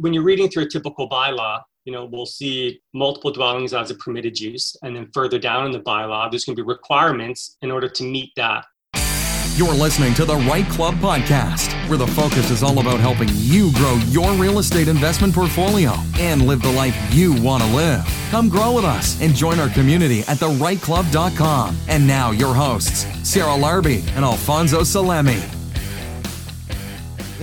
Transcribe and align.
when 0.00 0.12
you're 0.12 0.22
reading 0.22 0.48
through 0.48 0.64
a 0.64 0.68
typical 0.68 1.08
bylaw, 1.08 1.62
you 1.84 1.92
know, 1.92 2.06
we'll 2.06 2.26
see 2.26 2.80
multiple 2.94 3.30
dwellings 3.30 3.74
as 3.74 3.90
a 3.90 3.94
permitted 3.96 4.38
use. 4.40 4.76
And 4.82 4.96
then 4.96 5.10
further 5.12 5.38
down 5.38 5.66
in 5.66 5.72
the 5.72 5.80
bylaw, 5.80 6.30
there's 6.30 6.44
going 6.44 6.56
to 6.56 6.62
be 6.62 6.66
requirements 6.66 7.56
in 7.62 7.70
order 7.70 7.88
to 7.88 8.04
meet 8.04 8.32
that. 8.36 8.64
You're 9.56 9.72
listening 9.72 10.14
to 10.14 10.24
the 10.24 10.34
REITE 10.34 10.68
Club 10.70 10.94
podcast, 10.94 11.72
where 11.88 11.96
the 11.96 12.08
focus 12.08 12.50
is 12.50 12.64
all 12.64 12.80
about 12.80 12.98
helping 12.98 13.28
you 13.32 13.70
grow 13.74 13.94
your 14.08 14.32
real 14.32 14.58
estate 14.58 14.88
investment 14.88 15.32
portfolio 15.32 15.92
and 16.18 16.42
live 16.42 16.60
the 16.60 16.72
life 16.72 16.96
you 17.14 17.40
want 17.40 17.62
to 17.62 17.68
live. 17.68 18.04
Come 18.30 18.48
grow 18.48 18.74
with 18.74 18.84
us 18.84 19.20
and 19.20 19.32
join 19.32 19.60
our 19.60 19.68
community 19.68 20.20
at 20.22 20.38
therightclub.com. 20.38 21.76
And 21.86 22.04
now, 22.04 22.32
your 22.32 22.52
hosts, 22.52 23.06
Sarah 23.22 23.56
Larbi 23.56 24.04
and 24.16 24.24
Alfonso 24.24 24.80
Salemi. 24.80 25.63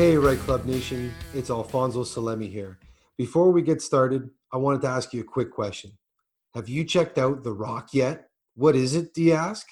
Hey, 0.02 0.18
REITE 0.18 0.40
Club 0.40 0.66
Nation, 0.66 1.14
it's 1.36 1.52
Alfonso 1.52 2.04
Salemi 2.04 2.52
here. 2.52 2.80
Before 3.20 3.52
we 3.52 3.62
get 3.62 3.84
started, 3.84 4.32
I 4.52 4.58
wanted 4.58 4.82
to 4.82 4.88
ask 4.88 5.14
you 5.14 5.22
a 5.22 5.24
quick 5.24 5.52
question. 5.52 5.92
Have 6.56 6.68
you 6.68 6.86
checked 6.86 7.20
out 7.20 7.44
The 7.44 7.54
Rock 7.54 7.90
yet? 7.94 8.28
What 8.56 8.76
is 8.76 8.96
it, 8.96 9.14
do 9.14 9.22
you 9.22 9.34
ask? 9.34 9.68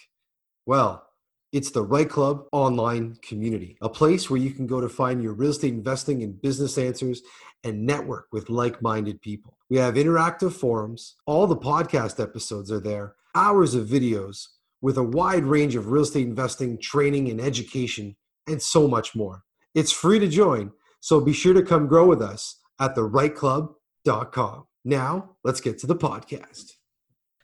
Well, 0.68 1.04
it's 1.52 1.72
the 1.72 1.84
REITE 1.84 2.12
Club 2.12 2.44
online 2.52 3.18
community, 3.24 3.76
a 3.82 3.90
place 3.90 4.30
where 4.30 4.40
you 4.40 4.52
can 4.52 4.68
go 4.68 4.80
to 4.80 4.88
find 4.88 5.24
your 5.24 5.34
real 5.34 5.50
estate 5.50 5.74
investing 5.74 6.22
and 6.22 6.40
business 6.40 6.78
answers 6.78 7.24
and 7.64 7.84
network 7.84 8.28
with 8.32 8.52
like 8.52 8.84
minded 8.84 9.24
people. 9.24 9.58
We 9.68 9.78
have 9.78 9.96
interactive 9.96 10.54
forums, 10.54 11.16
all 11.26 11.48
the 11.48 11.58
podcast 11.58 12.22
episodes 12.22 12.72
are 12.72 12.80
there, 12.80 13.16
hours 13.34 13.74
of 13.74 13.88
videos 13.88 14.46
with 14.80 15.00
a 15.00 15.04
wide 15.04 15.46
range 15.46 15.76
of 15.76 15.88
real 15.88 16.04
estate 16.04 16.28
investing, 16.28 16.78
training, 16.78 17.32
and 17.32 17.42
education, 17.42 18.16
and 18.46 18.62
so 18.62 18.88
much 18.88 19.16
more. 19.16 19.44
It's 19.76 19.92
free 19.92 20.18
to 20.20 20.28
join, 20.28 20.72
so 21.00 21.22
be 21.22 21.34
sure 21.34 21.54
to 21.54 21.62
come 21.62 21.88
grow 21.88 22.08
with 22.08 22.22
us 22.22 22.60
at 22.80 22.96
therightclub.com. 22.96 24.66
Now, 24.84 25.36
let's 25.44 25.62
get 25.62 25.78
to 25.80 25.88
the 25.88 25.96
podcast. 25.96 26.74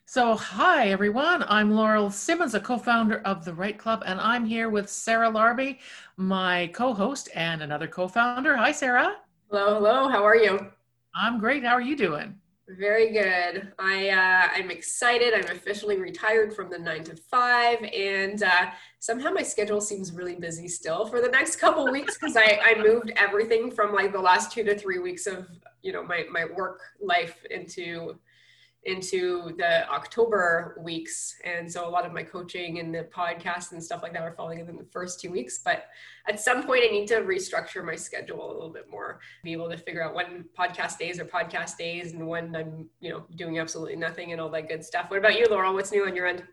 So, 0.08 0.36
hi 0.36 0.90
everyone. 0.90 1.44
I'm 1.48 1.72
Laurel 1.72 2.10
Simmons, 2.10 2.56
a 2.56 2.60
co 2.60 2.78
founder 2.78 3.20
of 3.20 3.46
The 3.46 3.54
REITE 3.54 3.78
Club, 3.78 4.04
and 4.06 4.20
I'm 4.20 4.46
here 4.46 4.70
with 4.70 4.90
Sarah 4.90 5.30
Larbi, 5.30 5.80
my 6.18 6.68
co 6.74 6.94
host 6.94 7.30
and 7.36 7.62
another 7.62 7.88
co 7.88 8.08
founder. 8.08 8.56
Hi, 8.56 8.72
Sarah. 8.72 9.18
Hello, 9.50 9.76
hello. 9.76 10.08
How 10.08 10.24
are 10.24 10.36
you? 10.36 10.72
I'm 11.14 11.40
great. 11.40 11.64
How 11.64 11.74
are 11.74 11.82
you 11.82 11.96
doing? 11.96 12.36
Very 12.68 13.12
good. 13.12 13.74
I 13.78 14.10
uh, 14.10 14.50
I'm 14.56 14.72
excited. 14.72 15.36
I'm 15.36 15.56
officially 15.56 15.98
retired 15.98 16.56
from 16.56 16.72
the 16.72 16.80
nine 16.80 17.04
to 17.04 17.16
five, 17.16 17.78
and 17.84 18.42
uh, 18.42 18.72
somehow 19.00 19.30
my 19.30 19.44
schedule 19.44 19.80
seems 19.80 20.12
really 20.12 20.34
busy 20.34 20.68
still 20.68 21.06
for 21.06 21.22
the 21.22 21.28
next 21.28 21.58
couple 21.58 21.88
weeks 21.92 22.18
because 22.18 22.36
I 22.36 22.60
I 22.66 22.82
moved 22.82 23.12
everything 23.18 23.70
from 23.70 23.94
like 23.94 24.12
the 24.12 24.20
last 24.20 24.52
two 24.52 24.64
to 24.64 24.76
three 24.76 24.98
weeks 24.98 25.28
of 25.28 25.48
you 25.84 25.94
know 25.94 26.02
my 26.04 26.26
my 26.32 26.46
work 26.58 26.80
life 27.00 27.38
into 27.52 28.18
into 28.86 29.56
the 29.58 29.90
October 29.90 30.78
weeks. 30.80 31.36
And 31.44 31.72
so 31.72 31.88
a 31.88 31.90
lot 31.90 32.06
of 32.06 32.14
my 32.14 32.22
coaching 32.24 32.80
and 32.80 32.94
the 32.94 33.08
podcast 33.16 33.72
and 33.72 33.84
stuff 33.84 34.04
like 34.04 34.14
that 34.14 34.22
are 34.22 34.36
falling 34.36 34.60
in 34.60 34.68
the 34.68 34.86
first 34.92 35.20
two 35.20 35.32
weeks. 35.32 35.60
But 35.64 35.86
at 36.28 36.40
some 36.40 36.64
point, 36.64 36.84
I 36.86 36.92
need 36.92 37.08
to 37.08 37.22
restructure 37.22 37.84
my 37.84 37.96
schedule 37.96 38.46
a 38.46 38.54
little 38.54 38.70
bit 38.70 38.90
more, 38.90 39.20
be 39.44 39.54
able 39.54 39.70
to 39.70 39.78
figure 39.78 40.04
out 40.04 40.14
when 40.14 40.46
podcast 40.58 41.00
days 41.00 41.20
are 41.20 41.26
podcast 41.26 41.78
days 41.78 42.14
and 42.14 42.28
when 42.28 42.56
I'm, 42.56 42.88
you 43.00 43.10
know, 43.10 43.26
doing 43.36 43.58
absolutely 43.60 43.96
nothing 43.96 44.32
and 44.32 44.40
all 44.40 44.50
that 44.50 44.70
good 44.70 44.86
stuff. 44.86 45.10
What 45.10 45.18
about 45.18 45.38
you, 45.38 45.48
Laurel? 45.50 45.74
What's 45.74 45.92
new 45.92 46.06
on 46.06 46.16
your 46.16 46.28
end? 46.28 46.44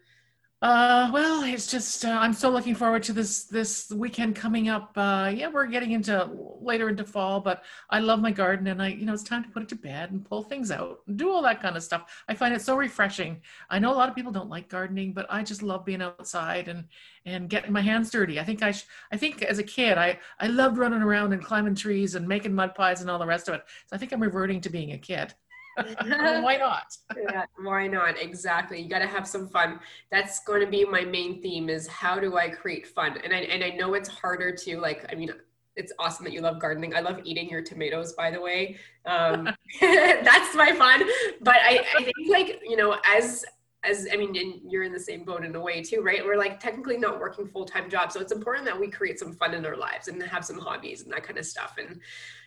Uh, 0.63 1.11
well, 1.13 1.43
it's 1.43 1.67
just 1.67 2.05
uh, 2.05 2.09
I'm 2.21 2.33
so 2.33 2.49
looking 2.49 2.77
forward 2.77 3.03
to 3.05 3.13
this 3.13 3.45
this 3.47 3.91
weekend 3.91 4.37
coming 4.37 4.69
up. 4.69 4.93
Uh, 4.97 5.33
yeah, 5.35 5.49
we're 5.49 5.67
getting 5.67 5.91
into 5.91 6.25
later 6.61 6.89
into 6.89 7.03
fall, 7.05 7.41
but 7.41 7.65
I 7.91 7.99
love 7.99 8.21
my 8.21 8.31
garden, 8.31 8.69
and 8.69 8.81
I 8.81 8.89
you 8.89 9.05
know 9.05 9.13
it's 9.13 9.25
time 9.25 9.43
to 9.43 9.51
put 9.51 9.65
it 9.65 9.69
to 9.71 9.75
bed 9.75 10.13
and 10.13 10.25
pull 10.25 10.45
things 10.45 10.71
out, 10.71 11.01
and 11.09 11.17
do 11.19 11.31
all 11.33 11.43
that 11.43 11.61
kind 11.61 11.77
of 11.77 11.83
stuff. 11.83 12.23
I 12.29 12.35
find 12.35 12.55
it 12.55 12.63
so 12.63 12.77
refreshing. 12.77 13.41
I 13.71 13.81
know 13.81 13.93
a 13.93 13.97
lot 13.97 14.09
of 14.09 14.15
people 14.15 14.31
don't 14.31 14.49
like 14.51 14.69
gardening, 14.69 15.13
but 15.13 15.27
I 15.29 15.43
just 15.43 15.65
love 15.65 15.85
being 15.85 16.01
outside 16.01 16.69
and 16.69 16.85
and 17.27 17.51
getting 17.51 17.73
my 17.73 17.81
hands 17.81 18.11
dirty. 18.13 18.39
I 18.39 18.45
think 18.45 18.63
I 18.63 18.71
sh- 18.71 18.87
I 19.11 19.17
think 19.17 19.43
as 19.43 19.59
a 19.59 19.65
kid 19.65 19.99
I 19.99 20.21
I 20.39 20.47
loved 20.47 20.79
running 20.79 21.03
around 21.03 21.33
and 21.33 21.45
climbing 21.45 21.75
trees 21.75 22.15
and 22.15 22.29
making 22.29 22.55
mud 22.55 22.77
pies 22.77 23.01
and 23.01 23.11
all 23.11 23.19
the 23.19 23.27
rest 23.27 23.49
of 23.49 23.55
it. 23.57 23.65
So 23.89 23.97
I 23.97 23.99
think 23.99 24.13
I'm 24.13 24.23
reverting 24.23 24.61
to 24.61 24.71
being 24.71 24.93
a 24.93 24.99
kid. 24.99 25.35
Why 25.77 26.57
not? 26.57 26.97
yeah, 27.17 27.45
why 27.63 27.87
not? 27.87 28.21
Exactly. 28.21 28.81
You 28.81 28.89
got 28.89 29.01
to 29.01 29.07
have 29.07 29.27
some 29.27 29.49
fun. 29.49 29.81
That's 30.11 30.45
going 30.45 30.61
to 30.61 30.67
be 30.67 30.85
my 30.85 31.03
main 31.03 31.41
theme 31.43 31.69
is 31.69 31.87
how 31.87 32.19
do 32.19 32.37
I 32.37 32.49
create 32.49 32.87
fun? 32.87 33.19
And 33.25 33.33
I, 33.33 33.39
and 33.39 33.65
I 33.65 33.71
know 33.71 33.95
it's 33.95 34.09
harder 34.09 34.55
to 34.55 34.81
like, 34.81 35.07
I 35.11 35.15
mean, 35.15 35.31
it's 35.77 35.93
awesome 35.99 36.25
that 36.25 36.33
you 36.33 36.41
love 36.41 36.61
gardening. 36.61 36.95
I 36.95 37.01
love 37.01 37.21
eating 37.25 37.49
your 37.49 37.63
tomatoes, 37.63 38.13
by 38.13 38.31
the 38.31 38.41
way. 38.41 38.77
Um, 39.07 39.49
that's 39.81 40.55
my 40.55 40.73
fun. 40.73 41.03
But 41.41 41.57
I, 41.57 41.85
I 41.97 42.03
think 42.03 42.29
like, 42.29 42.61
you 42.65 42.77
know, 42.77 42.97
as, 43.07 43.45
as 43.85 44.07
I 44.13 44.17
mean, 44.17 44.61
you're 44.69 44.85
in 44.85 44.93
the 44.93 45.01
same 45.01 45.25
boat 45.25 45.45
in 45.45 45.55
a 45.57 45.61
way 45.61 45.83
too, 45.83 46.03
right? 46.03 46.25
We're 46.25 46.37
like 46.37 46.61
technically 46.61 46.99
not 46.99 47.19
working 47.19 47.49
full 47.49 47.65
time 47.65 47.91
jobs, 47.91 48.15
so 48.15 48.21
it's 48.21 48.31
important 48.31 48.65
that 48.67 48.79
we 48.79 48.89
create 48.89 49.19
some 49.19 49.33
fun 49.33 49.55
in 49.55 49.67
our 49.67 49.77
lives 49.77 50.07
and 50.07 50.23
have 50.23 50.45
some 50.45 50.59
hobbies 50.59 51.03
and 51.03 51.13
that 51.13 51.25
kind 51.25 51.39
of 51.39 51.45
stuff. 51.45 51.75
And 51.79 52.01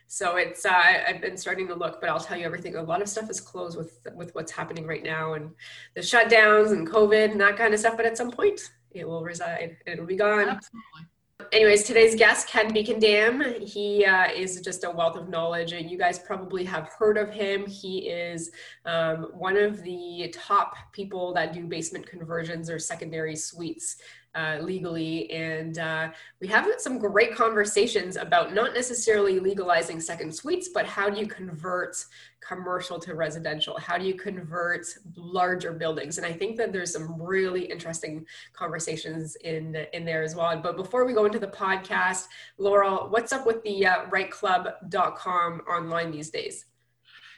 so 0.08 0.38
it's 0.38 0.66
uh, 0.66 0.84
I've 1.08 1.22
been 1.22 1.38
starting 1.38 1.68
to 1.68 1.76
look, 1.76 2.00
but 2.00 2.10
I'll 2.10 2.20
tell 2.20 2.38
you 2.38 2.46
everything. 2.46 2.76
A 2.76 2.84
lot 2.84 3.02
of 3.02 3.10
stuff 3.10 3.30
is 3.30 3.42
closed 3.42 3.78
with 3.78 4.00
with 4.16 4.34
what's 4.36 4.52
happening 4.52 4.86
right 4.86 5.04
now 5.04 5.34
and 5.34 5.52
the 5.96 6.02
shutdowns 6.02 6.72
and 6.72 6.88
COVID 6.88 7.32
and 7.32 7.42
that 7.42 7.58
kind 7.58 7.74
of 7.74 7.80
stuff. 7.80 7.98
But 7.98 8.06
at 8.06 8.18
some 8.18 8.32
point, 8.32 8.62
it 8.92 9.08
will 9.08 9.24
reside. 9.24 9.78
It'll 9.86 10.06
be 10.06 10.16
gone. 10.16 10.50
Absolutely. 10.50 11.08
Anyways, 11.52 11.84
today's 11.84 12.16
guest, 12.16 12.48
Ken 12.48 12.74
Bekendam, 12.74 13.62
he 13.62 14.06
uh, 14.06 14.32
is 14.32 14.62
just 14.62 14.86
a 14.86 14.90
wealth 14.90 15.18
of 15.18 15.28
knowledge, 15.28 15.74
and 15.74 15.92
you 15.92 15.98
guys 15.98 16.18
probably 16.18 16.64
have 16.64 16.88
heard 16.98 17.18
of 17.18 17.30
him. 17.30 17.68
He 17.68 18.10
is 18.10 18.52
um, 18.86 19.32
one 19.34 19.58
of 19.58 19.84
the 19.84 20.34
top 20.34 20.76
people 20.94 21.34
that 21.34 21.54
do 21.54 21.66
basement 21.66 22.08
conversions 22.08 22.70
or 22.70 22.80
secondary 22.80 23.36
suites 23.36 23.98
uh, 24.36 24.58
legally. 24.62 25.30
And 25.32 25.80
uh, 25.80 26.10
we 26.42 26.48
have 26.48 26.68
some 26.78 27.00
great 27.00 27.36
conversations 27.36 28.18
about 28.18 28.54
not 28.54 28.74
necessarily 28.74 29.40
legalizing 29.40 30.00
second 30.00 30.34
suites, 30.34 30.70
but 30.74 30.86
how 30.86 31.10
do 31.10 31.20
you 31.20 31.28
convert 31.28 32.04
commercial 32.42 33.00
to 33.00 33.16
residential? 33.16 33.78
How 33.78 33.98
do 33.98 34.06
you 34.06 34.14
convert 34.14 34.86
larger 35.16 35.72
buildings? 35.72 36.18
And 36.18 36.28
I 36.28 36.34
think 36.34 36.58
that 36.58 36.72
there's 36.74 36.92
some 36.94 37.22
really 37.22 37.64
interesting 37.64 38.26
conversations 38.54 39.36
in, 39.38 39.76
in 39.94 40.06
there 40.06 40.24
as 40.24 40.36
well. 40.36 40.56
But 40.62 40.76
before 40.76 41.06
we 41.06 41.14
go 41.14 41.26
into 41.26 41.40
the 41.40 41.48
podcast, 41.48 42.26
Laurel, 42.58 43.08
what's 43.10 43.32
up 43.32 43.46
with 43.46 43.64
the 43.64 43.88
uh, 43.88 44.06
rightclub.com 44.08 45.62
online 45.62 46.12
these 46.12 46.30
days? 46.30 46.66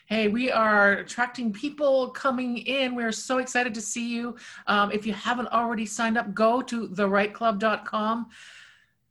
Hey, 0.07 0.29
we 0.29 0.49
are 0.49 0.93
attracting 0.93 1.51
people 1.51 2.11
coming 2.11 2.59
in. 2.59 2.95
We're 2.95 3.11
so 3.11 3.39
excited 3.39 3.73
to 3.73 3.81
see 3.81 4.07
you. 4.07 4.37
Um, 4.65 4.89
if 4.89 5.05
you 5.05 5.11
haven't 5.11 5.49
already 5.49 5.85
signed 5.85 6.17
up, 6.17 6.33
go 6.33 6.61
to 6.61 6.87
therightclub.com. 6.87 8.27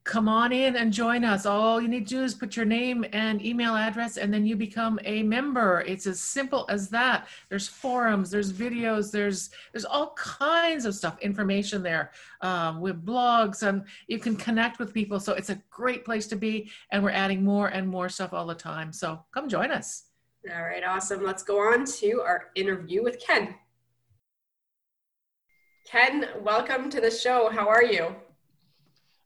Come 0.05 0.27
on 0.27 0.53
in 0.53 0.75
and 0.77 0.91
join 0.91 1.23
us. 1.23 1.45
All 1.45 1.83
you 1.83 1.89
need 1.89 2.09
to 2.09 2.15
do 2.15 2.23
is 2.25 2.33
put 2.33 2.57
your 2.57 2.65
name 2.65 3.05
and 3.13 3.45
email 3.45 3.77
address, 3.77 4.17
and 4.17 4.33
then 4.33 4.47
you 4.47 4.57
become 4.57 4.99
a 5.05 5.23
member. 5.23 5.85
It's 5.87 6.07
as 6.07 6.19
simple 6.19 6.65
as 6.71 6.89
that. 6.89 7.29
There's 7.51 7.69
forums, 7.69 8.31
there's 8.31 8.51
videos, 8.51 9.11
there's 9.11 9.51
there's 9.73 9.85
all 9.85 10.15
kinds 10.15 10.87
of 10.87 10.95
stuff, 10.95 11.19
information 11.21 11.83
there 11.83 12.13
um, 12.41 12.81
with 12.81 13.05
blogs, 13.05 13.69
and 13.69 13.85
you 14.07 14.19
can 14.19 14.35
connect 14.35 14.79
with 14.79 14.95
people. 14.95 15.21
So 15.21 15.35
it's 15.35 15.51
a 15.51 15.61
great 15.69 16.07
place 16.07 16.27
to 16.29 16.37
be, 16.37 16.71
and 16.91 17.03
we're 17.05 17.11
adding 17.11 17.45
more 17.45 17.69
and 17.69 17.87
more 17.87 18.09
stuff 18.09 18.33
all 18.33 18.47
the 18.47 18.55
time. 18.55 18.95
So 18.95 19.23
come 19.35 19.51
join 19.51 19.71
us. 19.71 20.06
All 20.55 20.63
right, 20.63 20.85
awesome. 20.85 21.25
Let's 21.25 21.43
go 21.43 21.59
on 21.59 21.85
to 21.85 22.21
our 22.21 22.45
interview 22.55 23.03
with 23.03 23.19
Ken. 23.19 23.57
Ken, 25.91 26.27
welcome 26.41 26.89
to 26.91 27.01
the 27.01 27.11
show. 27.11 27.51
How 27.51 27.69
are 27.69 27.83
you? 27.83 28.15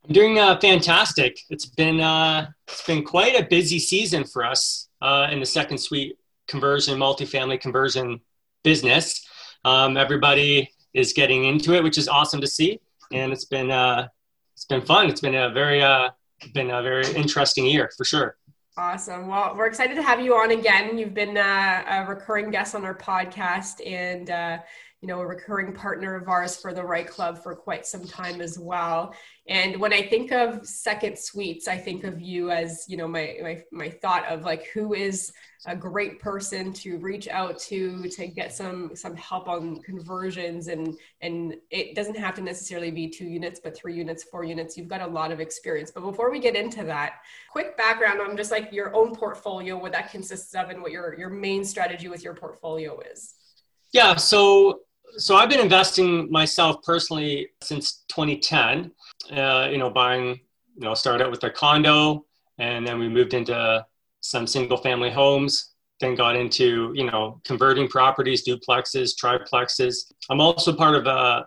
I'm 0.07 0.13
doing 0.13 0.39
uh, 0.39 0.59
fantastic. 0.61 1.39
It's 1.51 1.67
been 1.67 2.01
uh, 2.01 2.49
it's 2.67 2.87
been 2.87 3.05
quite 3.05 3.39
a 3.39 3.45
busy 3.45 3.79
season 3.79 4.25
for 4.25 4.47
us 4.47 4.89
uh, 5.03 5.29
in 5.31 5.41
the 5.41 5.47
second 5.47 5.77
suite 5.77 6.17
conversion, 6.49 6.99
multifamily 6.99 7.61
conversion 7.61 8.21
business. 8.65 9.27
Um, 9.67 9.99
everybody 9.99 10.71
is 10.95 11.13
getting 11.13 11.45
into 11.45 11.75
it, 11.75 11.83
which 11.83 11.99
is 11.99 12.09
awesome 12.09 12.41
to 12.41 12.47
see, 12.47 12.81
and 13.13 13.31
it's 13.31 13.45
been 13.45 13.71
uh, 13.71 14.09
it's 14.55 14.65
been 14.65 14.81
fun. 14.81 15.11
It's 15.11 15.21
been 15.21 15.35
a 15.35 15.51
very 15.51 15.83
uh, 15.83 16.11
been 16.55 16.71
a 16.71 16.83
very 16.83 17.13
interesting 17.13 17.67
year 17.67 17.91
for 17.95 18.07
sure. 18.07 18.37
Awesome. 18.81 19.27
Well, 19.27 19.57
we're 19.59 19.67
excited 19.67 19.95
to 19.97 20.03
have 20.03 20.23
you 20.23 20.35
on 20.35 20.53
again. 20.53 20.97
You've 20.97 21.13
been 21.13 21.37
uh, 21.37 21.85
a 21.87 22.07
recurring 22.09 22.51
guest 22.51 22.75
on 22.75 22.83
our 22.87 22.95
podcast, 22.95 23.87
and 23.87 24.31
uh, 24.31 24.59
you 25.01 25.09
know, 25.09 25.21
a 25.21 25.27
recurring 25.27 25.73
partner 25.73 26.15
of 26.15 26.29
ours 26.29 26.57
for 26.57 26.75
the 26.75 26.85
REITE 26.85 27.09
Club 27.09 27.43
for 27.43 27.55
quite 27.55 27.87
some 27.87 28.07
time 28.07 28.43
as 28.43 28.59
well. 28.59 29.15
And 29.49 29.81
when 29.81 29.95
I 29.95 30.03
think 30.03 30.31
of 30.31 30.67
second 30.67 31.19
suites, 31.19 31.69
I 31.69 31.79
think 31.79 32.05
of 32.05 32.21
you 32.21 32.51
as, 32.51 32.85
you 32.87 32.99
know, 32.99 33.09
my, 33.09 33.39
my, 33.43 33.63
my 33.73 33.89
thought 33.89 34.27
of 34.27 34.43
like, 34.43 34.67
who 34.67 34.93
is 34.93 35.33
a 35.67 35.75
great 35.75 36.21
person 36.21 36.73
to 36.75 36.99
reach 36.99 37.29
out 37.29 37.59
to, 37.59 38.09
to 38.09 38.27
get 38.27 38.53
some, 38.53 38.95
some 38.95 39.17
help 39.17 39.49
on 39.49 39.81
conversions. 39.81 40.69
And, 40.69 40.95
and 41.23 41.55
it 41.71 41.95
doesn't 41.95 42.17
have 42.17 42.35
to 42.35 42.43
necessarily 42.43 42.91
be 42.91 43.09
two 43.09 43.27
units, 43.27 43.59
but 43.59 43.75
three 43.75 43.97
units, 43.97 44.23
four 44.23 44.45
units. 44.45 44.77
You've 44.77 44.89
got 44.89 45.01
a 45.01 45.07
lot 45.07 45.33
of 45.33 45.41
experience. 45.41 45.91
But 45.91 46.03
before 46.03 46.31
we 46.31 46.41
get 46.41 46.57
into 46.57 46.85
that, 46.85 47.21
quick 47.51 47.75
background 47.79 48.21
on 48.21 48.37
just 48.37 48.51
like 48.51 48.71
your 48.71 48.95
own 48.95 49.15
portfolio, 49.15 49.79
what 49.79 49.93
that 49.93 50.11
consists 50.11 50.55
of 50.55 50.69
and 50.69 50.83
what 50.83 50.93
your, 50.93 51.19
your 51.19 51.31
main 51.31 51.65
strategy 51.65 52.09
with 52.09 52.23
your 52.23 52.35
portfolio 52.35 53.01
is. 53.01 53.35
Yeah. 53.93 54.17
So, 54.17 54.81
so 55.17 55.37
I've 55.37 55.49
been 55.49 55.61
investing 55.61 56.31
myself 56.31 56.83
personally 56.83 57.49
since 57.63 58.05
2010 58.09 58.91
uh, 59.31 59.69
you 59.71 59.79
know, 59.79 59.91
buying, 59.91 60.41
you 60.77 60.85
know, 60.85 60.95
started 60.95 61.25
out 61.25 61.31
with 61.31 61.45
a 61.45 61.51
condo 61.51 62.25
and 62.59 62.87
then 62.87 62.99
we 62.99 63.09
moved 63.09 63.35
into 63.35 63.87
some 64.21 64.47
single 64.47 64.77
family 64.77 65.11
homes, 65.11 65.73
then 66.01 66.15
got 66.15 66.37
into, 66.37 66.93
you 66.95 67.05
know, 67.05 67.41
converting 67.45 67.89
properties, 67.89 68.47
duplexes, 68.47 69.13
triplexes. 69.17 70.13
I'm 70.29 70.41
also 70.41 70.75
part 70.75 70.95
of 70.95 71.07
a, 71.07 71.47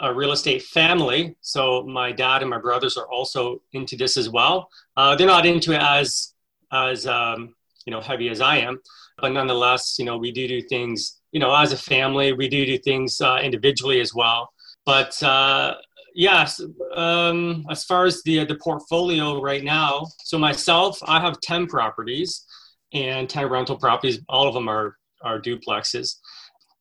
a 0.00 0.12
real 0.12 0.32
estate 0.32 0.62
family. 0.62 1.36
So 1.40 1.84
my 1.84 2.12
dad 2.12 2.42
and 2.42 2.50
my 2.50 2.58
brothers 2.58 2.96
are 2.96 3.06
also 3.06 3.62
into 3.72 3.96
this 3.96 4.16
as 4.16 4.28
well. 4.28 4.68
Uh, 4.96 5.16
they're 5.16 5.26
not 5.26 5.46
into 5.46 5.72
it 5.72 5.80
as, 5.80 6.34
as, 6.72 7.06
um, 7.06 7.54
you 7.86 7.92
know, 7.92 8.00
heavy 8.00 8.28
as 8.28 8.40
I 8.40 8.58
am, 8.58 8.80
but 9.18 9.32
nonetheless, 9.32 9.96
you 9.98 10.04
know, 10.04 10.16
we 10.16 10.30
do 10.30 10.46
do 10.46 10.62
things, 10.62 11.20
you 11.32 11.40
know, 11.40 11.54
as 11.54 11.72
a 11.72 11.76
family, 11.76 12.32
we 12.32 12.48
do 12.48 12.64
do 12.64 12.78
things 12.78 13.20
uh, 13.20 13.38
individually 13.42 14.00
as 14.00 14.14
well. 14.14 14.50
But 14.86 15.20
uh, 15.22 15.74
yes 16.14 16.60
um, 16.94 17.64
as 17.70 17.84
far 17.84 18.04
as 18.04 18.22
the 18.24 18.44
the 18.44 18.56
portfolio 18.56 19.40
right 19.40 19.64
now 19.64 20.06
so 20.22 20.36
myself 20.36 20.98
i 21.06 21.18
have 21.18 21.40
10 21.40 21.66
properties 21.66 22.44
and 22.92 23.28
10 23.28 23.48
rental 23.48 23.76
properties. 23.76 24.20
All 24.28 24.46
of 24.46 24.54
them 24.54 24.68
are 24.68 24.96
are 25.22 25.40
duplexes. 25.40 26.16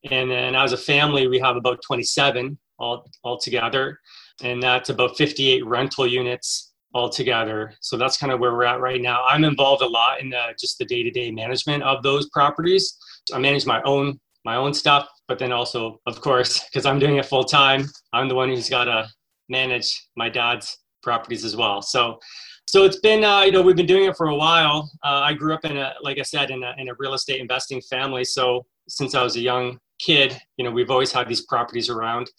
And 0.09 0.31
then 0.31 0.55
as 0.55 0.73
a 0.73 0.77
family 0.77 1.27
we 1.27 1.39
have 1.39 1.55
about 1.55 1.79
27 1.85 2.57
all 2.79 3.05
altogether. 3.23 3.99
And 4.43 4.61
that's 4.61 4.89
about 4.89 5.15
58 5.15 5.65
rental 5.65 6.07
units 6.07 6.73
altogether. 6.95 7.73
So 7.79 7.97
that's 7.97 8.17
kind 8.17 8.33
of 8.33 8.39
where 8.39 8.51
we're 8.51 8.63
at 8.63 8.81
right 8.81 9.01
now. 9.01 9.23
I'm 9.25 9.43
involved 9.43 9.83
a 9.83 9.87
lot 9.87 10.19
in 10.19 10.31
the, 10.31 10.53
just 10.59 10.79
the 10.79 10.85
day-to-day 10.85 11.31
management 11.31 11.83
of 11.83 12.01
those 12.01 12.27
properties. 12.29 12.97
I 13.31 13.37
manage 13.37 13.67
my 13.67 13.81
own 13.83 14.19
my 14.45 14.55
own 14.55 14.73
stuff 14.73 15.07
but 15.27 15.37
then 15.39 15.51
also 15.51 15.99
of 16.07 16.19
course 16.21 16.63
because 16.65 16.85
i'm 16.85 16.99
doing 16.99 17.17
it 17.17 17.25
full 17.25 17.43
time 17.43 17.85
i'm 18.13 18.27
the 18.27 18.35
one 18.35 18.49
who's 18.49 18.69
got 18.69 18.85
to 18.85 19.07
manage 19.49 20.07
my 20.15 20.29
dad's 20.29 20.77
properties 21.01 21.43
as 21.45 21.55
well. 21.55 21.81
So, 21.81 22.19
so 22.67 22.83
it's 22.83 22.99
been, 22.99 23.23
uh, 23.23 23.41
you 23.41 23.51
know, 23.51 23.61
we've 23.61 23.75
been 23.75 23.85
doing 23.85 24.05
it 24.05 24.15
for 24.15 24.27
a 24.27 24.35
while. 24.35 24.89
Uh, 25.03 25.21
I 25.23 25.33
grew 25.33 25.53
up 25.53 25.65
in 25.65 25.77
a, 25.77 25.93
like 26.01 26.19
I 26.19 26.23
said, 26.23 26.51
in 26.51 26.63
a, 26.63 26.73
in 26.77 26.89
a 26.89 26.93
real 26.97 27.13
estate 27.13 27.41
investing 27.41 27.81
family. 27.81 28.23
So 28.23 28.65
since 28.87 29.13
I 29.13 29.23
was 29.23 29.35
a 29.35 29.41
young 29.41 29.77
kid, 29.99 30.39
you 30.57 30.65
know, 30.65 30.71
we've 30.71 30.91
always 30.91 31.11
had 31.11 31.27
these 31.27 31.45
properties 31.45 31.89
around, 31.89 32.29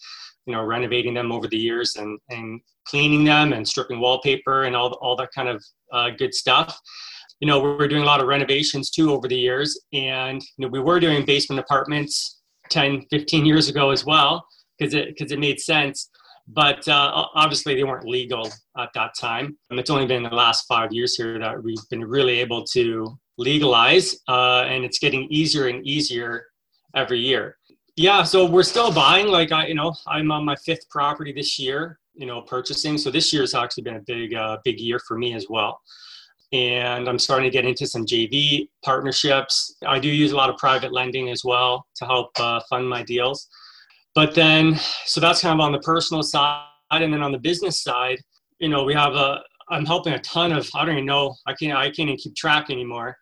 you 0.47 0.55
know, 0.55 0.63
renovating 0.63 1.15
them 1.15 1.31
over 1.31 1.47
the 1.47 1.59
years 1.59 1.97
and, 1.97 2.19
and 2.31 2.61
cleaning 2.87 3.25
them 3.25 3.53
and 3.53 3.67
stripping 3.67 4.01
wallpaper 4.01 4.65
and 4.65 4.75
all, 4.75 4.93
all 4.95 5.17
that 5.17 5.31
kind 5.35 5.49
of 5.49 5.63
uh, 5.93 6.11
good 6.11 6.35
stuff. 6.35 6.79
You 7.43 7.49
know, 7.49 7.61
we 7.61 7.85
are 7.85 7.89
doing 7.89 8.03
a 8.03 8.07
lot 8.07 8.21
of 8.21 8.29
renovations 8.29 8.89
too 8.89 9.13
over 9.13 9.27
the 9.27 9.37
years. 9.37 9.79
And, 9.93 10.41
you 10.57 10.65
know, 10.65 10.69
we 10.69 10.79
were 10.79 11.01
doing 11.01 11.27
basement 11.27 11.59
apartments 11.59 12.41
10, 12.71 13.07
15 13.11 13.45
years 13.45 13.69
ago 13.69 13.91
as 13.91 14.07
well, 14.07 14.47
because 14.79 14.95
it, 14.95 15.09
because 15.09 15.33
it 15.33 15.41
made 15.41 15.59
sense 15.61 16.09
but 16.49 16.87
uh, 16.89 17.27
obviously 17.35 17.75
they 17.75 17.85
weren't 17.85 18.07
legal 18.07 18.51
at 18.77 18.91
that 18.95 19.13
time. 19.19 19.57
And 19.71 19.79
it's 19.79 19.91
only 19.91 20.07
been 20.07 20.23
the 20.23 20.31
last 20.31 20.67
five 20.67 20.93
years 20.93 21.15
here 21.15 21.39
that 21.39 21.63
we've 21.63 21.89
been 21.91 22.05
really 22.05 22.41
able 22.41 22.65
to 22.73 23.19
legalize, 23.39 24.17
uh, 24.29 24.65
and 24.67 24.85
it's 24.85 24.99
getting 24.99 25.27
easier 25.31 25.69
and 25.69 25.87
easier 25.87 26.47
every 26.95 27.21
year. 27.21 27.57
Yeah, 27.97 28.23
so 28.23 28.47
we're 28.47 28.63
still 28.63 28.93
buying. 28.93 29.29
Like 29.29 29.53
I, 29.53 29.67
you 29.67 29.75
know, 29.75 29.95
I'm 30.07 30.31
on 30.33 30.45
my 30.45 30.57
fifth 30.57 30.89
property 30.91 31.33
this 31.33 31.59
year. 31.59 31.99
You 32.15 32.27
know, 32.27 32.43
purchasing. 32.43 32.99
So 32.99 33.11
this 33.11 33.33
year 33.33 33.43
has 33.43 33.55
actually 33.55 33.85
been 33.85 33.97
a 33.97 34.03
big, 34.07 34.35
uh, 34.35 34.59
big 34.65 34.81
year 34.81 34.99
for 34.99 35.17
me 35.17 35.35
as 35.35 35.47
well. 35.49 35.81
And 36.53 37.09
I'm 37.09 37.19
starting 37.19 37.51
to 37.51 37.53
get 37.53 37.65
into 37.65 37.87
some 37.87 38.05
JV 38.05 38.69
partnerships. 38.85 39.77
I 39.87 39.99
do 39.99 40.09
use 40.09 40.33
a 40.33 40.37
lot 40.37 40.51
of 40.51 40.57
private 40.59 40.93
lending 40.93 41.31
as 41.31 41.45
well 41.45 41.87
to 41.97 42.05
help 42.05 42.31
uh, 42.39 42.61
fund 42.69 42.89
my 42.89 43.03
deals. 43.03 43.49
But 44.15 44.35
then 44.35 44.79
so 45.07 45.21
that's 45.21 45.41
kind 45.41 45.59
of 45.59 45.65
on 45.65 45.73
the 45.73 45.81
personal 45.81 46.23
side. 46.23 46.67
And 46.91 47.13
then 47.13 47.23
on 47.23 47.33
the 47.33 47.39
business 47.39 47.83
side 47.83 48.19
you 48.63 48.69
know 48.69 48.85
we 48.85 48.95
have 48.95 49.15
a 49.15 49.43
i'm 49.69 49.85
helping 49.85 50.15
a 50.15 50.19
ton 50.21 50.53
of 50.53 50.69
i 50.75 50.85
don't 50.85 50.95
even 50.95 51.05
know 51.05 51.35
i 51.47 51.53
can't 51.53 51.77
i 51.77 51.87
can't 51.87 52.09
even 52.09 52.17
keep 52.17 52.35
track 52.35 52.71
anymore. 52.71 53.17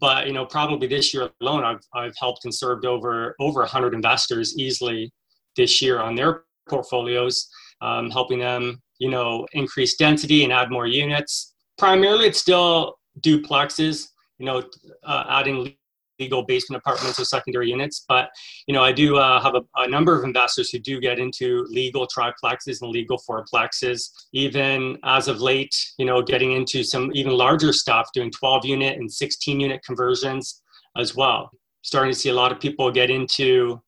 But 0.00 0.26
you 0.26 0.32
know 0.32 0.44
probably 0.44 0.88
this 0.88 1.14
year 1.14 1.30
alone 1.40 1.62
i've, 1.64 1.84
I've 1.94 2.14
helped 2.18 2.44
and 2.44 2.54
served 2.54 2.84
over 2.86 3.36
over 3.38 3.60
100 3.60 3.94
investors 3.94 4.58
easily 4.58 5.12
this 5.56 5.80
year 5.80 6.00
on 6.00 6.14
their 6.16 6.42
portfolios 6.68 7.48
um, 7.82 8.10
helping 8.10 8.40
them 8.40 8.82
you 8.98 9.10
know 9.10 9.46
increase 9.52 9.96
density 9.96 10.42
and 10.44 10.52
add 10.52 10.70
more 10.70 10.86
units 10.86 11.54
primarily 11.78 12.26
it's 12.26 12.38
still 12.38 12.98
duplexes 13.20 14.08
you 14.38 14.46
know 14.46 14.62
uh, 15.04 15.24
adding 15.28 15.74
legal 16.18 16.42
basement 16.42 16.80
apartments 16.80 17.18
or 17.20 17.24
secondary 17.24 17.68
units. 17.68 18.04
But 18.08 18.30
you 18.66 18.74
know, 18.74 18.82
I 18.82 18.92
do 18.92 19.16
uh, 19.16 19.40
have 19.40 19.54
a, 19.54 19.62
a, 19.76 19.88
number 19.88 20.18
of 20.18 20.24
investors 20.24 20.70
who 20.70 20.78
do 20.78 21.00
get 21.00 21.18
into 21.18 21.66
legal 21.68 22.06
triplexes 22.06 22.82
and 22.82 22.90
legal 22.90 23.20
fourplexes. 23.28 24.10
Even 24.32 24.98
as 25.04 25.28
of 25.28 25.40
late, 25.40 25.74
you 25.98 26.06
know, 26.06 26.22
getting 26.22 26.52
into 26.52 26.82
some 26.82 27.10
even 27.14 27.32
larger 27.32 27.72
stuff, 27.72 28.08
doing 28.14 28.30
12 28.30 28.64
unit 28.66 28.98
and 28.98 29.12
16 29.12 29.60
unit 29.60 29.82
conversions 29.84 30.62
as 30.96 31.14
well. 31.14 31.50
Starting 31.82 32.12
to 32.12 32.18
see 32.18 32.30
a 32.30 32.34
lot 32.34 32.52
of 32.52 32.60
people 32.60 32.90
get 32.90 33.10
into 33.10 33.80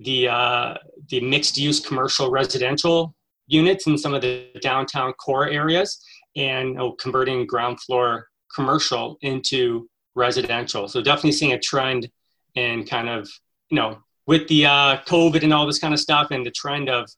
the 0.00 0.28
uh, 0.28 0.74
the 1.08 1.20
mixed 1.20 1.58
use 1.58 1.80
commercial 1.80 2.30
residential 2.30 3.14
units 3.48 3.86
in 3.86 3.98
some 3.98 4.14
of 4.14 4.22
the 4.22 4.46
downtown 4.62 5.12
core 5.14 5.48
areas 5.48 6.02
and 6.36 6.78
converting 6.98 7.46
ground 7.46 7.80
floor 7.80 8.28
commercial 8.54 9.18
into 9.22 9.88
residential. 10.14 10.88
So 10.88 11.00
definitely 11.00 11.32
seeing 11.32 11.52
a 11.52 11.58
trend 11.58 12.10
in 12.54 12.84
kind 12.84 13.08
of, 13.08 13.28
you 13.70 13.76
know, 13.76 13.98
with 14.26 14.46
the 14.48 14.66
uh, 14.66 14.98
COVID 15.06 15.42
and 15.42 15.52
all 15.52 15.66
this 15.66 15.78
kind 15.78 15.94
of 15.94 16.00
stuff 16.00 16.30
and 16.30 16.44
the 16.44 16.50
trend 16.50 16.88
of, 16.88 17.08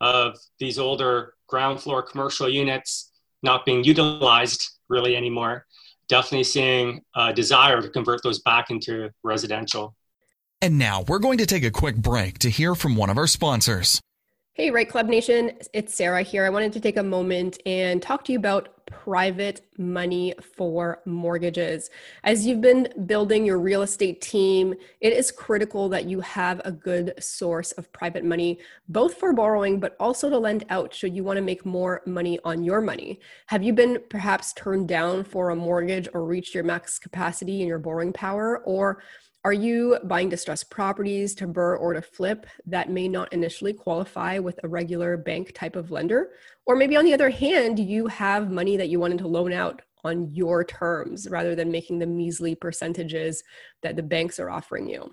of 0.00 0.36
these 0.58 0.78
older 0.78 1.34
ground 1.46 1.80
floor 1.80 2.02
commercial 2.02 2.48
units 2.48 3.10
not 3.42 3.64
being 3.64 3.84
utilized 3.84 4.68
really 4.88 5.16
anymore, 5.16 5.66
definitely 6.08 6.44
seeing 6.44 7.00
a 7.14 7.32
desire 7.32 7.80
to 7.80 7.88
convert 7.88 8.22
those 8.22 8.40
back 8.40 8.70
into 8.70 9.10
residential. 9.22 9.94
And 10.60 10.78
now 10.78 11.04
we're 11.08 11.20
going 11.20 11.38
to 11.38 11.46
take 11.46 11.64
a 11.64 11.70
quick 11.70 11.96
break 11.96 12.38
to 12.40 12.50
hear 12.50 12.74
from 12.74 12.96
one 12.96 13.08
of 13.08 13.16
our 13.16 13.26
sponsors. 13.26 14.00
Hey, 14.60 14.70
REITE 14.70 14.90
Club 14.90 15.06
Nation, 15.06 15.52
it's 15.72 15.94
Sarah 15.94 16.20
here. 16.20 16.44
I 16.44 16.50
wanted 16.50 16.74
to 16.74 16.80
take 16.80 16.98
a 16.98 17.02
moment 17.02 17.58
and 17.64 18.02
talk 18.02 18.26
to 18.26 18.32
you 18.32 18.38
about 18.38 18.84
private 18.84 19.62
money 19.78 20.34
for 20.54 21.00
mortgages. 21.06 21.88
As 22.24 22.44
you've 22.44 22.60
been 22.60 22.92
building 23.06 23.46
your 23.46 23.58
real 23.58 23.80
estate 23.80 24.20
team, 24.20 24.74
it 25.00 25.14
is 25.14 25.32
critical 25.32 25.88
that 25.88 26.04
you 26.04 26.20
have 26.20 26.60
a 26.66 26.72
good 26.72 27.14
source 27.18 27.72
of 27.72 27.90
private 27.92 28.22
money, 28.22 28.58
both 28.86 29.14
for 29.14 29.32
borrowing, 29.32 29.80
but 29.80 29.96
also 29.98 30.28
to 30.28 30.36
lend 30.36 30.66
out 30.68 30.92
should 30.92 31.16
you 31.16 31.24
want 31.24 31.38
to 31.38 31.42
make 31.42 31.64
more 31.64 32.02
money 32.04 32.38
on 32.44 32.62
your 32.62 32.82
money. 32.82 33.18
Have 33.46 33.62
you 33.62 33.72
been 33.72 33.98
perhaps 34.10 34.52
turned 34.52 34.88
down 34.88 35.24
for 35.24 35.48
a 35.48 35.56
mortgage 35.56 36.06
or 36.12 36.26
reached 36.26 36.54
your 36.54 36.64
max 36.64 36.98
capacity 36.98 37.62
in 37.62 37.66
your 37.66 37.78
borrowing 37.78 38.12
power? 38.12 38.58
Or 38.66 39.02
are 39.42 39.52
you 39.54 39.98
buying 40.04 40.28
distressed 40.28 40.70
properties 40.70 41.34
to 41.36 41.46
burr 41.46 41.76
or 41.76 41.94
to 41.94 42.02
flip 42.02 42.46
that 42.66 42.90
may 42.90 43.08
not 43.08 43.32
initially 43.32 43.72
qualify 43.72 44.38
with 44.38 44.60
a 44.62 44.68
regular 44.68 45.16
bank 45.16 45.52
type 45.54 45.76
of 45.76 45.90
lender? 45.90 46.32
Or 46.66 46.76
maybe 46.76 46.96
on 46.96 47.06
the 47.06 47.14
other 47.14 47.30
hand, 47.30 47.78
you 47.78 48.06
have 48.08 48.50
money 48.50 48.76
that 48.76 48.90
you 48.90 49.00
wanted 49.00 49.18
to 49.18 49.28
loan 49.28 49.52
out 49.54 49.80
on 50.04 50.34
your 50.34 50.62
terms 50.62 51.26
rather 51.30 51.54
than 51.54 51.70
making 51.70 51.98
the 51.98 52.06
measly 52.06 52.54
percentages 52.54 53.42
that 53.82 53.96
the 53.96 54.02
banks 54.02 54.38
are 54.38 54.50
offering 54.50 54.88
you. 54.88 55.10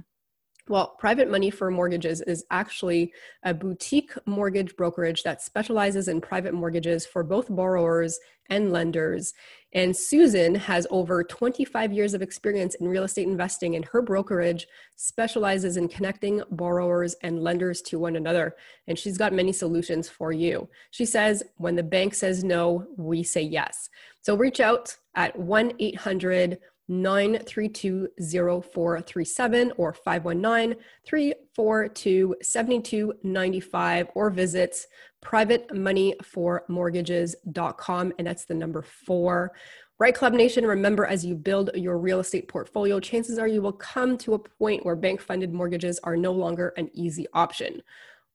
Well, 0.70 0.96
private 1.00 1.32
money 1.32 1.50
for 1.50 1.72
mortgages 1.72 2.22
is 2.22 2.44
actually 2.52 3.14
a 3.44 3.54
boutique 3.54 4.12
mortgage 4.26 4.76
brokerage 4.76 5.24
that 5.24 5.42
specializes 5.42 6.10
in 6.10 6.20
private 6.20 6.54
mortgages 6.54 7.06
for 7.06 7.24
both 7.24 7.48
borrowers 7.50 8.20
and 8.50 8.72
lenders. 8.74 9.34
And 9.74 9.96
Susan 9.96 10.56
has 10.56 10.88
over 10.90 11.24
25 11.24 11.94
years 11.94 12.14
of 12.14 12.22
experience 12.22 12.76
in 12.76 12.88
real 12.88 13.04
estate 13.04 13.28
investing, 13.28 13.76
and 13.76 13.86
her 13.86 14.02
brokerage 14.02 14.68
specializes 14.96 15.78
in 15.78 15.88
connecting 15.88 16.42
borrowers 16.52 17.16
and 17.24 17.44
lenders 17.44 17.82
to 17.84 18.00
one 18.00 18.16
another. 18.16 18.56
And 18.88 18.98
she's 18.98 19.18
got 19.18 19.34
many 19.34 19.54
solutions 19.54 20.10
for 20.10 20.32
you. 20.32 20.70
She 20.92 21.06
says, 21.06 21.44
when 21.58 21.76
the 21.76 21.84
bank 21.84 22.14
says 22.14 22.44
no, 22.44 22.88
we 22.98 23.24
say 23.24 23.42
yes. 23.42 23.90
So 24.22 24.36
reach 24.36 24.60
out 24.60 24.98
at 25.16 25.38
1 25.38 25.74
800 25.80 26.60
932 26.88 28.08
0437 28.18 29.74
or 29.78 29.94
519 29.94 30.78
342 31.06 32.36
7295 32.42 34.08
or 34.16 34.30
visit 34.30 34.86
privatemoneyformortgages.com 35.24 38.14
and 38.18 38.28
that's 38.28 38.46
the 38.46 38.54
number 38.54 38.82
four. 38.82 39.54
REITE 40.00 40.14
Club 40.14 40.34
Nation, 40.34 40.64
remember 40.64 41.08
as 41.08 41.26
you 41.26 41.34
build 41.34 41.72
your 41.74 41.98
real 41.98 42.20
estate 42.20 42.48
portfolio, 42.48 43.00
chances 43.00 43.40
are 43.40 43.48
you 43.48 43.64
will 43.64 43.74
come 43.74 44.16
to 44.20 44.36
a 44.36 44.40
point 44.40 44.86
where 44.86 44.96
bank 44.96 45.20
funded 45.20 45.52
mortgages 45.52 46.00
are 46.04 46.16
no 46.16 46.32
longer 46.32 46.72
an 46.78 46.92
easy 46.94 47.26
option. 47.34 47.82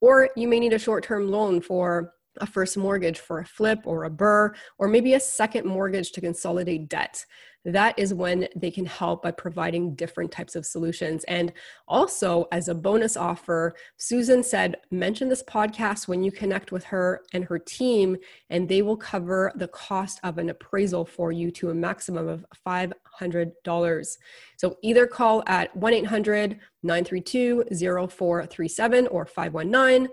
Or 0.00 0.28
you 0.35 0.49
may 0.49 0.59
need 0.59 0.73
a 0.73 0.78
short 0.78 1.04
term 1.04 1.30
loan 1.30 1.61
for 1.61 2.14
a 2.40 2.47
first 2.47 2.76
mortgage 2.76 3.21
for 3.21 3.38
a 3.38 3.47
flip 3.47 3.80
or 3.85 4.04
a 4.04 4.11
burr, 4.11 4.54
or 4.78 4.88
maybe 4.88 5.14
a 5.14 5.21
second 5.21 5.66
mortgage 5.66 6.12
to 6.12 6.21
consolidate 6.21 6.88
debt 6.88 7.25
that 7.64 7.99
is 7.99 8.12
when 8.12 8.49
they 8.57 8.71
can 8.71 8.85
help 8.87 9.23
by 9.23 9.31
providing 9.31 9.95
different 9.95 10.33
types 10.33 10.57
of 10.57 10.66
solutions. 10.66 11.23
And 11.25 11.52
also, 11.87 12.47
as 12.50 12.66
a 12.69 12.75
bonus 12.75 13.16
offer, 13.16 13.76
Susan 13.97 14.42
said, 14.42 14.78
mention 14.90 15.28
this 15.28 15.45
podcast 15.45 16.09
when 16.09 16.25
you 16.25 16.33
connect 16.33 16.73
with 16.73 16.83
her 16.85 17.23
and 17.33 17.45
her 17.45 17.59
team, 17.59 18.16
and 18.50 18.69
they 18.69 18.83
will 18.83 18.97
cover 18.97 19.52
the 19.54 19.69
cost 19.69 20.19
of 20.25 20.38
an 20.38 20.50
appraisal 20.50 21.04
for 21.04 21.31
you 21.31 21.52
to 21.52 21.71
a 21.71 21.75
maximum 21.75 22.26
of 22.28 22.45
$500. 22.66 24.16
So 24.57 24.76
either 24.83 25.07
call 25.07 25.45
at 25.47 25.76
1 25.76 25.95
800 25.95 26.59
932 26.83 27.64
0437 27.71 29.07
or 29.07 29.25
519 29.25 30.09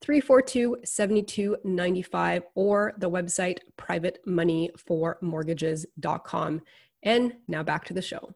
342 0.00 0.78
7295 0.84 2.42
or 2.54 2.94
the 2.98 3.10
website 3.10 3.58
privatemoneyformortgages.com. 3.78 6.62
And 7.04 7.34
now 7.46 7.62
back 7.62 7.84
to 7.86 7.94
the 7.94 8.02
show. 8.02 8.34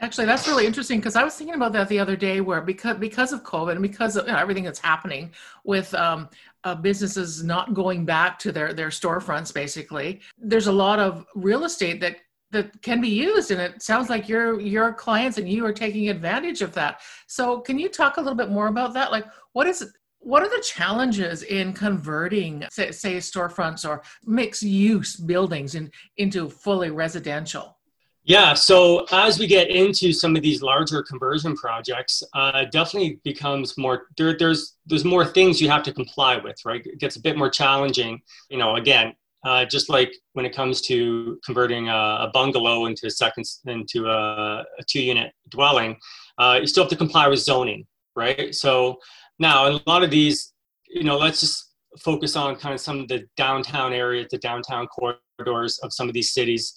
Actually, 0.00 0.26
that's 0.26 0.46
really 0.46 0.66
interesting 0.66 0.98
because 0.98 1.16
I 1.16 1.24
was 1.24 1.34
thinking 1.34 1.54
about 1.54 1.72
that 1.72 1.88
the 1.88 1.98
other 1.98 2.16
day, 2.16 2.42
where 2.42 2.60
because 2.60 2.98
because 2.98 3.32
of 3.32 3.42
COVID 3.44 3.72
and 3.72 3.82
because 3.82 4.16
of 4.16 4.26
you 4.26 4.32
know, 4.32 4.38
everything 4.38 4.64
that's 4.64 4.78
happening 4.78 5.30
with 5.64 5.94
um, 5.94 6.28
uh, 6.64 6.74
businesses 6.74 7.42
not 7.42 7.72
going 7.72 8.04
back 8.04 8.38
to 8.40 8.52
their 8.52 8.74
their 8.74 8.88
storefronts, 8.88 9.54
basically, 9.54 10.20
there's 10.36 10.66
a 10.66 10.72
lot 10.72 10.98
of 10.98 11.24
real 11.34 11.64
estate 11.64 12.00
that 12.00 12.16
that 12.50 12.82
can 12.82 13.00
be 13.00 13.08
used, 13.08 13.50
and 13.50 13.60
it 13.60 13.80
sounds 13.80 14.10
like 14.10 14.28
your 14.28 14.60
your 14.60 14.92
clients 14.92 15.38
and 15.38 15.48
you 15.48 15.64
are 15.64 15.72
taking 15.72 16.10
advantage 16.10 16.60
of 16.60 16.74
that. 16.74 17.00
So, 17.26 17.60
can 17.60 17.78
you 17.78 17.88
talk 17.88 18.18
a 18.18 18.20
little 18.20 18.36
bit 18.36 18.50
more 18.50 18.66
about 18.66 18.92
that? 18.94 19.10
Like, 19.10 19.24
what 19.54 19.66
is 19.66 19.94
what 20.26 20.42
are 20.42 20.48
the 20.48 20.62
challenges 20.62 21.44
in 21.44 21.72
converting, 21.72 22.64
say, 22.68 22.90
say 22.90 23.16
storefronts 23.18 23.88
or 23.88 24.02
mixed 24.24 24.64
use 24.64 25.14
buildings 25.14 25.76
in, 25.76 25.88
into 26.16 26.50
fully 26.50 26.90
residential? 26.90 27.78
Yeah, 28.24 28.54
so 28.54 29.06
as 29.12 29.38
we 29.38 29.46
get 29.46 29.70
into 29.70 30.12
some 30.12 30.34
of 30.34 30.42
these 30.42 30.62
larger 30.62 31.04
conversion 31.04 31.54
projects, 31.54 32.24
uh, 32.34 32.64
definitely 32.72 33.20
becomes 33.22 33.78
more 33.78 34.06
there, 34.16 34.36
there's 34.36 34.74
there's 34.84 35.04
more 35.04 35.24
things 35.24 35.60
you 35.60 35.70
have 35.70 35.84
to 35.84 35.92
comply 35.92 36.38
with, 36.38 36.56
right? 36.64 36.84
It 36.84 36.98
gets 36.98 37.14
a 37.14 37.20
bit 37.20 37.38
more 37.38 37.48
challenging. 37.48 38.20
You 38.50 38.58
know, 38.58 38.74
again, 38.74 39.14
uh, 39.44 39.64
just 39.64 39.88
like 39.88 40.12
when 40.32 40.44
it 40.44 40.52
comes 40.52 40.80
to 40.88 41.38
converting 41.44 41.88
a, 41.88 42.26
a 42.26 42.30
bungalow 42.34 42.86
into 42.86 43.06
a 43.06 43.10
second 43.10 43.44
into 43.66 44.08
a, 44.08 44.64
a 44.80 44.82
two 44.88 45.02
unit 45.02 45.32
dwelling, 45.50 45.96
uh, 46.38 46.58
you 46.60 46.66
still 46.66 46.82
have 46.82 46.90
to 46.90 46.96
comply 46.96 47.28
with 47.28 47.38
zoning, 47.38 47.86
right? 48.16 48.52
So 48.52 48.98
now, 49.38 49.68
a 49.68 49.80
lot 49.86 50.02
of 50.02 50.10
these, 50.10 50.52
you 50.88 51.04
know, 51.04 51.18
let's 51.18 51.40
just 51.40 51.74
focus 52.00 52.36
on 52.36 52.56
kind 52.56 52.74
of 52.74 52.80
some 52.80 53.00
of 53.00 53.08
the 53.08 53.24
downtown 53.36 53.92
area, 53.92 54.26
the 54.30 54.38
downtown 54.38 54.86
corridors 54.86 55.78
of 55.82 55.92
some 55.92 56.08
of 56.08 56.14
these 56.14 56.32
cities. 56.32 56.74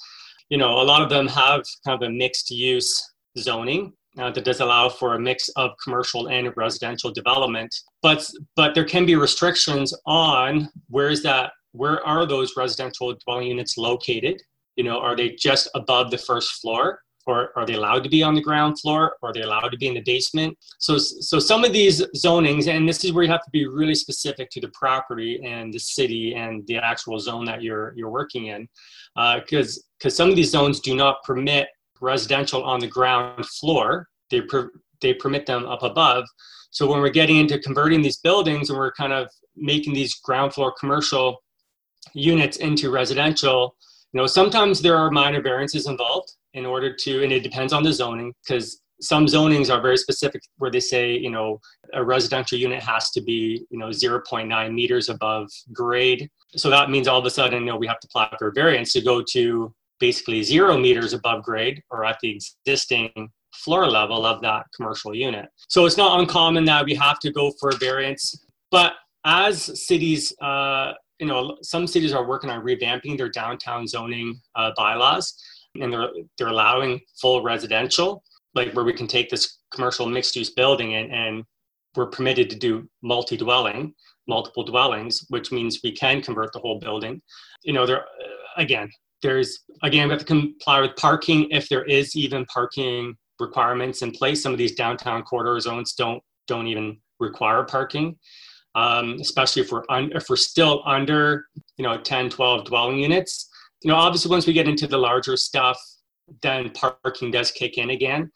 You 0.50 0.58
know, 0.58 0.82
a 0.82 0.84
lot 0.84 1.02
of 1.02 1.10
them 1.10 1.28
have 1.28 1.64
kind 1.86 2.02
of 2.02 2.08
a 2.08 2.12
mixed 2.12 2.50
use 2.50 3.02
zoning 3.38 3.94
uh, 4.18 4.32
that 4.32 4.44
does 4.44 4.60
allow 4.60 4.90
for 4.90 5.16
a 5.16 5.20
mix 5.20 5.50
of 5.50 5.72
commercial 5.84 6.28
and 6.28 6.52
residential 6.58 7.12
development. 7.12 7.74
But 8.02 8.28
but 8.56 8.76
there 8.76 8.86
can 8.86 9.06
be 9.06 9.16
restrictions 9.16 9.94
on 10.06 10.70
where 10.90 11.10
is 11.10 11.24
that 11.24 11.52
where 11.74 12.06
are 12.06 12.26
those 12.26 12.54
residential 12.58 13.16
dwelling 13.26 13.48
units 13.48 13.78
located? 13.78 14.42
You 14.76 14.84
know, 14.84 15.00
are 15.00 15.16
they 15.16 15.36
just 15.36 15.70
above 15.76 16.10
the 16.10 16.18
first 16.18 16.62
floor? 16.62 17.00
Or 17.26 17.58
are 17.58 17.66
they 17.66 17.74
allowed 17.74 18.04
to 18.04 18.10
be 18.10 18.24
on 18.24 18.34
the 18.34 18.42
ground 18.42 18.80
floor? 18.80 19.16
Or 19.22 19.30
are 19.30 19.34
they 19.34 19.42
allowed 19.42 19.70
to 19.70 19.78
be 19.78 19.88
in 19.88 19.94
the 19.94 20.02
basement? 20.02 20.58
So 20.80 20.98
so 20.98 21.40
some 21.40 21.64
of 21.64 21.74
these 21.74 22.02
zonings 22.16 22.68
and 22.68 22.88
this 22.88 23.04
is 23.04 23.12
where 23.12 23.24
you 23.24 23.32
have 23.32 23.44
to 23.44 23.52
be 23.52 23.68
really 23.68 23.96
specific 23.96 24.50
to 24.52 24.62
the 24.62 24.70
property 24.70 25.42
and 25.44 25.74
the 25.74 25.80
city 25.80 26.36
and 26.36 26.66
the 26.68 26.78
actual 26.78 27.20
zone 27.20 27.46
that 27.46 27.62
you're 27.62 27.94
you're 27.96 28.10
working 28.10 28.48
in. 28.48 28.68
Because 29.16 29.78
uh, 29.78 29.82
because 29.98 30.16
some 30.16 30.30
of 30.30 30.36
these 30.36 30.52
zones 30.52 30.80
do 30.80 30.96
not 30.96 31.24
permit 31.24 31.68
residential 32.02 32.64
on 32.64 32.80
the 32.80 32.88
ground 32.88 33.46
floor. 33.46 34.08
They 34.32 34.42
per, 34.42 34.72
they 35.02 35.14
permit 35.14 35.46
them 35.46 35.66
up 35.66 35.84
above. 35.84 36.26
So 36.72 36.90
when 36.90 37.02
we're 37.02 37.10
getting 37.10 37.38
into 37.38 37.60
converting 37.60 38.02
these 38.02 38.18
buildings 38.18 38.70
and 38.70 38.78
we're 38.78 38.92
kind 38.92 39.12
of 39.12 39.28
making 39.56 39.94
these 39.94 40.16
ground 40.16 40.54
floor 40.54 40.74
commercial 40.80 41.42
units 42.14 42.58
into 42.58 42.90
residential 42.90 43.76
you 44.14 44.20
know 44.20 44.28
sometimes 44.28 44.82
there 44.82 44.98
are 44.98 45.12
minor 45.12 45.42
variances 45.42 45.88
involved 45.88 46.34
in 46.54 46.66
order 46.66 46.94
to, 46.94 47.24
and 47.24 47.32
it 47.32 47.44
depends 47.44 47.74
on 47.74 47.84
the 47.84 47.94
zoning 47.94 48.34
because 48.44 48.82
some 49.02 49.26
zonings 49.26 49.74
are 49.74 49.82
very 49.82 49.98
specific 49.98 50.42
where 50.58 50.72
they 50.72 50.80
say, 50.80 51.18
you 51.18 51.30
know, 51.30 51.60
a 51.94 52.04
residential 52.04 52.58
unit 52.58 52.82
has 52.84 53.12
to 53.12 53.22
be, 53.22 53.66
you 53.70 53.78
know, 53.78 53.88
0.9 53.88 54.74
meters 54.74 55.10
above 55.10 55.50
grade. 55.72 56.30
So 56.56 56.70
that 56.70 56.90
means 56.90 57.08
all 57.08 57.20
of 57.20 57.26
a 57.26 57.30
sudden, 57.30 57.62
you 57.62 57.72
know, 57.72 57.78
we 57.78 57.88
have 57.88 58.00
to 58.00 58.08
apply 58.08 58.36
for 58.38 58.52
variance 58.52 58.94
to 58.94 59.02
go 59.02 59.24
to 59.32 59.74
basically 60.00 60.44
zero 60.44 60.78
meters 60.78 61.14
above 61.14 61.44
grade 61.44 61.82
or 61.92 62.06
at 62.06 62.18
the 62.22 62.38
existing 62.66 63.30
floor 63.54 63.88
level 63.88 64.26
of 64.26 64.42
that 64.42 64.66
commercial 64.76 65.14
unit. 65.14 65.50
So 65.68 65.86
it's 65.86 65.98
not 65.98 66.20
uncommon 66.20 66.66
that 66.66 66.86
we 66.86 66.96
have 66.96 67.20
to 67.20 67.32
go 67.32 67.52
for 67.60 67.70
a 67.70 67.78
variance. 67.78 68.46
But 68.72 68.94
as 69.26 69.86
cities, 69.88 70.34
uh, 70.42 70.94
you 71.20 71.28
know, 71.28 71.58
some 71.62 71.86
cities 71.88 72.14
are 72.14 72.26
working 72.26 72.50
on 72.50 72.64
revamping 72.64 73.18
their 73.18 73.30
downtown 73.30 73.88
zoning 73.88 74.40
uh, 74.56 74.72
bylaws 74.78 75.34
and 75.76 75.94
they're 75.94 76.10
they're 76.38 76.48
allowing 76.48 77.00
full 77.22 77.42
residential, 77.42 78.24
like 78.56 78.74
where 78.74 78.86
we 78.86 78.94
can 78.94 79.08
take 79.08 79.30
this 79.30 79.60
commercial 79.74 80.06
mixed 80.06 80.36
use 80.36 80.52
building 80.52 80.96
and, 80.96 81.12
and 81.12 81.44
we're 81.96 82.08
permitted 82.08 82.50
to 82.50 82.56
do 82.56 82.88
multi 83.02 83.38
dwelling, 83.38 83.94
multiple 84.28 84.64
dwellings, 84.64 85.26
which 85.30 85.52
means 85.52 85.80
we 85.84 85.92
can 85.92 86.22
convert 86.22 86.54
the 86.54 86.60
whole 86.60 86.80
building. 86.80 87.22
You 87.64 87.74
know, 87.74 87.86
there 87.86 88.06
again, 88.58 88.90
there's 89.22 89.60
again 89.84 90.08
we 90.08 90.12
have 90.12 90.20
to 90.20 90.26
comply 90.26 90.82
with 90.82 90.96
parking 90.96 91.48
if 91.52 91.70
there 91.70 91.84
is 91.86 92.16
even 92.16 92.46
parking 92.46 93.16
requirements 93.40 94.02
in 94.02 94.12
place. 94.12 94.42
Some 94.42 94.52
of 94.52 94.58
these 94.58 94.76
downtown 94.76 95.24
corridor 95.24 95.60
zones 95.60 95.94
don't 95.94 96.22
don't 96.48 96.68
even 96.68 97.00
require 97.20 97.64
parking. 97.64 98.18
Um, 98.76 99.18
especially 99.20 99.64
if 99.64 99.72
we're 99.72 99.84
un- 99.90 100.12
if 100.14 100.30
we're 100.30 100.36
still 100.36 100.84
under 100.86 101.48
you 101.78 101.84
know 101.84 101.98
10 101.98 102.30
12 102.30 102.66
dwelling 102.66 103.00
units 103.00 103.50
you 103.82 103.90
know, 103.90 103.96
obviously 103.96 104.30
once 104.30 104.46
we 104.46 104.54
get 104.54 104.68
into 104.68 104.88
the 104.88 104.98
larger 104.98 105.38
stuff, 105.38 105.80
then 106.42 106.70
parking 106.72 107.32
does 107.32 107.52
kick 107.52 107.78
in 107.78 107.92
again. 107.92 108.32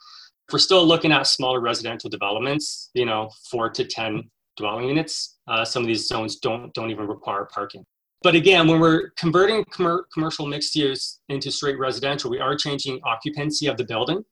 If 0.47 0.53
we're 0.53 0.59
still 0.59 0.85
looking 0.85 1.11
at 1.11 1.27
smaller 1.27 1.59
residential 1.59 2.09
developments, 2.09 2.89
you 2.93 3.05
know, 3.05 3.29
four 3.49 3.69
to 3.69 3.85
10 3.85 4.29
dwelling 4.57 4.87
units, 4.87 5.39
uh, 5.47 5.65
some 5.65 5.83
of 5.83 5.87
these 5.87 6.07
zones 6.07 6.37
don't, 6.37 6.73
don't 6.73 6.91
even 6.91 7.07
require 7.07 7.45
parking. 7.45 7.85
But 8.21 8.35
again, 8.35 8.67
when 8.67 8.79
we're 8.79 9.09
converting 9.17 9.65
com- 9.65 10.05
commercial 10.13 10.45
mixed 10.45 10.75
use 10.75 11.19
into 11.29 11.51
straight 11.51 11.77
residential, 11.77 12.29
we 12.29 12.39
are 12.39 12.55
changing 12.55 13.01
occupancy 13.03 13.67
of 13.67 13.77
the 13.77 13.83
building. 13.83 14.23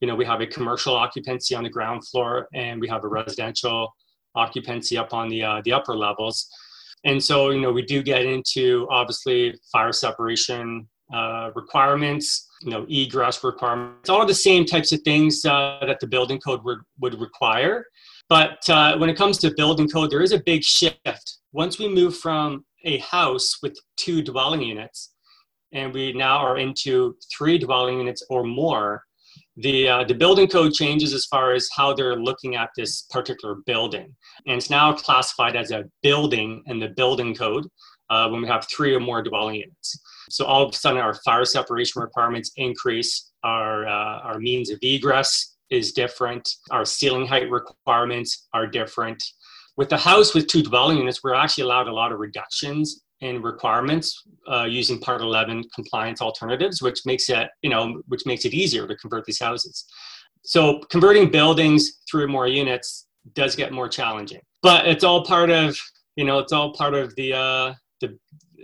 You 0.00 0.08
know, 0.08 0.14
we 0.14 0.26
have 0.26 0.40
a 0.40 0.46
commercial 0.46 0.94
occupancy 0.94 1.54
on 1.54 1.64
the 1.64 1.70
ground 1.70 2.06
floor 2.06 2.48
and 2.54 2.80
we 2.80 2.88
have 2.88 3.04
a 3.04 3.08
residential 3.08 3.94
occupancy 4.34 4.96
up 4.96 5.12
on 5.12 5.28
the, 5.28 5.42
uh, 5.42 5.62
the 5.64 5.72
upper 5.72 5.96
levels. 5.96 6.48
And 7.04 7.22
so, 7.22 7.50
you 7.50 7.60
know, 7.60 7.72
we 7.72 7.82
do 7.82 8.02
get 8.02 8.24
into 8.24 8.86
obviously 8.90 9.58
fire 9.72 9.92
separation 9.92 10.88
uh, 11.12 11.50
requirements, 11.54 12.48
you 12.62 12.70
know, 12.70 12.86
egress 12.88 13.42
requirements, 13.42 14.08
all 14.08 14.26
the 14.26 14.34
same 14.34 14.64
types 14.64 14.92
of 14.92 15.00
things 15.02 15.44
uh, 15.44 15.78
that 15.86 15.98
the 16.00 16.06
building 16.06 16.38
code 16.38 16.62
would, 16.64 16.78
would 17.00 17.20
require. 17.20 17.84
But 18.28 18.68
uh, 18.68 18.96
when 18.98 19.10
it 19.10 19.16
comes 19.16 19.38
to 19.38 19.52
building 19.56 19.88
code, 19.88 20.10
there 20.10 20.22
is 20.22 20.32
a 20.32 20.40
big 20.40 20.62
shift. 20.62 21.38
Once 21.52 21.78
we 21.78 21.88
move 21.88 22.16
from 22.16 22.64
a 22.84 22.98
house 22.98 23.58
with 23.62 23.76
two 23.96 24.22
dwelling 24.22 24.62
units, 24.62 25.14
and 25.72 25.92
we 25.92 26.12
now 26.12 26.38
are 26.38 26.58
into 26.58 27.16
three 27.36 27.58
dwelling 27.58 27.98
units 27.98 28.24
or 28.30 28.44
more, 28.44 29.02
the 29.56 29.88
uh, 29.88 30.04
the 30.04 30.14
building 30.14 30.48
code 30.48 30.72
changes 30.72 31.12
as 31.12 31.26
far 31.26 31.52
as 31.52 31.68
how 31.74 31.92
they're 31.92 32.16
looking 32.16 32.54
at 32.56 32.70
this 32.76 33.02
particular 33.10 33.56
building, 33.66 34.14
and 34.46 34.56
it's 34.56 34.70
now 34.70 34.92
classified 34.92 35.56
as 35.56 35.70
a 35.70 35.84
building 36.02 36.62
in 36.66 36.78
the 36.78 36.88
building 36.88 37.34
code 37.34 37.66
uh, 38.10 38.28
when 38.28 38.42
we 38.42 38.48
have 38.48 38.66
three 38.68 38.94
or 38.94 39.00
more 39.00 39.22
dwelling 39.22 39.56
units. 39.56 40.00
So 40.28 40.44
all 40.44 40.62
of 40.62 40.74
a 40.74 40.76
sudden, 40.76 41.00
our 41.00 41.14
fire 41.14 41.44
separation 41.44 42.02
requirements 42.02 42.52
increase. 42.56 43.32
Our 43.42 43.86
uh, 43.86 44.20
our 44.20 44.38
means 44.38 44.70
of 44.70 44.78
egress 44.82 45.56
is 45.70 45.92
different. 45.92 46.48
Our 46.70 46.84
ceiling 46.84 47.26
height 47.26 47.50
requirements 47.50 48.48
are 48.52 48.66
different. 48.66 49.22
With 49.76 49.88
the 49.88 49.96
house 49.96 50.34
with 50.34 50.46
two 50.46 50.62
dwelling 50.62 50.98
units, 50.98 51.22
we're 51.22 51.34
actually 51.34 51.64
allowed 51.64 51.88
a 51.88 51.92
lot 51.92 52.12
of 52.12 52.18
reductions 52.18 53.02
in 53.20 53.42
requirements 53.42 54.22
uh, 54.50 54.64
using 54.64 54.98
Part 54.98 55.20
11 55.20 55.64
compliance 55.74 56.20
alternatives, 56.20 56.82
which 56.82 57.00
makes 57.06 57.28
it 57.28 57.48
you 57.62 57.70
know 57.70 58.02
which 58.08 58.26
makes 58.26 58.44
it 58.44 58.54
easier 58.54 58.86
to 58.86 58.96
convert 58.96 59.24
these 59.24 59.40
houses. 59.40 59.86
So 60.42 60.80
converting 60.90 61.30
buildings 61.30 62.00
through 62.10 62.28
more 62.28 62.48
units 62.48 63.06
does 63.34 63.56
get 63.56 63.72
more 63.72 63.88
challenging, 63.88 64.40
but 64.62 64.86
it's 64.86 65.04
all 65.04 65.24
part 65.24 65.50
of 65.50 65.78
you 66.16 66.24
know 66.24 66.38
it's 66.38 66.52
all 66.52 66.72
part 66.72 66.94
of 66.94 67.14
the 67.16 67.34
uh, 67.34 67.74
the 68.00 68.18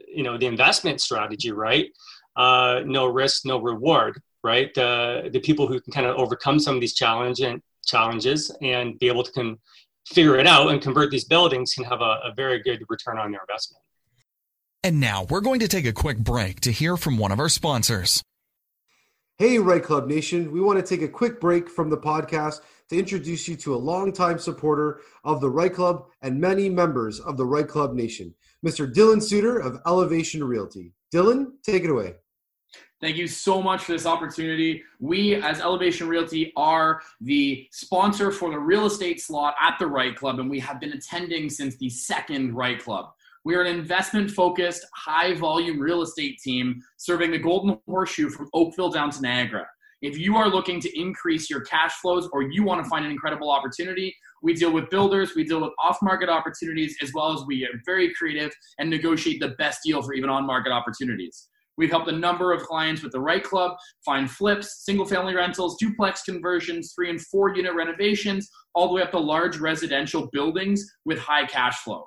you 0.08 0.22
know 0.22 0.36
the 0.38 0.46
investment 0.46 1.00
strategy, 1.00 1.52
right? 1.52 1.86
Uh, 2.36 2.82
no 2.84 3.06
risk, 3.06 3.46
no 3.46 3.60
reward, 3.60 4.20
right? 4.42 4.72
The 4.74 5.30
the 5.32 5.40
people 5.40 5.66
who 5.66 5.80
can 5.80 5.92
kind 5.92 6.06
of 6.06 6.16
overcome 6.16 6.58
some 6.58 6.74
of 6.74 6.80
these 6.80 6.94
challenge 6.94 7.40
and 7.40 7.62
challenges 7.86 8.50
and 8.60 8.98
be 8.98 9.08
able 9.08 9.22
to 9.22 9.32
can 9.32 9.58
figure 10.06 10.38
it 10.38 10.46
out 10.46 10.70
and 10.70 10.80
convert 10.80 11.10
these 11.10 11.24
buildings 11.24 11.74
can 11.74 11.84
have 11.84 12.00
a, 12.00 12.20
a 12.24 12.32
very 12.36 12.62
good 12.62 12.82
return 12.88 13.18
on 13.18 13.32
their 13.32 13.40
investment. 13.40 13.82
And 14.84 15.00
now 15.00 15.26
we're 15.28 15.40
going 15.40 15.60
to 15.60 15.68
take 15.68 15.84
a 15.84 15.92
quick 15.92 16.18
break 16.18 16.60
to 16.60 16.70
hear 16.70 16.96
from 16.96 17.18
one 17.18 17.32
of 17.32 17.40
our 17.40 17.48
sponsors. 17.48 18.22
Hey, 19.38 19.58
REITE 19.58 19.82
Club 19.82 20.06
Nation. 20.06 20.52
We 20.52 20.60
want 20.60 20.78
to 20.78 20.86
take 20.86 21.02
a 21.02 21.08
quick 21.08 21.40
break 21.40 21.68
from 21.68 21.90
the 21.90 21.98
podcast 21.98 22.60
to 22.88 22.98
introduce 22.98 23.48
you 23.48 23.56
to 23.56 23.74
a 23.74 23.76
longtime 23.76 24.38
supporter 24.38 25.00
of 25.24 25.40
the 25.40 25.50
REITE 25.50 25.74
Club 25.74 26.06
and 26.22 26.40
many 26.40 26.68
members 26.68 27.20
of 27.20 27.36
the 27.36 27.44
REITE 27.44 27.68
Club 27.68 27.94
Nation, 27.94 28.34
Mr. 28.64 28.92
Dylan 28.92 29.22
Suter 29.22 29.58
of 29.58 29.80
Elevation 29.86 30.44
Realty. 30.44 30.92
Dylan, 31.12 31.52
take 31.64 31.84
it 31.84 31.90
away. 31.90 32.14
Thank 33.00 33.16
you 33.16 33.26
so 33.26 33.60
much 33.60 33.84
for 33.84 33.92
this 33.92 34.06
opportunity. 34.06 34.82
We, 35.00 35.34
as 35.34 35.60
Elevation 35.60 36.08
Realty, 36.08 36.52
are 36.56 37.02
the 37.20 37.68
sponsor 37.70 38.32
for 38.32 38.50
the 38.50 38.58
real 38.58 38.86
estate 38.86 39.20
slot 39.20 39.54
at 39.60 39.78
the 39.78 39.86
REITE 39.86 40.16
Club, 40.16 40.38
and 40.38 40.48
we 40.48 40.58
have 40.60 40.80
been 40.80 40.92
attending 40.92 41.50
since 41.50 41.76
the 41.76 41.90
second 41.90 42.54
REITE 42.54 42.82
Club. 42.82 43.10
We 43.44 43.54
are 43.54 43.62
an 43.62 43.78
investment 43.78 44.30
focused, 44.30 44.86
high 44.94 45.34
volume 45.34 45.78
real 45.78 46.02
estate 46.02 46.40
team 46.40 46.82
serving 46.96 47.30
the 47.30 47.38
Golden 47.38 47.78
Horseshoe 47.86 48.30
from 48.30 48.48
Oakville 48.54 48.90
down 48.90 49.10
to 49.10 49.20
Niagara. 49.20 49.68
If 50.06 50.16
you 50.16 50.36
are 50.36 50.48
looking 50.48 50.78
to 50.82 51.00
increase 51.00 51.50
your 51.50 51.62
cash 51.62 51.94
flows 51.94 52.28
or 52.32 52.42
you 52.42 52.62
want 52.62 52.80
to 52.80 52.88
find 52.88 53.04
an 53.04 53.10
incredible 53.10 53.50
opportunity, 53.50 54.14
we 54.40 54.54
deal 54.54 54.72
with 54.72 54.88
builders, 54.88 55.32
we 55.34 55.42
deal 55.42 55.60
with 55.60 55.72
off 55.82 55.98
market 56.00 56.28
opportunities, 56.28 56.96
as 57.02 57.10
well 57.12 57.32
as 57.32 57.44
we 57.44 57.64
are 57.64 57.80
very 57.84 58.14
creative 58.14 58.52
and 58.78 58.88
negotiate 58.88 59.40
the 59.40 59.56
best 59.58 59.80
deal 59.84 60.00
for 60.00 60.14
even 60.14 60.30
on 60.30 60.46
market 60.46 60.70
opportunities. 60.70 61.48
We've 61.76 61.90
helped 61.90 62.06
a 62.06 62.12
number 62.12 62.52
of 62.52 62.62
clients 62.62 63.02
with 63.02 63.10
the 63.10 63.20
REITE 63.20 63.42
Club 63.42 63.76
find 64.04 64.30
flips, 64.30 64.84
single 64.84 65.06
family 65.06 65.34
rentals, 65.34 65.76
duplex 65.76 66.22
conversions, 66.22 66.92
three 66.94 67.10
and 67.10 67.20
four 67.20 67.56
unit 67.56 67.74
renovations, 67.74 68.48
all 68.76 68.86
the 68.86 68.94
way 68.94 69.02
up 69.02 69.10
to 69.10 69.18
large 69.18 69.58
residential 69.58 70.28
buildings 70.32 70.88
with 71.04 71.18
high 71.18 71.46
cash 71.46 71.78
flow. 71.78 72.06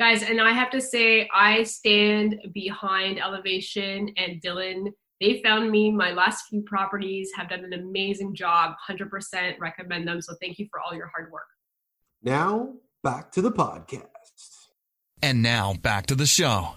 Guys, 0.00 0.22
and 0.22 0.40
I 0.40 0.52
have 0.52 0.70
to 0.70 0.80
say, 0.80 1.28
I 1.30 1.62
stand 1.64 2.40
behind 2.54 3.20
Elevation 3.20 4.08
and 4.16 4.40
Dylan. 4.40 4.86
They 5.20 5.42
found 5.42 5.70
me 5.70 5.92
my 5.92 6.12
last 6.12 6.46
few 6.48 6.62
properties, 6.62 7.30
have 7.36 7.50
done 7.50 7.64
an 7.64 7.74
amazing 7.74 8.34
job, 8.34 8.72
100% 8.88 9.58
recommend 9.60 10.08
them. 10.08 10.22
So 10.22 10.34
thank 10.40 10.58
you 10.58 10.68
for 10.70 10.80
all 10.80 10.94
your 10.94 11.10
hard 11.14 11.30
work. 11.30 11.44
Now, 12.22 12.76
back 13.02 13.30
to 13.32 13.42
the 13.42 13.52
podcast. 13.52 14.06
And 15.20 15.42
now 15.42 15.74
back 15.74 16.06
to 16.06 16.14
the 16.14 16.24
show. 16.24 16.76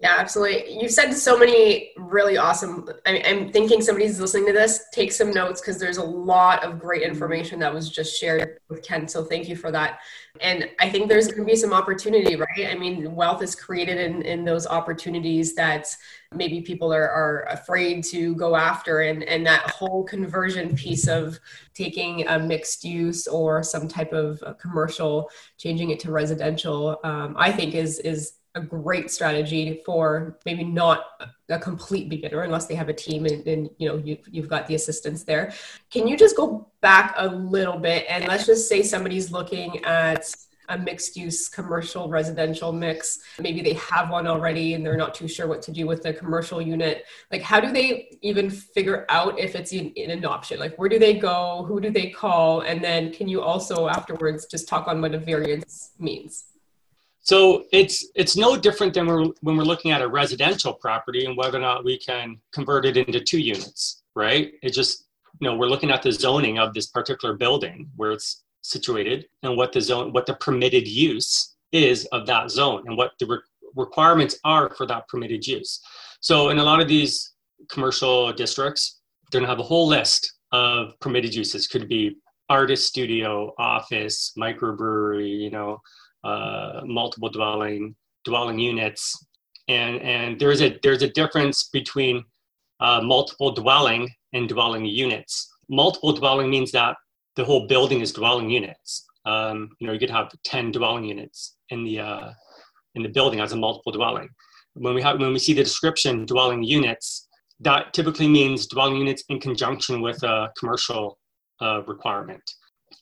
Yeah, 0.00 0.14
absolutely. 0.16 0.78
You've 0.80 0.92
said 0.92 1.12
so 1.12 1.36
many 1.36 1.90
really 1.96 2.36
awesome. 2.36 2.88
I, 3.04 3.16
am 3.16 3.50
thinking 3.50 3.82
somebody's 3.82 4.20
listening 4.20 4.46
to 4.46 4.52
this. 4.52 4.84
Take 4.92 5.10
some 5.10 5.32
notes 5.32 5.60
because 5.60 5.80
there's 5.80 5.96
a 5.96 6.04
lot 6.04 6.62
of 6.62 6.78
great 6.78 7.02
information 7.02 7.58
that 7.58 7.74
was 7.74 7.90
just 7.90 8.16
shared 8.16 8.60
with 8.68 8.84
Ken. 8.84 9.08
So 9.08 9.24
thank 9.24 9.48
you 9.48 9.56
for 9.56 9.72
that. 9.72 9.98
And 10.40 10.70
I 10.78 10.88
think 10.88 11.08
there's 11.08 11.26
going 11.26 11.40
to 11.40 11.44
be 11.44 11.56
some 11.56 11.72
opportunity, 11.72 12.36
right? 12.36 12.68
I 12.70 12.76
mean, 12.76 13.12
wealth 13.12 13.42
is 13.42 13.56
created 13.56 13.98
in, 13.98 14.22
in 14.22 14.44
those 14.44 14.68
opportunities 14.68 15.56
that 15.56 15.92
maybe 16.32 16.60
people 16.60 16.94
are, 16.94 17.10
are 17.10 17.48
afraid 17.50 18.04
to 18.04 18.36
go 18.36 18.54
after. 18.54 19.00
And, 19.00 19.24
and 19.24 19.44
that 19.46 19.68
whole 19.68 20.04
conversion 20.04 20.76
piece 20.76 21.08
of 21.08 21.40
taking 21.74 22.24
a 22.28 22.38
mixed 22.38 22.84
use 22.84 23.26
or 23.26 23.64
some 23.64 23.88
type 23.88 24.12
of 24.12 24.40
commercial, 24.60 25.28
changing 25.56 25.90
it 25.90 25.98
to 26.00 26.12
residential, 26.12 27.00
um, 27.02 27.34
I 27.36 27.50
think 27.50 27.74
is 27.74 27.98
is 27.98 28.34
a 28.58 28.60
great 28.60 29.10
strategy 29.10 29.80
for 29.86 30.38
maybe 30.44 30.64
not 30.64 31.04
a 31.48 31.58
complete 31.58 32.08
beginner 32.08 32.42
unless 32.42 32.66
they 32.66 32.74
have 32.74 32.88
a 32.88 32.92
team 32.92 33.24
and, 33.24 33.46
and, 33.46 33.70
you 33.78 33.88
know 33.88 33.96
you, 33.96 34.18
you've 34.30 34.48
got 34.48 34.66
the 34.66 34.74
assistance 34.74 35.22
there. 35.22 35.52
Can 35.90 36.06
you 36.06 36.16
just 36.16 36.36
go 36.36 36.68
back 36.80 37.14
a 37.16 37.28
little 37.28 37.78
bit 37.78 38.04
and 38.08 38.26
let's 38.26 38.46
just 38.46 38.68
say 38.68 38.82
somebody's 38.82 39.32
looking 39.32 39.82
at 39.84 40.34
a 40.70 40.76
mixed 40.76 41.16
use 41.16 41.48
commercial 41.48 42.10
residential 42.10 42.72
mix. 42.72 43.20
Maybe 43.40 43.62
they 43.62 43.72
have 43.74 44.10
one 44.10 44.26
already 44.26 44.74
and 44.74 44.84
they're 44.84 44.98
not 44.98 45.14
too 45.14 45.26
sure 45.26 45.46
what 45.46 45.62
to 45.62 45.72
do 45.72 45.86
with 45.86 46.02
the 46.02 46.12
commercial 46.12 46.60
unit. 46.60 47.06
Like 47.32 47.40
how 47.40 47.58
do 47.58 47.72
they 47.72 48.18
even 48.20 48.50
figure 48.50 49.06
out 49.08 49.38
if 49.38 49.54
it's 49.54 49.72
in, 49.72 49.92
an 49.96 50.26
option? 50.26 50.58
Like 50.58 50.76
where 50.76 50.90
do 50.90 50.98
they 50.98 51.14
go? 51.14 51.64
Who 51.66 51.80
do 51.80 51.90
they 51.90 52.10
call? 52.10 52.60
And 52.60 52.84
then 52.84 53.12
can 53.12 53.28
you 53.28 53.40
also 53.40 53.88
afterwards 53.88 54.44
just 54.44 54.68
talk 54.68 54.88
on 54.88 55.00
what 55.00 55.14
a 55.14 55.18
variance 55.18 55.92
means 55.98 56.44
so 57.28 57.66
it's 57.72 58.06
it's 58.14 58.38
no 58.38 58.56
different 58.56 58.94
than 58.94 59.06
we're, 59.06 59.26
when 59.42 59.58
we're 59.58 59.70
looking 59.72 59.90
at 59.90 60.00
a 60.00 60.08
residential 60.08 60.72
property 60.72 61.26
and 61.26 61.36
whether 61.36 61.58
or 61.58 61.60
not 61.60 61.84
we 61.84 61.98
can 61.98 62.38
convert 62.54 62.86
it 62.86 62.96
into 62.96 63.20
two 63.20 63.38
units, 63.38 64.02
right? 64.16 64.54
It 64.62 64.70
just 64.70 65.08
you 65.38 65.46
know 65.46 65.54
we're 65.54 65.68
looking 65.68 65.90
at 65.90 66.02
the 66.02 66.10
zoning 66.10 66.58
of 66.58 66.72
this 66.72 66.86
particular 66.86 67.34
building 67.34 67.90
where 67.96 68.12
it's 68.12 68.44
situated 68.62 69.26
and 69.42 69.58
what 69.58 69.72
the 69.74 69.80
zone 69.82 70.10
what 70.10 70.24
the 70.24 70.36
permitted 70.36 70.88
use 70.88 71.54
is 71.70 72.06
of 72.12 72.26
that 72.28 72.50
zone 72.50 72.84
and 72.86 72.96
what 72.96 73.10
the 73.20 73.26
re- 73.26 73.48
requirements 73.76 74.38
are 74.44 74.70
for 74.70 74.86
that 74.86 75.06
permitted 75.08 75.46
use. 75.46 75.82
So 76.20 76.48
in 76.48 76.56
a 76.56 76.64
lot 76.64 76.80
of 76.80 76.88
these 76.88 77.34
commercial 77.70 78.32
districts, 78.32 79.00
they're 79.30 79.42
gonna 79.42 79.50
have 79.50 79.60
a 79.60 79.70
whole 79.74 79.86
list 79.86 80.32
of 80.52 80.98
permitted 81.02 81.34
uses. 81.34 81.66
Could 81.66 81.90
be 81.90 82.16
artist 82.48 82.86
studio, 82.86 83.52
office, 83.58 84.32
microbrewery, 84.38 85.38
you 85.38 85.50
know, 85.50 85.82
uh, 86.28 86.80
multiple 87.00 87.30
dwelling 87.38 87.82
dwelling 88.28 88.58
units, 88.72 89.02
and 89.68 89.94
and 90.14 90.28
there's 90.40 90.62
a 90.66 90.70
there's 90.82 91.04
a 91.08 91.12
difference 91.20 91.58
between 91.78 92.24
uh, 92.86 93.00
multiple 93.14 93.50
dwelling 93.62 94.02
and 94.36 94.48
dwelling 94.48 94.84
units. 95.06 95.34
Multiple 95.68 96.12
dwelling 96.12 96.48
means 96.50 96.70
that 96.72 96.94
the 97.36 97.44
whole 97.44 97.66
building 97.66 98.00
is 98.00 98.12
dwelling 98.12 98.50
units. 98.60 98.90
Um, 99.24 99.56
you 99.78 99.86
know, 99.86 99.92
you 99.94 100.02
could 100.04 100.16
have 100.18 100.28
ten 100.44 100.64
dwelling 100.72 101.04
units 101.04 101.38
in 101.72 101.84
the 101.84 101.96
uh, 102.10 102.30
in 102.94 103.02
the 103.02 103.14
building 103.18 103.40
as 103.40 103.52
a 103.52 103.56
multiple 103.56 103.92
dwelling. 103.92 104.28
When 104.74 104.94
we 104.94 105.02
have 105.02 105.20
when 105.20 105.32
we 105.32 105.38
see 105.38 105.54
the 105.54 105.64
description 105.64 106.26
dwelling 106.26 106.62
units, 106.62 107.28
that 107.60 107.92
typically 107.92 108.28
means 108.28 108.66
dwelling 108.66 108.96
units 108.96 109.22
in 109.28 109.40
conjunction 109.40 110.00
with 110.06 110.22
a 110.22 110.50
commercial 110.58 111.18
uh, 111.60 111.82
requirement. 111.86 112.46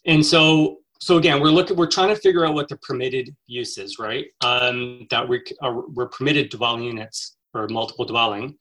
And 0.05 0.25
so 0.25 0.79
so 0.99 1.19
again, 1.19 1.41
we're 1.41 1.51
looking, 1.51 1.77
we're 1.77 1.87
trying 1.87 2.09
to 2.09 2.17
figure 2.17 2.47
out 2.47 2.55
what 2.55 2.69
the 2.69 2.77
permitted 2.79 3.35
use 3.47 3.79
is, 3.79 3.99
right? 3.99 4.27
Um, 4.43 5.07
that 5.11 5.29
we 5.29 5.43
are, 5.63 5.87
we're 5.89 6.09
permitted 6.09 6.51
dwelling 6.51 6.85
units 6.85 7.37
or 7.55 7.69
multiple 7.69 8.05
dwelling, 8.05 8.57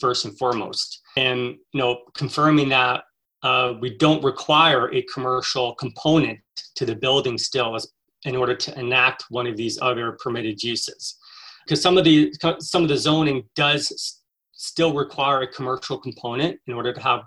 first 0.00 0.24
and 0.24 0.36
foremost, 0.38 1.00
and 1.16 1.38
you 1.72 1.80
know, 1.80 2.00
confirming 2.14 2.68
that 2.68 3.04
uh, 3.42 3.74
we 3.80 3.96
don't 3.96 4.22
require 4.22 4.92
a 4.92 5.02
commercial 5.02 5.74
component 5.76 6.38
to 6.74 6.84
the 6.84 6.94
building 6.94 7.38
still 7.38 7.74
as, 7.74 7.86
in 8.24 8.36
order 8.36 8.54
to 8.54 8.78
enact 8.78 9.24
one 9.30 9.46
of 9.46 9.56
these 9.56 9.80
other 9.80 10.16
permitted 10.22 10.62
uses, 10.62 11.16
because 11.64 11.80
some 11.80 11.96
of 11.96 12.04
the 12.04 12.32
some 12.58 12.82
of 12.82 12.88
the 12.88 12.96
zoning 12.96 13.44
does 13.54 14.22
still 14.52 14.92
require 14.92 15.42
a 15.42 15.46
commercial 15.46 15.98
component 15.98 16.58
in 16.66 16.74
order 16.74 16.92
to 16.92 17.00
have 17.00 17.22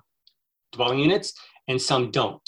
dwelling 0.74 1.00
units, 1.00 1.34
and 1.68 1.82
some 1.82 2.12
don't. 2.12 2.48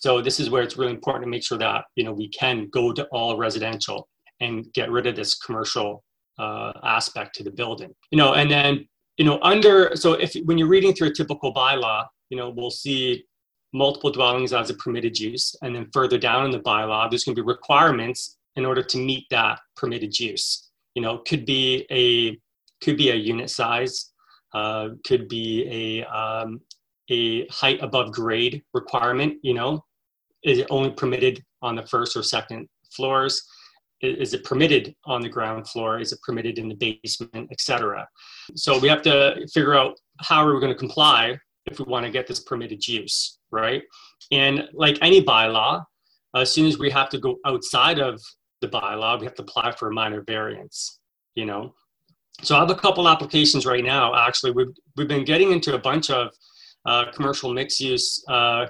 So 0.00 0.20
this 0.20 0.40
is 0.40 0.50
where 0.50 0.62
it's 0.62 0.76
really 0.76 0.92
important 0.92 1.24
to 1.24 1.30
make 1.30 1.44
sure 1.44 1.58
that 1.58 1.84
you 1.94 2.04
know 2.04 2.12
we 2.12 2.28
can 2.28 2.68
go 2.68 2.92
to 2.92 3.04
all 3.06 3.36
residential 3.36 4.08
and 4.40 4.70
get 4.72 4.90
rid 4.90 5.06
of 5.06 5.14
this 5.14 5.34
commercial 5.36 6.02
uh, 6.38 6.72
aspect 6.82 7.34
to 7.36 7.44
the 7.44 7.50
building. 7.50 7.94
You 8.10 8.18
know, 8.18 8.34
and 8.34 8.50
then 8.50 8.88
you 9.18 9.24
know 9.24 9.38
under 9.42 9.94
so 9.94 10.14
if 10.14 10.34
when 10.46 10.58
you're 10.58 10.68
reading 10.68 10.92
through 10.94 11.08
a 11.08 11.14
typical 11.14 11.54
bylaw, 11.54 12.06
you 12.30 12.36
know 12.36 12.50
we'll 12.50 12.70
see 12.70 13.24
multiple 13.72 14.10
dwellings 14.10 14.52
as 14.52 14.70
a 14.70 14.74
permitted 14.74 15.18
use, 15.18 15.54
and 15.62 15.74
then 15.74 15.88
further 15.92 16.18
down 16.18 16.44
in 16.44 16.50
the 16.50 16.60
bylaw, 16.60 17.08
there's 17.08 17.24
going 17.24 17.36
to 17.36 17.42
be 17.42 17.46
requirements 17.46 18.38
in 18.56 18.64
order 18.66 18.82
to 18.82 18.98
meet 18.98 19.26
that 19.30 19.60
permitted 19.76 20.18
use. 20.18 20.70
you 20.94 21.02
know, 21.02 21.18
could 21.18 21.46
be 21.46 21.86
a 21.90 22.38
could 22.82 22.96
be 22.96 23.10
a 23.10 23.14
unit 23.14 23.50
size, 23.50 24.12
uh, 24.54 24.88
could 25.04 25.28
be 25.28 26.02
a 26.02 26.06
um, 26.06 26.60
a 27.10 27.46
height 27.48 27.80
above 27.82 28.12
grade 28.12 28.62
requirement. 28.74 29.38
You 29.42 29.54
know, 29.54 29.84
is 30.44 30.58
it 30.58 30.66
only 30.70 30.90
permitted 30.90 31.42
on 31.62 31.76
the 31.76 31.86
first 31.86 32.16
or 32.16 32.22
second 32.22 32.68
floors? 32.94 33.42
Is 34.00 34.32
it 34.32 34.44
permitted 34.44 34.94
on 35.04 35.20
the 35.20 35.28
ground 35.28 35.68
floor? 35.68 36.00
Is 36.00 36.12
it 36.12 36.22
permitted 36.22 36.58
in 36.58 36.68
the 36.68 36.74
basement, 36.74 37.48
etc.? 37.50 38.08
So 38.54 38.78
we 38.78 38.88
have 38.88 39.02
to 39.02 39.46
figure 39.52 39.74
out 39.74 39.98
how 40.20 40.46
are 40.46 40.54
we 40.54 40.60
going 40.60 40.72
to 40.72 40.78
comply 40.78 41.38
if 41.66 41.78
we 41.78 41.84
want 41.84 42.06
to 42.06 42.12
get 42.12 42.26
this 42.26 42.40
permitted 42.40 42.86
use, 42.86 43.38
right? 43.50 43.82
And 44.32 44.68
like 44.72 44.98
any 45.02 45.22
bylaw, 45.22 45.84
as 46.34 46.50
soon 46.50 46.66
as 46.66 46.78
we 46.78 46.90
have 46.90 47.10
to 47.10 47.18
go 47.18 47.36
outside 47.44 47.98
of 47.98 48.20
the 48.62 48.68
bylaw, 48.68 49.18
we 49.18 49.26
have 49.26 49.34
to 49.34 49.42
apply 49.42 49.72
for 49.72 49.88
a 49.88 49.92
minor 49.92 50.22
variance, 50.22 50.98
you 51.34 51.44
know? 51.44 51.74
So 52.42 52.56
I 52.56 52.60
have 52.60 52.70
a 52.70 52.74
couple 52.74 53.06
applications 53.06 53.66
right 53.66 53.84
now. 53.84 54.14
Actually, 54.14 54.52
we've, 54.52 54.74
we've 54.96 55.08
been 55.08 55.24
getting 55.24 55.52
into 55.52 55.74
a 55.74 55.78
bunch 55.78 56.08
of 56.08 56.30
uh, 56.86 57.10
commercial 57.12 57.52
mixed 57.52 57.80
use 57.80 58.22
uh, 58.28 58.66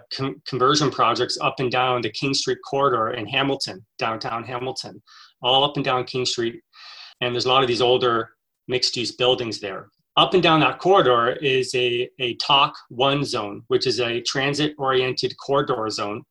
conversion 0.47 0.91
projects 0.91 1.39
up 1.41 1.61
and 1.61 1.71
down 1.71 2.03
the 2.03 2.11
King 2.11 2.35
Street 2.35 2.59
corridor 2.69 3.11
in 3.11 3.27
Hamilton, 3.27 3.85
downtown 3.99 4.45
Hamilton, 4.45 5.01
all 5.43 5.65
up 5.65 5.77
and 5.77 5.85
down 5.85 6.05
King 6.05 6.27
Street. 6.27 6.61
And 7.21 7.35
there's 7.35 7.45
a 7.45 7.49
lot 7.49 7.63
of 7.63 7.69
these 7.69 7.83
older 7.83 8.31
mixed 8.67 8.97
use 8.97 9.13
buildings 9.13 9.61
there. 9.61 9.89
Up 10.17 10.35
and 10.35 10.43
down 10.43 10.61
that 10.61 10.79
corridor 10.79 11.31
is 11.41 11.73
a, 11.75 12.09
a 12.19 12.35
TOC 12.37 12.75
1 12.89 13.25
zone, 13.25 13.63
which 13.69 13.87
is 13.87 14.01
a 14.01 14.21
transit 14.23 14.75
oriented 14.77 15.35
corridor 15.37 15.89
zone. 15.89 16.23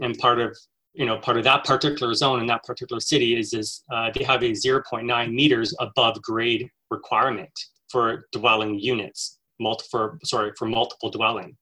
And 0.00 0.16
part 0.18 0.40
of 0.40 0.56
you 0.94 1.06
know 1.06 1.18
part 1.18 1.36
of 1.36 1.44
that 1.44 1.64
particular 1.64 2.14
zone 2.14 2.40
in 2.40 2.46
that 2.46 2.64
particular 2.64 3.00
city 3.00 3.38
is 3.38 3.52
is 3.52 3.82
uh, 3.92 4.10
they 4.14 4.24
have 4.24 4.42
a 4.42 4.52
0.9 4.52 5.32
meters 5.32 5.74
above 5.80 6.22
grade 6.22 6.68
requirement 6.90 7.50
for 7.90 8.26
dwelling 8.32 8.78
units 8.78 9.35
multi 9.60 9.84
for 9.90 10.18
sorry 10.24 10.52
for 10.58 10.66
multiple 10.66 11.10
dwelling. 11.10 11.56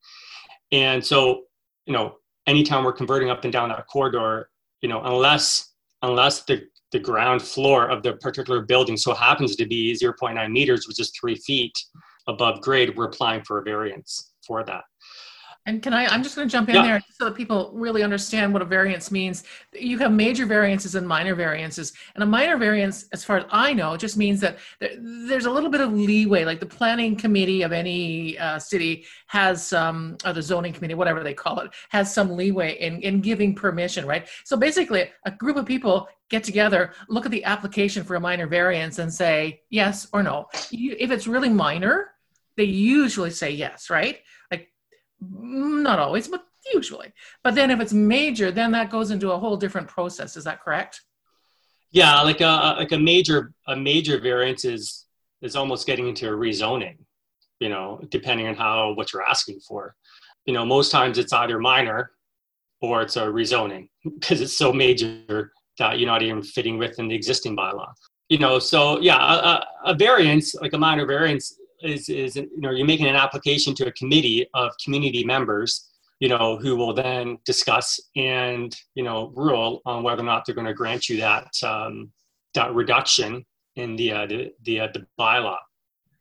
And 0.72 1.04
so 1.04 1.44
you 1.86 1.92
know 1.92 2.16
anytime 2.46 2.84
we're 2.84 2.92
converting 2.92 3.30
up 3.30 3.44
and 3.44 3.52
down 3.52 3.68
that 3.68 3.86
corridor 3.86 4.48
you 4.80 4.88
know 4.88 5.02
unless 5.02 5.74
unless 6.02 6.44
the 6.44 6.62
the 6.92 6.98
ground 6.98 7.42
floor 7.42 7.88
of 7.88 8.02
the 8.02 8.14
particular 8.14 8.62
building 8.62 8.96
so 8.96 9.12
happens 9.14 9.56
to 9.56 9.66
be 9.66 9.96
0.9 10.00 10.50
meters 10.50 10.86
which 10.86 11.00
is 11.00 11.10
three 11.10 11.34
feet 11.34 11.76
above 12.28 12.60
grade 12.60 12.96
we're 12.96 13.06
applying 13.06 13.42
for 13.42 13.58
a 13.58 13.62
variance 13.62 14.32
for 14.46 14.64
that 14.64 14.84
and 15.66 15.82
can 15.82 15.94
I, 15.94 16.06
I'm 16.06 16.22
just 16.22 16.36
going 16.36 16.46
to 16.46 16.52
jump 16.52 16.68
in 16.68 16.74
Yeah. 16.74 16.82
there 16.82 17.02
so 17.10 17.24
that 17.24 17.34
people 17.34 17.70
really 17.74 18.02
understand 18.02 18.52
what 18.52 18.60
a 18.60 18.66
variance 18.66 19.10
means. 19.10 19.44
You 19.72 19.98
have 19.98 20.12
major 20.12 20.44
variances 20.44 20.94
and 20.94 21.08
minor 21.08 21.34
variances. 21.34 21.94
And 22.14 22.22
a 22.22 22.26
minor 22.26 22.58
variance, 22.58 23.06
as 23.12 23.24
far 23.24 23.38
as 23.38 23.46
I 23.50 23.72
know, 23.72 23.96
just 23.96 24.16
means 24.16 24.40
that 24.40 24.58
there's 24.98 25.46
a 25.46 25.50
little 25.50 25.70
bit 25.70 25.80
of 25.80 25.92
leeway, 25.92 26.44
like 26.44 26.60
the 26.60 26.66
planning 26.66 27.16
committee 27.16 27.62
of 27.62 27.72
any 27.72 28.36
uh, 28.38 28.58
city 28.58 29.06
has 29.28 29.66
some, 29.66 30.18
or 30.24 30.34
the 30.34 30.42
zoning 30.42 30.74
committee, 30.74 30.94
whatever 30.94 31.22
they 31.22 31.34
call 31.34 31.60
it, 31.60 31.70
has 31.88 32.12
some 32.12 32.36
leeway 32.36 32.78
in, 32.78 33.00
in 33.00 33.22
giving 33.22 33.54
permission, 33.54 34.06
right? 34.06 34.28
So 34.44 34.56
basically, 34.58 35.10
a 35.24 35.30
group 35.30 35.56
of 35.56 35.64
people 35.64 36.08
get 36.28 36.44
together, 36.44 36.92
look 37.08 37.24
at 37.24 37.30
the 37.32 37.44
application 37.44 38.04
for 38.04 38.16
a 38.16 38.20
minor 38.20 38.46
variance 38.46 38.98
and 38.98 39.12
say 39.12 39.62
yes 39.70 40.08
or 40.12 40.22
no. 40.22 40.46
You, 40.70 40.94
if 40.98 41.10
it's 41.10 41.26
really 41.26 41.48
minor, 41.48 42.10
they 42.56 42.64
usually 42.64 43.30
say 43.30 43.50
yes, 43.50 43.88
right? 43.88 44.18
Not 45.30 45.98
always, 45.98 46.28
but 46.28 46.44
usually. 46.72 47.12
But 47.42 47.54
then 47.54 47.70
if 47.70 47.80
it's 47.80 47.92
major, 47.92 48.50
then 48.50 48.72
that 48.72 48.90
goes 48.90 49.10
into 49.10 49.32
a 49.32 49.38
whole 49.38 49.56
different 49.56 49.88
process. 49.88 50.36
Is 50.36 50.44
that 50.44 50.62
correct? 50.62 51.02
Yeah, 51.90 52.22
like 52.22 52.40
a 52.40 52.74
like 52.78 52.92
a 52.92 52.98
major 52.98 53.52
a 53.68 53.76
major 53.76 54.18
variance 54.18 54.64
is 54.64 55.06
is 55.42 55.56
almost 55.56 55.86
getting 55.86 56.08
into 56.08 56.28
a 56.28 56.32
rezoning, 56.32 56.96
you 57.60 57.68
know, 57.68 58.00
depending 58.08 58.48
on 58.48 58.54
how 58.54 58.94
what 58.94 59.12
you're 59.12 59.22
asking 59.22 59.60
for. 59.60 59.94
You 60.46 60.54
know, 60.54 60.64
most 60.64 60.90
times 60.90 61.18
it's 61.18 61.32
either 61.32 61.58
minor 61.58 62.10
or 62.80 63.02
it's 63.02 63.16
a 63.16 63.22
rezoning 63.22 63.88
because 64.04 64.40
it's 64.40 64.56
so 64.56 64.72
major 64.72 65.52
that 65.78 65.98
you're 65.98 66.08
not 66.08 66.22
even 66.22 66.42
fitting 66.42 66.78
within 66.78 67.08
the 67.08 67.14
existing 67.14 67.56
bylaw. 67.56 67.92
You 68.28 68.38
know, 68.38 68.58
so 68.58 69.00
yeah, 69.00 69.18
a, 69.18 69.90
a 69.90 69.94
variance 69.94 70.54
like 70.54 70.72
a 70.72 70.78
minor 70.78 71.06
variance 71.06 71.58
is 71.84 72.08
is 72.08 72.36
you 72.36 72.48
know 72.56 72.70
you're 72.70 72.86
making 72.86 73.06
an 73.06 73.16
application 73.16 73.74
to 73.74 73.86
a 73.86 73.92
committee 73.92 74.46
of 74.54 74.72
community 74.82 75.24
members 75.24 75.90
you 76.20 76.28
know, 76.28 76.56
who 76.56 76.76
will 76.76 76.94
then 76.94 77.38
discuss 77.44 78.00
and 78.16 78.74
you 78.94 79.02
know 79.02 79.32
rule 79.34 79.82
on 79.84 80.02
whether 80.02 80.22
or 80.22 80.24
not 80.24 80.46
they're 80.46 80.54
going 80.54 80.66
to 80.66 80.72
grant 80.74 81.08
you 81.08 81.18
that 81.18 81.52
um, 81.62 82.10
that 82.54 82.72
reduction 82.74 83.44
in 83.76 83.96
the 83.96 84.12
uh, 84.12 84.26
the 84.26 84.52
the, 84.62 84.80
uh, 84.80 84.88
the 84.94 85.06
bylaw. 85.18 85.56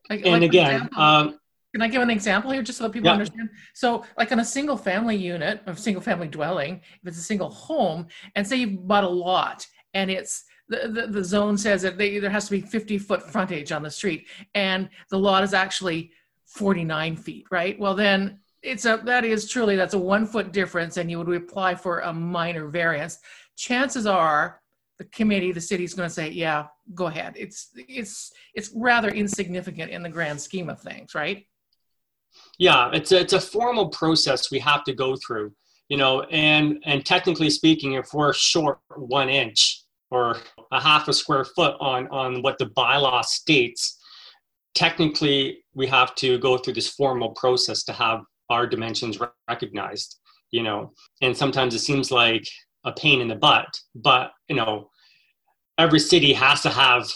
Like, 0.10 0.26
And 0.26 0.42
like, 0.42 0.44
again, 0.44 0.90
um, 0.98 1.40
Can 1.74 1.82
I 1.82 1.88
give 1.88 2.02
an 2.02 2.10
example 2.10 2.52
here 2.52 2.62
just 2.62 2.78
so 2.80 2.84
that 2.84 2.92
people 2.92 3.08
Yeah. 3.08 3.14
understand? 3.14 3.50
So, 3.74 4.04
like 4.18 4.32
on 4.32 4.40
a 4.40 4.46
single 4.46 4.78
family 4.78 5.16
unit, 5.16 5.62
a 5.66 5.76
single 5.76 6.02
family 6.02 6.28
dwelling, 6.28 6.82
if 7.02 7.08
it's 7.08 7.18
a 7.18 7.22
single 7.22 7.50
home, 7.50 8.08
and 8.36 8.46
say 8.46 8.58
you 8.58 8.80
bought 8.80 9.04
a 9.04 9.10
lot 9.10 9.66
and 9.94 10.12
it's 10.12 10.44
the, 10.70 10.88
the, 10.88 11.08
the 11.08 11.24
zone 11.24 11.58
says 11.58 11.82
that 11.82 11.98
they, 11.98 12.20
there 12.20 12.30
has 12.30 12.46
to 12.46 12.52
be 12.52 12.62
50 12.62 12.98
foot 12.98 13.30
frontage 13.30 13.72
on 13.72 13.84
the 13.84 13.92
street 13.92 14.28
and 14.56 14.90
the 15.10 15.20
lot 15.20 15.44
is 15.44 15.54
actually 15.54 16.12
49 16.46 17.16
feet, 17.18 17.46
right? 17.52 17.78
Well, 17.80 17.96
then 17.96 18.40
it's 18.62 18.86
a 18.86 19.02
that 19.04 19.26
is 19.26 19.50
truly 19.50 19.76
that's 19.76 19.94
a 19.94 20.00
one 20.00 20.26
foot 20.26 20.54
difference 20.54 20.98
and 20.98 21.12
you 21.12 21.18
would 21.20 21.30
apply 21.30 21.76
for 21.76 22.00
a 22.00 22.14
minor 22.14 22.68
variance. 22.68 23.20
Chances 23.58 24.06
are 24.06 24.62
the 25.00 25.06
committee, 25.06 25.52
the 25.52 25.60
city's 25.60 25.94
going 25.94 26.08
to 26.08 26.14
say, 26.14 26.30
yeah, 26.30 26.68
go 26.94 27.08
ahead. 27.08 27.34
It's 27.36 27.72
it's 27.76 28.32
it's 28.54 28.72
rather 28.76 29.10
insignificant 29.10 29.92
in 29.92 30.02
the 30.02 30.10
grand 30.10 30.40
scheme 30.40 30.70
of 30.70 30.80
things, 30.80 31.14
right? 31.14 31.46
yeah, 32.58 32.90
it's 32.94 33.12
a, 33.12 33.20
it's 33.20 33.34
a 33.34 33.42
formal 33.42 33.90
process 33.90 34.52
we 34.52 34.60
have 34.60 34.84
to 34.86 34.94
go 34.94 35.16
through. 35.16 35.54
You 35.90 35.98
know, 35.98 36.22
and 36.24 36.82
and 36.86 37.06
technically 37.06 37.50
speaking, 37.50 37.94
if 37.94 38.14
we're 38.14 38.34
short 38.34 38.80
one 38.96 39.30
inch 39.30 39.83
or 40.14 40.38
a 40.72 40.80
half 40.80 41.08
a 41.08 41.14
square 41.14 41.46
foot 41.56 41.76
on 41.80 42.08
on 42.08 42.42
what 42.42 42.58
the 42.58 42.68
bylaw 42.68 43.24
states, 43.24 44.00
technically 44.76 45.64
we 45.74 45.88
have 45.88 46.16
to 46.16 46.38
go 46.40 46.58
through 46.58 46.74
this 46.74 46.90
formal 46.90 47.32
process 47.32 47.84
to 47.84 47.94
have 47.94 48.22
our 48.50 48.68
dimensions 48.68 49.20
recognized 49.50 50.20
you 50.54 50.64
know? 50.64 50.94
And 51.22 51.36
sometimes 51.36 51.74
it 51.74 51.80
seems 51.80 52.12
like 52.12 52.48
a 52.86 52.94
pain 52.94 53.22
in 53.22 53.30
the 53.30 53.36
butt 53.36 53.68
but 53.96 54.32
you 54.50 54.58
know 54.58 54.90
every 55.78 56.00
city 56.00 56.34
has 56.34 56.62
to 56.62 56.70
have 56.70 57.10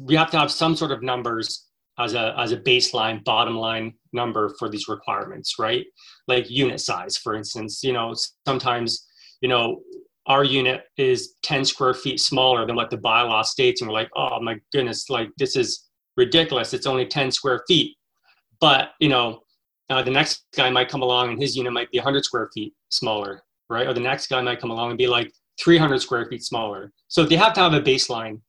we 0.00 0.14
have 0.14 0.30
to 0.30 0.38
have 0.38 0.52
some 0.52 0.76
sort 0.76 0.92
of 0.92 1.02
numbers 1.02 1.66
as 1.98 2.14
a 2.14 2.32
as 2.38 2.52
a 2.52 2.56
baseline 2.56 3.22
bottom 3.24 3.56
line 3.56 3.92
number 4.12 4.54
for 4.56 4.68
these 4.68 4.86
requirements 4.88 5.56
right? 5.58 5.84
Like 6.28 6.48
unit 6.48 6.80
size 6.80 7.16
for 7.16 7.34
instance 7.34 7.82
you 7.82 7.92
know 7.92 8.14
sometimes 8.46 9.08
you 9.40 9.48
know 9.48 9.80
our 10.30 10.44
unit 10.44 10.84
is 10.96 11.34
10 11.42 11.64
square 11.64 11.92
feet 11.92 12.20
smaller 12.20 12.64
than 12.64 12.76
what 12.76 12.88
the 12.88 12.96
bylaw 12.96 13.44
states 13.44 13.80
and 13.80 13.90
we're 13.90 13.94
like 13.94 14.10
oh 14.14 14.40
my 14.40 14.56
goodness 14.72 15.10
like 15.10 15.28
this 15.38 15.56
is 15.56 15.88
ridiculous. 16.16 16.72
It's 16.72 16.86
only 16.86 17.06
10 17.06 17.30
square 17.32 17.62
feet. 17.66 17.96
But 18.60 18.90
you 19.00 19.08
know 19.08 19.40
uh, 19.88 20.02
the 20.02 20.10
next 20.10 20.44
guy 20.54 20.70
might 20.70 20.88
come 20.88 21.02
along 21.02 21.30
and 21.30 21.42
his 21.42 21.56
unit 21.56 21.72
might 21.72 21.90
be 21.90 21.98
100 21.98 22.24
square 22.24 22.48
feet 22.54 22.72
smaller 22.90 23.42
right? 23.70 23.86
Or 23.86 23.94
the 23.94 24.00
next 24.00 24.26
guy 24.26 24.42
might 24.42 24.60
come 24.60 24.70
along 24.70 24.90
and 24.90 24.98
be 24.98 25.06
like 25.06 25.32
300 25.62 26.00
square 26.00 26.26
feet 26.26 26.42
smaller. 26.42 26.92
So 27.08 27.24
they 27.24 27.36
have 27.36 27.54
to 27.54 27.60
have 27.60 27.72
a 27.72 27.80
baseline 27.80 28.40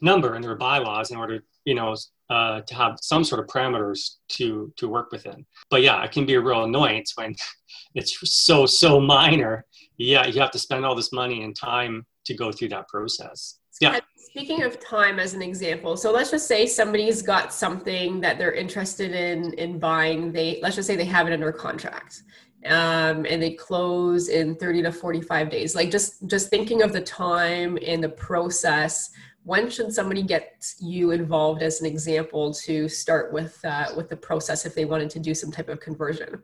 number 0.00 0.34
in 0.34 0.42
their 0.42 0.56
bylaws 0.56 1.10
in 1.10 1.16
order 1.16 1.40
you 1.64 1.74
know 1.74 1.94
uh, 2.30 2.60
to 2.62 2.74
have 2.74 2.96
some 3.00 3.24
sort 3.24 3.40
of 3.40 3.46
parameters 3.46 4.16
to 4.28 4.72
to 4.76 4.88
work 4.88 5.12
within 5.12 5.46
but 5.70 5.82
yeah 5.82 6.02
it 6.02 6.10
can 6.10 6.26
be 6.26 6.34
a 6.34 6.40
real 6.40 6.64
annoyance 6.64 7.12
when 7.14 7.34
it's 7.94 8.18
so 8.44 8.66
so 8.66 9.00
minor 9.00 9.64
yeah 9.98 10.26
you 10.26 10.40
have 10.40 10.50
to 10.50 10.58
spend 10.58 10.84
all 10.86 10.94
this 10.94 11.12
money 11.12 11.42
and 11.42 11.54
time 11.54 12.06
to 12.24 12.34
go 12.34 12.50
through 12.50 12.68
that 12.68 12.88
process 12.88 13.58
yeah 13.80 13.94
And 13.94 14.02
Speaking 14.30 14.62
of 14.62 14.78
time 14.78 15.18
as 15.18 15.32
an 15.32 15.40
example, 15.40 15.96
so 15.96 16.12
let's 16.12 16.30
just 16.30 16.46
say 16.46 16.66
somebody's 16.66 17.22
got 17.22 17.52
something 17.52 18.20
that 18.20 18.36
they're 18.36 18.52
interested 18.52 19.12
in 19.12 19.54
in 19.54 19.78
buying. 19.78 20.32
They 20.32 20.60
let's 20.62 20.76
just 20.76 20.86
say 20.86 20.96
they 20.96 21.06
have 21.06 21.26
it 21.26 21.32
under 21.32 21.50
contract. 21.50 22.22
Um, 22.66 23.24
and 23.28 23.42
they 23.42 23.52
close 23.52 24.28
in 24.28 24.54
30 24.56 24.82
to 24.82 24.92
45 24.92 25.48
days. 25.48 25.74
Like 25.74 25.90
just 25.90 26.26
just 26.26 26.50
thinking 26.50 26.82
of 26.82 26.92
the 26.92 27.00
time 27.00 27.78
and 27.86 28.04
the 28.04 28.10
process, 28.10 29.10
when 29.44 29.70
should 29.70 29.92
somebody 29.92 30.22
get 30.22 30.64
you 30.78 31.12
involved 31.12 31.62
as 31.62 31.80
an 31.80 31.86
example 31.86 32.52
to 32.52 32.86
start 32.88 33.32
with 33.32 33.58
uh, 33.64 33.86
with 33.96 34.10
the 34.10 34.16
process 34.16 34.66
if 34.66 34.74
they 34.74 34.84
wanted 34.84 35.08
to 35.10 35.20
do 35.20 35.34
some 35.34 35.50
type 35.50 35.70
of 35.70 35.80
conversion? 35.80 36.42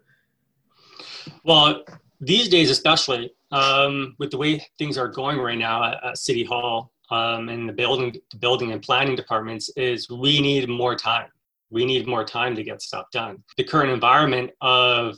Well, 1.44 1.84
these 2.18 2.48
days, 2.48 2.70
especially 2.70 3.34
um, 3.54 4.16
with 4.18 4.30
the 4.30 4.38
way 4.38 4.52
things 4.78 4.98
are 4.98 5.08
going 5.08 5.38
right 5.38 5.58
now 5.58 5.84
at, 5.84 6.04
at 6.04 6.18
City 6.18 6.44
Hall 6.44 6.92
um, 7.10 7.48
and 7.48 7.68
the 7.68 7.72
building, 7.72 8.14
the 8.30 8.36
building 8.36 8.72
and 8.72 8.82
planning 8.82 9.16
departments, 9.16 9.70
is 9.76 10.10
we 10.10 10.40
need 10.40 10.68
more 10.68 10.96
time. 10.96 11.28
We 11.70 11.84
need 11.84 12.06
more 12.06 12.24
time 12.24 12.54
to 12.56 12.62
get 12.62 12.82
stuff 12.82 13.06
done. 13.12 13.42
The 13.56 13.64
current 13.64 13.90
environment 13.90 14.50
of 14.60 15.16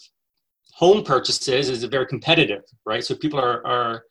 home 0.73 1.03
purchases 1.03 1.71
is 1.71 1.83
very 1.85 2.07
competitive, 2.07 2.63
right? 2.85 3.05
So 3.05 3.15
people 3.15 3.41
are 3.41 3.67
are 3.67 4.05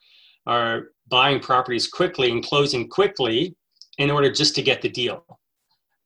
are 0.48 0.76
buying 1.08 1.40
properties 1.40 1.88
quickly 1.88 2.32
and 2.32 2.44
closing 2.44 2.90
quickly, 2.90 3.56
in 3.98 4.12
order 4.12 4.32
just 4.32 4.56
to 4.56 4.62
get 4.62 4.82
the 4.82 4.90
deal. 4.90 5.26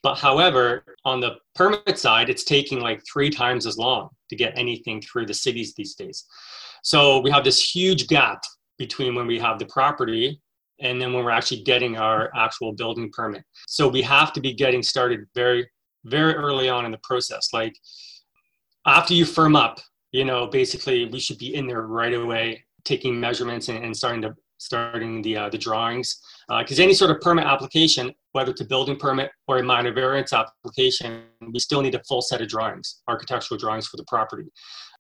But 0.02 0.16
however, 0.16 0.84
on 1.04 1.20
the 1.20 1.38
permit 1.56 1.98
side, 2.00 2.30
it's 2.30 2.44
taking 2.44 2.80
like 2.80 3.02
three 3.12 3.30
times 3.30 3.66
as 3.66 3.78
long 3.78 4.10
to 4.30 4.36
get 4.36 4.58
anything 4.58 5.02
through 5.02 5.26
the 5.26 5.34
cities 5.34 5.74
these 5.74 5.96
days. 5.96 6.26
So 6.84 7.20
we 7.20 7.32
have 7.32 7.44
this 7.44 7.62
huge 7.62 8.08
gap 8.08 8.44
between 8.78 9.16
when 9.16 9.28
we 9.28 9.40
have 9.40 9.60
the 9.60 9.66
property 9.66 10.42
and 10.82 11.02
then 11.02 11.14
when 11.14 11.24
we're 11.26 11.32
actually 11.32 11.64
getting 11.64 11.98
our 11.98 12.32
actual 12.36 12.74
building 12.74 13.10
permit. 13.12 13.44
So 13.68 13.88
we 13.88 14.02
have 14.04 14.32
to 14.34 14.42
be 14.42 14.54
getting 14.54 14.82
started 14.82 15.26
very, 15.36 15.70
very 16.06 16.34
early 16.34 16.70
on 16.70 16.86
in 16.86 16.92
the 16.92 17.00
process. 17.04 17.50
Like 17.54 17.76
after 18.86 19.14
you 19.14 19.26
firm 19.26 19.56
up, 19.56 19.80
you 20.12 20.26
know, 20.26 20.48
basically 20.48 21.06
we 21.06 21.20
should 21.20 21.38
be 21.38 21.56
in 21.56 21.68
there 21.68 21.82
right 21.82 22.14
away, 22.14 22.64
taking 22.86 23.20
measurements 23.20 23.68
and, 23.68 23.84
and 23.84 23.96
starting 23.96 24.22
to 24.22 24.34
starting 24.60 25.22
the 25.22 25.38
uh, 25.38 25.50
the 25.50 25.58
drawings. 25.58 26.20
Because 26.48 26.80
uh, 26.80 26.84
any 26.84 26.94
sort 26.94 27.12
of 27.12 27.22
permit 27.22 27.46
application, 27.46 28.12
whether 28.32 28.52
it's 28.52 28.62
a 28.62 28.66
building 28.66 28.98
permit 28.98 29.32
or 29.48 29.58
a 29.60 29.64
minor 29.64 29.94
variance 29.94 30.34
application, 30.34 31.24
we 31.54 31.60
still 31.60 31.82
need 31.82 31.96
a 31.96 32.04
full 32.08 32.22
set 32.22 32.42
of 32.42 32.48
drawings, 32.48 33.02
architectural 33.08 33.58
drawings 33.58 33.88
for 33.88 33.98
the 33.98 34.06
property. 34.08 34.50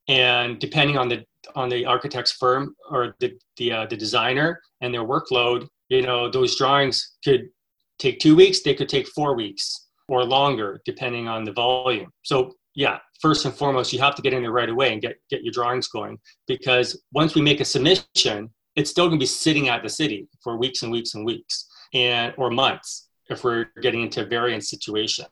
And 0.09 0.59
depending 0.59 0.97
on 0.97 1.07
the 1.07 1.23
on 1.55 1.69
the 1.69 1.85
architect's 1.85 2.33
firm 2.33 2.75
or 2.89 3.15
the 3.19 3.37
the, 3.57 3.71
uh, 3.71 3.85
the 3.85 3.95
designer 3.95 4.59
and 4.81 4.93
their 4.93 5.05
workload, 5.05 5.67
you 5.87 6.01
know, 6.01 6.29
those 6.29 6.57
drawings 6.57 7.15
could 7.23 7.47
take 7.99 8.19
two 8.19 8.35
weeks. 8.35 8.61
They 8.61 8.73
could 8.73 8.89
take 8.89 9.07
four 9.07 9.35
weeks 9.35 9.87
or 10.07 10.25
longer, 10.25 10.81
depending 10.83 11.27
on 11.27 11.43
the 11.43 11.53
volume. 11.53 12.11
So 12.23 12.55
yeah, 12.73 12.97
first 13.21 13.45
and 13.45 13.53
foremost, 13.53 13.93
you 13.93 13.99
have 13.99 14.15
to 14.15 14.21
get 14.21 14.33
in 14.33 14.41
there 14.41 14.51
right 14.51 14.69
away 14.69 14.91
and 14.91 15.01
get 15.01 15.17
get 15.29 15.43
your 15.43 15.53
drawings 15.53 15.87
going 15.87 16.17
because 16.47 17.01
once 17.13 17.35
we 17.35 17.41
make 17.41 17.59
a 17.59 17.65
submission, 17.65 18.49
it's 18.75 18.89
still 18.89 19.07
going 19.07 19.19
to 19.19 19.23
be 19.23 19.27
sitting 19.27 19.69
at 19.69 19.83
the 19.83 19.89
city 19.89 20.27
for 20.43 20.57
weeks 20.57 20.81
and 20.81 20.91
weeks 20.91 21.13
and 21.13 21.23
weeks 21.23 21.67
and 21.93 22.33
or 22.37 22.49
months 22.49 23.09
if 23.29 23.43
we're 23.43 23.67
getting 23.83 24.01
into 24.01 24.23
a 24.23 24.25
variance 24.25 24.71
situation 24.71 25.25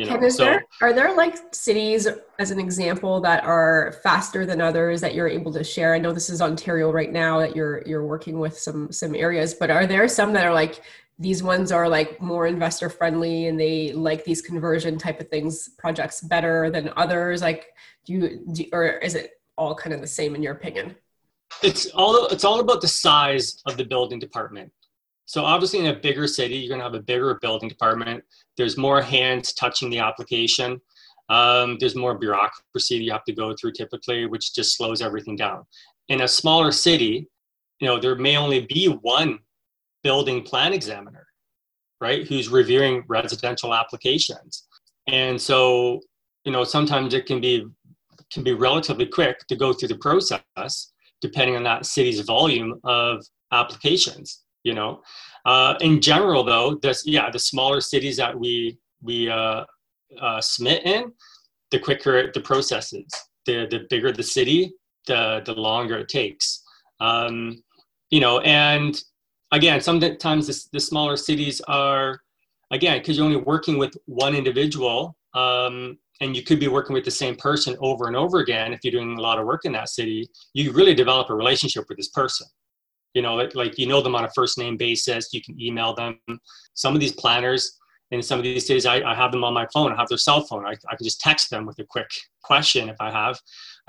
you 0.00 0.20
know 0.20 0.28
so 0.28 0.44
there, 0.44 0.64
are 0.80 0.92
there 0.92 1.16
like 1.16 1.36
cities 1.52 2.08
as 2.38 2.50
an 2.50 2.58
example 2.58 3.20
that 3.20 3.44
are 3.44 3.94
faster 4.02 4.46
than 4.46 4.60
others 4.60 5.00
that 5.00 5.14
you're 5.14 5.28
able 5.28 5.52
to 5.52 5.64
share? 5.64 5.94
I 5.94 5.98
know 5.98 6.12
this 6.12 6.30
is 6.30 6.40
ontario 6.40 6.90
right 6.90 7.12
now 7.12 7.38
that 7.40 7.54
you're 7.54 7.82
you're 7.86 8.04
working 8.04 8.38
with 8.38 8.58
some 8.58 8.90
some 8.92 9.14
areas 9.14 9.54
but 9.54 9.70
are 9.70 9.86
there 9.86 10.08
some 10.08 10.32
that 10.32 10.44
are 10.44 10.54
like 10.54 10.82
these 11.18 11.42
ones 11.42 11.70
are 11.70 11.88
like 11.88 12.20
more 12.20 12.46
investor 12.46 12.88
friendly 12.88 13.46
and 13.46 13.60
they 13.60 13.92
like 13.92 14.24
these 14.24 14.40
conversion 14.40 14.96
type 14.96 15.20
of 15.20 15.28
things 15.28 15.68
projects 15.78 16.22
better 16.22 16.70
than 16.70 16.90
others? 16.96 17.42
Like 17.42 17.66
do 18.06 18.12
you 18.14 18.46
do, 18.52 18.64
or 18.72 18.86
is 18.86 19.14
it 19.14 19.32
all 19.56 19.74
kind 19.74 19.92
of 19.92 20.00
the 20.00 20.06
same 20.06 20.34
in 20.34 20.42
your 20.42 20.54
opinion? 20.54 20.96
It's 21.62 21.86
all 21.90 22.26
it's 22.26 22.44
all 22.44 22.60
about 22.60 22.80
the 22.80 22.88
size 22.88 23.62
of 23.66 23.76
the 23.76 23.84
building 23.84 24.18
department. 24.18 24.72
So 25.30 25.44
obviously, 25.44 25.78
in 25.78 25.86
a 25.86 25.94
bigger 25.94 26.26
city, 26.26 26.56
you're 26.56 26.68
going 26.68 26.80
to 26.80 26.84
have 26.84 27.00
a 27.00 27.04
bigger 27.04 27.38
building 27.40 27.68
department. 27.68 28.24
There's 28.56 28.76
more 28.76 29.00
hands 29.00 29.52
touching 29.52 29.88
the 29.88 30.00
application. 30.00 30.80
Um, 31.28 31.76
there's 31.78 31.94
more 31.94 32.18
bureaucracy 32.18 32.96
you 32.96 33.12
have 33.12 33.22
to 33.26 33.32
go 33.32 33.54
through 33.54 33.74
typically, 33.74 34.26
which 34.26 34.52
just 34.52 34.76
slows 34.76 35.00
everything 35.00 35.36
down. 35.36 35.66
In 36.08 36.22
a 36.22 36.26
smaller 36.26 36.72
city, 36.72 37.28
you 37.78 37.86
know, 37.86 38.00
there 38.00 38.16
may 38.16 38.36
only 38.36 38.66
be 38.66 38.86
one 38.86 39.38
building 40.02 40.42
plan 40.42 40.72
examiner, 40.72 41.28
right, 42.00 42.26
who's 42.26 42.48
reviewing 42.48 43.04
residential 43.06 43.72
applications. 43.72 44.66
And 45.06 45.40
so, 45.40 46.00
you 46.44 46.50
know, 46.50 46.64
sometimes 46.64 47.14
it 47.14 47.26
can 47.26 47.40
be 47.40 47.68
can 48.32 48.42
be 48.42 48.54
relatively 48.54 49.06
quick 49.06 49.38
to 49.46 49.54
go 49.54 49.72
through 49.72 49.90
the 49.90 49.98
process 49.98 50.92
depending 51.20 51.54
on 51.54 51.62
that 51.62 51.86
city's 51.86 52.18
volume 52.18 52.80
of 52.82 53.24
applications 53.52 54.42
you 54.64 54.74
know? 54.74 55.02
Uh, 55.44 55.74
in 55.80 56.00
general 56.00 56.44
though 56.44 56.74
this 56.82 57.06
yeah 57.06 57.30
the 57.30 57.38
smaller 57.38 57.80
cities 57.80 58.16
that 58.16 58.38
we 58.38 58.78
we 59.02 59.28
uh, 59.28 59.64
uh, 60.20 60.40
submit 60.40 60.84
in 60.84 61.12
the 61.70 61.78
quicker 61.78 62.30
the 62.32 62.40
process 62.40 62.92
is 62.92 63.06
the 63.46 63.66
the 63.70 63.86
bigger 63.88 64.12
the 64.12 64.22
city 64.22 64.72
the 65.06 65.42
the 65.46 65.54
longer 65.54 65.98
it 65.98 66.08
takes. 66.08 66.62
Um, 67.00 67.62
you 68.10 68.20
know 68.20 68.40
and 68.40 69.02
again 69.52 69.80
sometimes 69.80 70.46
the, 70.46 70.68
the 70.72 70.80
smaller 70.80 71.16
cities 71.16 71.60
are 71.62 72.20
again 72.70 72.98
because 72.98 73.16
you're 73.16 73.26
only 73.26 73.40
working 73.40 73.78
with 73.78 73.96
one 74.06 74.34
individual 74.34 75.16
um, 75.34 75.98
and 76.20 76.36
you 76.36 76.42
could 76.42 76.60
be 76.60 76.68
working 76.68 76.92
with 76.92 77.04
the 77.04 77.10
same 77.10 77.36
person 77.36 77.76
over 77.80 78.06
and 78.06 78.16
over 78.16 78.40
again 78.40 78.72
if 78.72 78.80
you're 78.82 78.92
doing 78.92 79.16
a 79.16 79.20
lot 79.20 79.38
of 79.38 79.46
work 79.46 79.64
in 79.64 79.72
that 79.72 79.88
city 79.88 80.28
you 80.52 80.72
really 80.72 80.94
develop 80.94 81.30
a 81.30 81.34
relationship 81.34 81.84
with 81.88 81.96
this 81.96 82.08
person 82.08 82.46
you 83.14 83.22
know 83.22 83.34
like, 83.54 83.78
you 83.78 83.86
know 83.86 84.00
them 84.00 84.14
on 84.14 84.24
a 84.24 84.30
first 84.30 84.58
name 84.58 84.76
basis 84.76 85.32
you 85.32 85.42
can 85.42 85.60
email 85.60 85.94
them. 85.94 86.18
Some 86.74 86.94
of 86.94 87.00
these 87.00 87.12
planners 87.12 87.78
in 88.10 88.22
some 88.22 88.38
of 88.38 88.44
these 88.44 88.66
cities 88.66 88.86
I, 88.86 89.02
I 89.02 89.14
have 89.14 89.32
them 89.32 89.44
on 89.44 89.54
my 89.54 89.66
phone 89.72 89.92
i 89.92 89.96
have 89.96 90.08
their 90.08 90.18
cell 90.18 90.42
phone. 90.42 90.66
I, 90.66 90.70
I 90.70 90.96
can 90.96 91.04
just 91.04 91.20
text 91.20 91.50
them 91.50 91.66
with 91.66 91.78
a 91.78 91.84
quick 91.84 92.10
question 92.42 92.88
if 92.88 92.96
i 93.00 93.10
have 93.10 93.38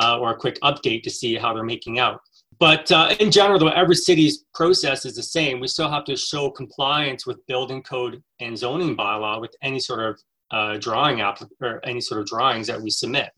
uh, 0.01 0.19
or 0.19 0.31
a 0.31 0.35
quick 0.35 0.59
update 0.61 1.03
to 1.03 1.09
see 1.09 1.35
how 1.35 1.53
they're 1.53 1.63
making 1.63 1.99
out. 1.99 2.21
But 2.59 2.91
uh, 2.91 3.15
in 3.19 3.31
general 3.31 3.59
though 3.59 3.69
every 3.69 3.95
city's 3.95 4.45
process 4.53 5.05
is 5.05 5.15
the 5.15 5.23
same. 5.23 5.59
We 5.59 5.67
still 5.67 5.89
have 5.89 6.05
to 6.05 6.15
show 6.15 6.49
compliance 6.51 7.25
with 7.25 7.45
building 7.47 7.81
code 7.83 8.21
and 8.39 8.57
zoning 8.57 8.95
bylaw 8.95 9.41
with 9.41 9.55
any 9.61 9.79
sort 9.79 10.01
of 10.01 10.19
uh, 10.51 10.77
drawing 10.77 11.21
app 11.21 11.41
or 11.61 11.79
any 11.85 12.01
sort 12.01 12.19
of 12.21 12.27
drawings 12.27 12.67
that 12.67 12.81
we 12.81 12.89
submit. 12.89 13.29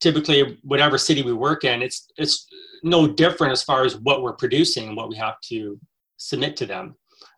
Typically, 0.00 0.58
whatever 0.62 0.96
city 0.98 1.22
we 1.22 1.32
work 1.32 1.64
in, 1.64 1.82
it's 1.82 2.08
it's 2.16 2.46
no 2.82 3.06
different 3.06 3.52
as 3.52 3.62
far 3.62 3.84
as 3.84 3.96
what 3.96 4.22
we're 4.22 4.32
producing 4.32 4.88
and 4.88 4.96
what 4.96 5.08
we 5.08 5.16
have 5.16 5.38
to 5.42 5.78
submit 6.16 6.56
to 6.56 6.66
them. 6.66 6.94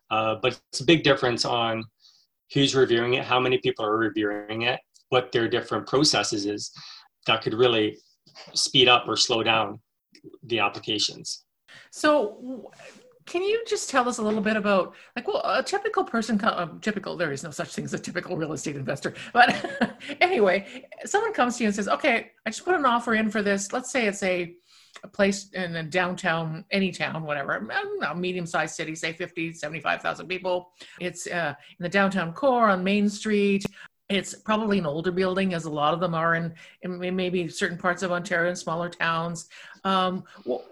Uh, 0.09 0.35
but 0.41 0.59
it's 0.71 0.81
a 0.81 0.85
big 0.85 1.03
difference 1.03 1.43
on 1.43 1.83
who's 2.53 2.75
reviewing 2.75 3.15
it, 3.15 3.23
how 3.23 3.39
many 3.39 3.57
people 3.57 3.83
are 3.85 3.97
reviewing 3.97 4.63
it, 4.63 4.79
what 5.09 5.31
their 5.31 5.47
different 5.47 5.87
processes 5.87 6.45
is 6.45 6.71
that 7.27 7.41
could 7.41 7.53
really 7.53 7.97
speed 8.53 8.87
up 8.87 9.07
or 9.07 9.17
slow 9.17 9.43
down 9.43 9.79
the 10.43 10.59
applications. 10.59 11.45
So 11.91 12.71
can 13.25 13.41
you 13.41 13.63
just 13.67 13.89
tell 13.89 14.07
us 14.07 14.17
a 14.17 14.21
little 14.21 14.41
bit 14.41 14.55
about 14.55 14.93
like 15.15 15.27
well 15.27 15.41
a 15.45 15.63
typical 15.63 16.03
person 16.03 16.39
uh, 16.41 16.67
typical 16.81 17.15
there 17.17 17.31
is 17.31 17.43
no 17.43 17.51
such 17.51 17.73
thing 17.73 17.85
as 17.85 17.93
a 17.93 17.99
typical 17.99 18.37
real 18.37 18.53
estate 18.53 18.75
investor 18.75 19.13
but 19.33 19.97
anyway 20.21 20.85
someone 21.05 21.33
comes 21.33 21.57
to 21.57 21.63
you 21.63 21.67
and 21.67 21.75
says 21.75 21.87
okay 21.87 22.31
i 22.45 22.49
just 22.49 22.65
put 22.65 22.75
an 22.75 22.85
offer 22.85 23.13
in 23.15 23.29
for 23.29 23.41
this. 23.41 23.73
Let's 23.73 23.91
say 23.91 24.07
it's 24.07 24.23
a, 24.23 24.55
a 25.03 25.07
place 25.07 25.49
in 25.53 25.75
a 25.75 25.83
downtown 25.83 26.65
any 26.71 26.91
town 26.91 27.23
whatever 27.23 27.67
medium-sized 28.15 28.75
city 28.75 28.95
say 28.95 29.13
50 29.13 29.53
75000 29.53 30.27
people. 30.27 30.71
It's 30.99 31.27
uh, 31.27 31.53
in 31.79 31.83
the 31.83 31.89
downtown 31.89 32.33
core 32.33 32.69
on 32.69 32.83
main 32.83 33.09
street. 33.09 33.65
It's 34.09 34.35
probably 34.35 34.79
an 34.79 34.85
older 34.85 35.11
building 35.11 35.53
as 35.53 35.65
a 35.65 35.69
lot 35.69 35.93
of 35.93 35.99
them 35.99 36.13
are 36.13 36.35
in, 36.35 36.53
in 36.83 37.15
maybe 37.15 37.47
certain 37.47 37.77
parts 37.77 38.03
of 38.03 38.11
ontario 38.11 38.49
and 38.49 38.57
smaller 38.57 38.89
towns. 38.89 39.47
Um, 39.85 40.23
well, 40.45 40.63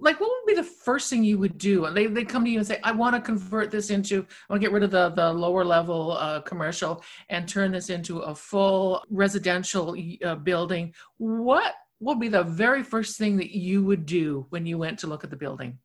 like 0.00 0.20
what 0.20 0.30
would 0.30 0.46
be 0.46 0.54
the 0.54 0.66
first 0.66 1.08
thing 1.08 1.24
you 1.24 1.38
would 1.38 1.58
do? 1.58 1.88
They, 1.92 2.06
they 2.06 2.24
come 2.24 2.44
to 2.44 2.50
you 2.50 2.58
and 2.58 2.66
say 2.66 2.78
i 2.84 2.92
want 2.92 3.14
to 3.14 3.20
convert 3.20 3.70
this 3.70 3.90
into 3.90 4.20
i 4.48 4.52
want 4.52 4.62
to 4.62 4.66
get 4.66 4.72
rid 4.72 4.82
of 4.82 4.90
the, 4.90 5.10
the 5.10 5.32
lower 5.32 5.64
level 5.64 6.12
uh, 6.12 6.40
commercial 6.40 7.02
and 7.28 7.48
turn 7.48 7.72
this 7.72 7.90
into 7.90 8.20
a 8.20 8.34
full 8.34 9.02
residential 9.10 9.96
uh, 10.24 10.34
building. 10.36 10.94
What 11.18 11.74
would 12.00 12.20
be 12.20 12.28
the 12.28 12.42
very 12.42 12.82
first 12.82 13.16
thing 13.16 13.36
that 13.38 13.56
you 13.56 13.84
would 13.84 14.06
do 14.06 14.46
when 14.50 14.66
you 14.66 14.76
went 14.78 14.98
to 15.00 15.06
look 15.06 15.24
at 15.24 15.30
the 15.30 15.36
building? 15.36 15.78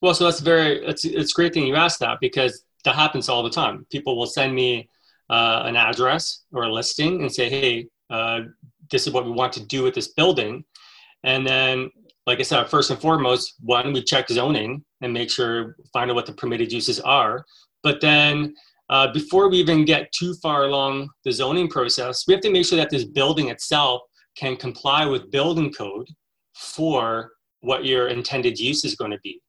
Well 0.00 0.14
so 0.14 0.24
that's 0.24 0.40
very 0.40 0.84
it's 0.84 1.04
it's 1.04 1.32
great 1.32 1.52
thing 1.52 1.66
you 1.66 1.76
asked 1.76 2.00
that 2.00 2.18
because 2.20 2.64
that 2.84 2.94
happens 2.94 3.28
all 3.28 3.42
the 3.42 3.50
time. 3.50 3.86
People 3.90 4.16
will 4.16 4.26
send 4.26 4.54
me 4.54 4.88
uh, 5.28 5.62
an 5.64 5.76
address 5.76 6.44
or 6.52 6.64
a 6.64 6.72
listing 6.72 7.20
and 7.20 7.32
say 7.32 7.48
hey 7.50 7.86
uh, 8.08 8.40
this 8.90 9.06
is 9.06 9.12
what 9.12 9.24
we 9.24 9.30
want 9.30 9.52
to 9.52 9.64
do 9.64 9.82
with 9.82 9.94
this 9.94 10.08
building. 10.08 10.64
And 11.22 11.46
then 11.46 11.90
like 12.26 12.38
I 12.38 12.42
said, 12.42 12.68
first 12.68 12.90
and 12.90 13.00
foremost, 13.00 13.54
one, 13.60 13.92
we 13.92 14.02
check 14.02 14.28
zoning 14.28 14.84
and 15.00 15.12
make 15.12 15.30
sure, 15.30 15.76
find 15.92 16.10
out 16.10 16.14
what 16.14 16.26
the 16.26 16.32
permitted 16.32 16.72
uses 16.72 17.00
are. 17.00 17.44
But 17.82 18.00
then 18.00 18.54
uh, 18.90 19.12
before 19.12 19.48
we 19.48 19.58
even 19.58 19.84
get 19.84 20.12
too 20.12 20.34
far 20.42 20.64
along 20.64 21.08
the 21.24 21.32
zoning 21.32 21.68
process, 21.68 22.24
we 22.26 22.34
have 22.34 22.42
to 22.42 22.50
make 22.50 22.66
sure 22.66 22.76
that 22.76 22.90
this 22.90 23.04
building 23.04 23.48
itself 23.48 24.02
can 24.36 24.56
comply 24.56 25.06
with 25.06 25.30
building 25.30 25.72
code 25.72 26.08
for 26.54 27.30
what 27.60 27.84
your 27.84 28.08
intended 28.08 28.58
use 28.58 28.84
is 28.84 28.94
going 28.94 29.10
to 29.10 29.18
be, 29.22 29.40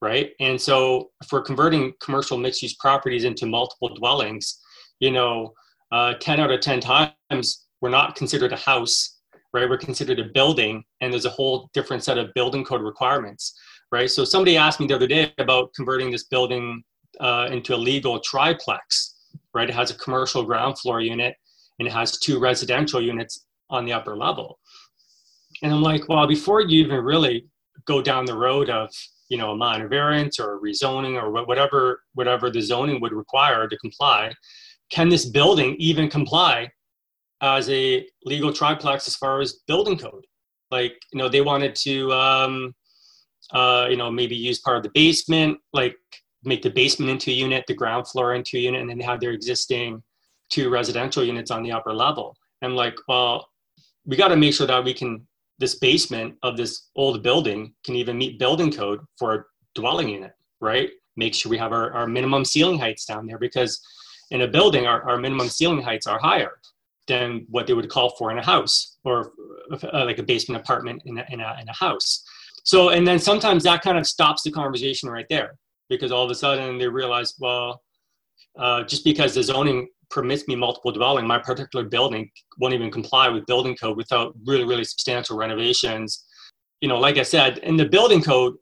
right? 0.00 0.30
And 0.40 0.60
so 0.60 1.10
for 1.28 1.40
converting 1.40 1.92
commercial 2.00 2.38
mixed 2.38 2.62
use 2.62 2.74
properties 2.76 3.24
into 3.24 3.46
multiple 3.46 3.94
dwellings, 3.94 4.60
you 5.00 5.10
know, 5.10 5.52
uh, 5.92 6.14
10 6.14 6.40
out 6.40 6.50
of 6.50 6.60
10 6.60 6.80
times, 6.80 7.66
we're 7.80 7.88
not 7.90 8.16
considered 8.16 8.52
a 8.52 8.56
house 8.56 9.17
right? 9.52 9.68
We're 9.68 9.78
considered 9.78 10.20
a 10.20 10.24
building, 10.24 10.84
and 11.00 11.12
there's 11.12 11.24
a 11.24 11.30
whole 11.30 11.70
different 11.72 12.04
set 12.04 12.18
of 12.18 12.32
building 12.34 12.64
code 12.64 12.82
requirements, 12.82 13.58
right? 13.90 14.10
So 14.10 14.24
somebody 14.24 14.56
asked 14.56 14.80
me 14.80 14.86
the 14.86 14.94
other 14.94 15.06
day 15.06 15.32
about 15.38 15.72
converting 15.74 16.10
this 16.10 16.24
building 16.24 16.82
uh, 17.20 17.48
into 17.50 17.74
a 17.74 17.76
legal 17.76 18.20
triplex, 18.20 19.16
right? 19.54 19.68
It 19.68 19.74
has 19.74 19.90
a 19.90 19.94
commercial 19.94 20.44
ground 20.44 20.78
floor 20.78 21.00
unit 21.00 21.34
and 21.78 21.88
it 21.88 21.92
has 21.92 22.18
two 22.18 22.38
residential 22.38 23.00
units 23.00 23.46
on 23.70 23.84
the 23.84 23.92
upper 23.92 24.16
level. 24.16 24.58
And 25.62 25.72
I'm 25.72 25.82
like, 25.82 26.08
well, 26.08 26.26
before 26.26 26.60
you 26.60 26.84
even 26.84 27.02
really 27.02 27.46
go 27.86 28.02
down 28.02 28.24
the 28.24 28.36
road 28.36 28.70
of 28.70 28.90
you 29.28 29.36
know 29.36 29.50
a 29.52 29.56
minor 29.56 29.88
variance 29.88 30.38
or 30.38 30.60
rezoning 30.60 31.20
or 31.20 31.30
whatever 31.44 32.02
whatever 32.14 32.50
the 32.50 32.60
zoning 32.60 33.00
would 33.00 33.12
require 33.12 33.68
to 33.68 33.76
comply 33.78 34.32
can 34.90 35.08
this 35.08 35.26
building 35.26 35.76
even 35.78 36.08
comply 36.08 36.68
as 37.40 37.68
a 37.70 38.06
legal 38.24 38.52
triplex 38.52 39.06
as 39.06 39.16
far 39.16 39.40
as 39.40 39.60
building 39.66 39.98
code. 39.98 40.26
Like 40.70 41.00
you 41.12 41.18
know 41.18 41.28
they 41.28 41.40
wanted 41.40 41.74
to 41.76 42.12
um, 42.12 42.74
uh, 43.52 43.86
you 43.90 43.96
know 43.96 44.10
maybe 44.10 44.36
use 44.36 44.60
part 44.60 44.76
of 44.76 44.82
the 44.82 44.90
basement 44.94 45.58
like 45.72 45.96
make 46.44 46.62
the 46.62 46.70
basement 46.70 47.10
into 47.10 47.30
a 47.30 47.34
unit 47.34 47.64
the 47.66 47.74
ground 47.74 48.06
floor 48.06 48.34
into 48.34 48.56
a 48.56 48.60
unit 48.60 48.80
and 48.80 48.90
then 48.90 49.00
have 49.00 49.20
their 49.20 49.32
existing 49.32 50.02
two 50.50 50.70
residential 50.70 51.24
units 51.24 51.50
on 51.50 51.62
the 51.62 51.72
upper 51.72 51.92
level. 51.94 52.36
And 52.62 52.76
like 52.76 52.96
well 53.08 53.48
we 54.06 54.16
got 54.16 54.28
to 54.28 54.36
make 54.36 54.54
sure 54.54 54.66
that 54.66 54.84
we 54.84 54.94
can 54.94 55.26
this 55.58 55.76
basement 55.76 56.36
of 56.42 56.56
this 56.56 56.90
old 56.94 57.22
building 57.22 57.74
can 57.84 57.96
even 57.96 58.16
meet 58.16 58.38
building 58.38 58.70
code 58.70 59.00
for 59.18 59.34
a 59.34 59.44
dwelling 59.74 60.08
unit 60.08 60.32
right? 60.60 60.90
Make 61.16 61.34
sure 61.34 61.50
we 61.50 61.58
have 61.58 61.72
our, 61.72 61.92
our 61.92 62.06
minimum 62.06 62.44
ceiling 62.44 62.78
heights 62.78 63.04
down 63.04 63.26
there 63.26 63.38
because 63.38 63.80
in 64.30 64.42
a 64.42 64.48
building 64.48 64.86
our, 64.86 65.08
our 65.08 65.18
minimum 65.18 65.48
ceiling 65.48 65.82
heights 65.82 66.06
are 66.06 66.18
higher 66.18 66.52
than 67.08 67.46
what 67.48 67.66
they 67.66 67.74
would 67.74 67.88
call 67.88 68.10
for 68.16 68.30
in 68.30 68.38
a 68.38 68.44
house 68.44 68.98
or 69.04 69.32
uh, 69.72 70.04
like 70.04 70.18
a 70.18 70.22
basement 70.22 70.60
apartment 70.60 71.02
in 71.06 71.18
a, 71.18 71.26
in, 71.30 71.40
a, 71.40 71.56
in 71.60 71.68
a 71.68 71.72
house 71.74 72.24
so 72.64 72.90
and 72.90 73.06
then 73.06 73.18
sometimes 73.18 73.64
that 73.64 73.82
kind 73.82 73.98
of 73.98 74.06
stops 74.06 74.42
the 74.42 74.50
conversation 74.50 75.08
right 75.08 75.26
there 75.28 75.58
because 75.88 76.12
all 76.12 76.24
of 76.24 76.30
a 76.30 76.34
sudden 76.34 76.78
they 76.78 76.88
realize 76.88 77.34
well 77.40 77.82
uh, 78.58 78.82
just 78.82 79.04
because 79.04 79.34
the 79.34 79.42
zoning 79.42 79.88
permits 80.10 80.48
me 80.48 80.56
multiple 80.56 80.90
dwelling, 80.90 81.26
my 81.26 81.38
particular 81.38 81.84
building 81.84 82.30
won't 82.58 82.74
even 82.74 82.90
comply 82.90 83.28
with 83.28 83.46
building 83.46 83.76
code 83.76 83.96
without 83.96 84.34
really, 84.44 84.64
really 84.64 84.84
substantial 84.84 85.36
renovations. 85.36 86.24
You 86.80 86.88
know, 86.88 86.98
like 86.98 87.18
I 87.18 87.22
said, 87.22 87.58
in 87.58 87.76
the 87.76 87.84
building 87.84 88.22
code, 88.22 88.54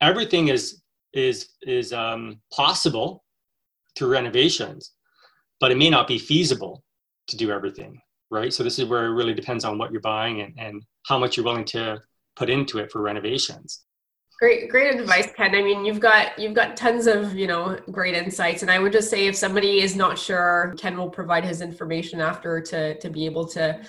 everything 0.00 0.48
is 0.48 0.82
is 1.12 1.50
is 1.62 1.92
um, 1.92 2.40
possible 2.52 3.24
through 3.96 4.08
renovations, 4.08 4.92
but 5.60 5.70
it 5.70 5.76
may 5.76 5.90
not 5.90 6.08
be 6.08 6.18
feasible 6.18 6.82
to 7.32 7.36
do 7.36 7.50
everything, 7.50 8.00
right? 8.30 8.52
So 8.52 8.62
this 8.62 8.78
is 8.78 8.84
where 8.84 9.06
it 9.06 9.14
really 9.14 9.34
depends 9.34 9.64
on 9.64 9.76
what 9.76 9.90
you're 9.90 10.00
buying 10.00 10.40
and, 10.42 10.54
and 10.58 10.82
how 11.06 11.18
much 11.18 11.36
you're 11.36 11.44
willing 11.44 11.64
to 11.66 12.00
put 12.36 12.48
into 12.48 12.78
it 12.78 12.92
for 12.92 13.02
renovations. 13.02 13.84
Great, 14.38 14.68
great 14.68 14.98
advice, 14.98 15.28
Ken. 15.36 15.54
I 15.54 15.62
mean, 15.62 15.84
you've 15.84 16.00
got 16.00 16.36
you've 16.36 16.54
got 16.54 16.76
tons 16.76 17.06
of 17.06 17.34
you 17.34 17.46
know 17.46 17.78
great 17.92 18.14
insights, 18.14 18.62
and 18.62 18.70
I 18.72 18.80
would 18.80 18.92
just 18.92 19.08
say 19.08 19.26
if 19.26 19.36
somebody 19.36 19.82
is 19.82 19.94
not 19.94 20.18
sure, 20.18 20.74
Ken 20.78 20.96
will 20.96 21.10
provide 21.10 21.44
his 21.44 21.60
information 21.60 22.20
after 22.20 22.60
to 22.60 22.98
to 22.98 23.08
be 23.08 23.24
able 23.24 23.46
to, 23.48 23.80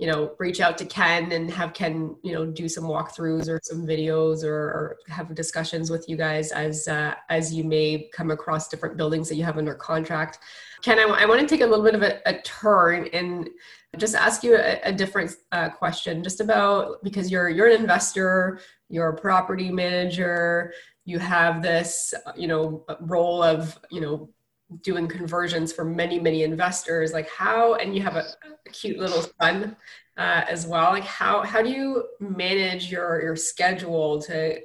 you 0.00 0.06
know, 0.06 0.34
reach 0.38 0.62
out 0.62 0.78
to 0.78 0.86
Ken 0.86 1.30
and 1.30 1.50
have 1.50 1.74
Ken 1.74 2.16
you 2.22 2.32
know 2.32 2.46
do 2.46 2.70
some 2.70 2.84
walkthroughs 2.84 3.50
or 3.50 3.60
some 3.62 3.86
videos 3.86 4.42
or, 4.42 4.56
or 4.56 4.98
have 5.08 5.34
discussions 5.34 5.90
with 5.90 6.08
you 6.08 6.16
guys 6.16 6.52
as 6.52 6.88
uh, 6.88 7.14
as 7.28 7.52
you 7.52 7.64
may 7.64 8.08
come 8.10 8.30
across 8.30 8.68
different 8.68 8.96
buildings 8.96 9.28
that 9.28 9.34
you 9.34 9.44
have 9.44 9.58
under 9.58 9.74
contract. 9.74 10.38
Ken, 10.82 10.98
I, 10.98 11.02
I 11.02 11.26
want 11.26 11.42
to 11.42 11.46
take 11.46 11.60
a 11.60 11.66
little 11.66 11.84
bit 11.84 11.94
of 11.94 12.02
a, 12.02 12.18
a 12.24 12.40
turn 12.40 13.08
and 13.12 13.50
just 13.98 14.14
ask 14.14 14.42
you 14.42 14.56
a, 14.56 14.80
a 14.84 14.92
different 14.92 15.32
uh, 15.52 15.68
question, 15.68 16.24
just 16.24 16.40
about 16.40 17.04
because 17.04 17.30
you're 17.30 17.50
you're 17.50 17.68
an 17.68 17.78
investor 17.78 18.60
you're 18.88 19.10
a 19.10 19.16
property 19.16 19.70
manager 19.70 20.72
you 21.04 21.18
have 21.18 21.62
this 21.62 22.14
you 22.36 22.48
know 22.48 22.86
role 23.00 23.42
of 23.42 23.78
you 23.90 24.00
know 24.00 24.30
doing 24.82 25.08
conversions 25.08 25.72
for 25.72 25.84
many 25.84 26.18
many 26.20 26.42
investors 26.42 27.12
like 27.12 27.28
how 27.28 27.74
and 27.74 27.94
you 27.94 28.02
have 28.02 28.16
a, 28.16 28.24
a 28.66 28.70
cute 28.70 28.98
little 28.98 29.24
son 29.40 29.76
uh, 30.16 30.42
as 30.48 30.66
well 30.66 30.90
like 30.90 31.04
how 31.04 31.42
how 31.42 31.62
do 31.62 31.70
you 31.70 32.04
manage 32.20 32.90
your 32.90 33.20
your 33.22 33.36
schedule 33.36 34.20
to 34.20 34.60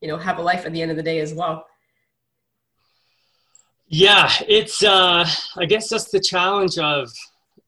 you 0.00 0.08
know 0.08 0.16
have 0.16 0.38
a 0.38 0.42
life 0.42 0.64
at 0.64 0.72
the 0.72 0.80
end 0.80 0.90
of 0.90 0.96
the 0.96 1.02
day 1.02 1.20
as 1.20 1.34
well? 1.34 1.66
Yeah 3.88 4.30
it's 4.46 4.84
uh 4.84 5.26
i 5.56 5.64
guess 5.64 5.88
that's 5.88 6.10
the 6.10 6.20
challenge 6.20 6.78
of 6.78 7.10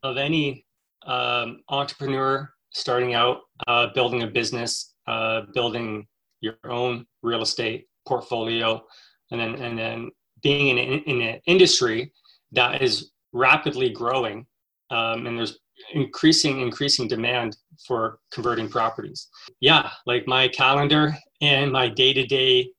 of 0.03 0.17
any 0.17 0.65
um, 1.07 1.63
entrepreneur 1.71 2.53
starting 2.73 3.15
out 3.15 3.39
uh, 3.67 3.89
building 3.95 4.23
a 4.23 4.27
business 4.27 4.95
uh, 5.07 5.43
building 5.55 6.07
your 6.41 6.57
own 6.65 7.07
real 7.23 7.43
estate 7.43 7.89
portfolio, 8.07 8.83
and 9.31 9.41
then 9.41 9.55
and 9.57 9.79
then 9.79 10.11
being 10.43 10.79
in, 10.79 11.01
in 11.01 11.23
an 11.23 11.41
industry 11.47 12.13
that 12.53 12.83
is 12.83 13.11
rapidly 13.33 13.91
growing, 13.91 14.47
um, 14.91 15.27
and 15.27 15.39
there's 15.39 15.59
increasing 15.93 16.61
increasing 16.61 17.09
demand 17.09 17.57
for 17.87 18.19
converting 18.33 18.69
properties. 18.69 19.29
Yeah, 19.61 19.91
like 20.07 20.27
my 20.27 20.49
calendar 20.49 21.15
and 21.41 21.73
my 21.73 21.89
day 21.89 22.13
to 22.13 22.27
day 22.27 22.71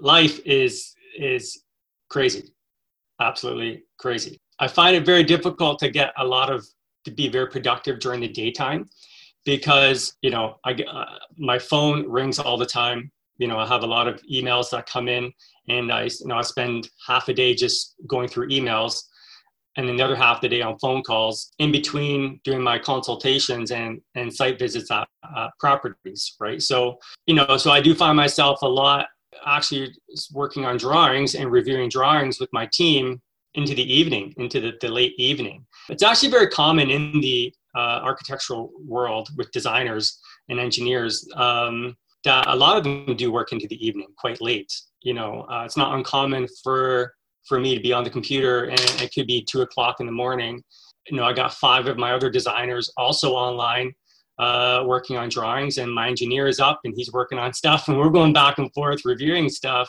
life 0.00 0.40
is 0.44 0.94
is 1.16 1.62
crazy, 2.08 2.52
absolutely 3.20 3.84
crazy. 3.98 4.40
I 4.58 4.68
find 4.68 4.96
it 4.96 5.06
very 5.06 5.24
difficult 5.24 5.78
to 5.80 5.90
get 5.90 6.12
a 6.18 6.24
lot 6.24 6.50
of 6.50 6.66
to 7.04 7.10
be 7.10 7.28
very 7.28 7.48
productive 7.48 7.98
during 7.98 8.20
the 8.20 8.28
daytime 8.28 8.88
because 9.44 10.16
you 10.22 10.30
know 10.30 10.56
I 10.64 10.72
uh, 10.72 11.18
my 11.36 11.58
phone 11.58 12.08
rings 12.08 12.38
all 12.38 12.56
the 12.56 12.66
time. 12.66 13.10
You 13.38 13.48
know, 13.48 13.58
I 13.58 13.66
have 13.66 13.82
a 13.82 13.86
lot 13.86 14.06
of 14.06 14.22
emails 14.30 14.70
that 14.70 14.86
come 14.86 15.08
in, 15.08 15.32
and 15.68 15.92
I 15.92 16.04
you 16.04 16.26
know 16.26 16.36
I 16.36 16.42
spend 16.42 16.88
half 17.06 17.28
a 17.28 17.34
day 17.34 17.54
just 17.54 17.94
going 18.06 18.28
through 18.28 18.48
emails, 18.48 19.02
and 19.76 19.88
then 19.88 19.96
the 19.96 20.04
other 20.04 20.16
half 20.16 20.40
the 20.40 20.48
day 20.48 20.62
on 20.62 20.78
phone 20.78 21.02
calls 21.02 21.52
in 21.58 21.72
between 21.72 22.40
doing 22.44 22.62
my 22.62 22.78
consultations 22.78 23.70
and 23.70 24.00
and 24.14 24.32
site 24.32 24.58
visits 24.58 24.90
at 24.90 25.08
uh, 25.36 25.48
properties. 25.58 26.34
Right. 26.40 26.60
So 26.60 26.98
you 27.26 27.34
know, 27.34 27.56
so 27.56 27.70
I 27.70 27.80
do 27.80 27.94
find 27.94 28.16
myself 28.16 28.62
a 28.62 28.68
lot 28.68 29.06
actually 29.46 29.94
working 30.32 30.64
on 30.64 30.76
drawings 30.76 31.34
and 31.34 31.50
reviewing 31.50 31.88
drawings 31.88 32.38
with 32.38 32.50
my 32.52 32.68
team 32.72 33.20
into 33.54 33.74
the 33.74 33.92
evening, 33.92 34.34
into 34.38 34.60
the, 34.60 34.72
the 34.80 34.88
late 34.88 35.14
evening. 35.18 35.64
It's 35.88 36.02
actually 36.02 36.30
very 36.30 36.48
common 36.48 36.90
in 36.90 37.20
the 37.20 37.52
uh, 37.74 38.00
architectural 38.02 38.70
world 38.84 39.28
with 39.36 39.50
designers 39.50 40.18
and 40.48 40.58
engineers 40.58 41.26
um, 41.36 41.96
a 42.26 42.56
lot 42.56 42.76
of 42.76 42.84
them 42.84 43.16
do 43.16 43.32
work 43.32 43.52
into 43.52 43.66
the 43.68 43.84
evening 43.84 44.08
quite 44.16 44.40
late. 44.40 44.72
You 45.02 45.14
know 45.14 45.46
uh, 45.50 45.64
it's 45.64 45.76
not 45.76 45.94
uncommon 45.94 46.46
for 46.62 47.14
for 47.46 47.58
me 47.58 47.74
to 47.74 47.82
be 47.82 47.92
on 47.92 48.04
the 48.04 48.10
computer 48.10 48.66
and 48.66 48.80
it 49.02 49.12
could 49.12 49.26
be 49.26 49.42
two 49.42 49.62
o'clock 49.62 50.00
in 50.00 50.06
the 50.06 50.12
morning. 50.12 50.62
You 51.10 51.16
know 51.16 51.24
i 51.24 51.32
got 51.32 51.54
five 51.54 51.86
of 51.88 51.98
my 51.98 52.12
other 52.12 52.30
designers 52.30 52.92
also 52.96 53.32
online 53.32 53.92
uh, 54.38 54.82
working 54.86 55.16
on 55.16 55.28
drawings 55.28 55.78
and 55.78 55.92
my 55.92 56.08
engineer 56.08 56.46
is 56.46 56.58
up 56.58 56.80
and 56.84 56.94
he's 56.96 57.12
working 57.12 57.38
on 57.38 57.52
stuff 57.62 57.88
and 57.88 57.98
we're 57.98 58.10
going 58.10 58.32
back 58.32 58.58
and 58.58 58.72
forth 58.72 59.04
reviewing 59.04 59.48
stuff 59.48 59.88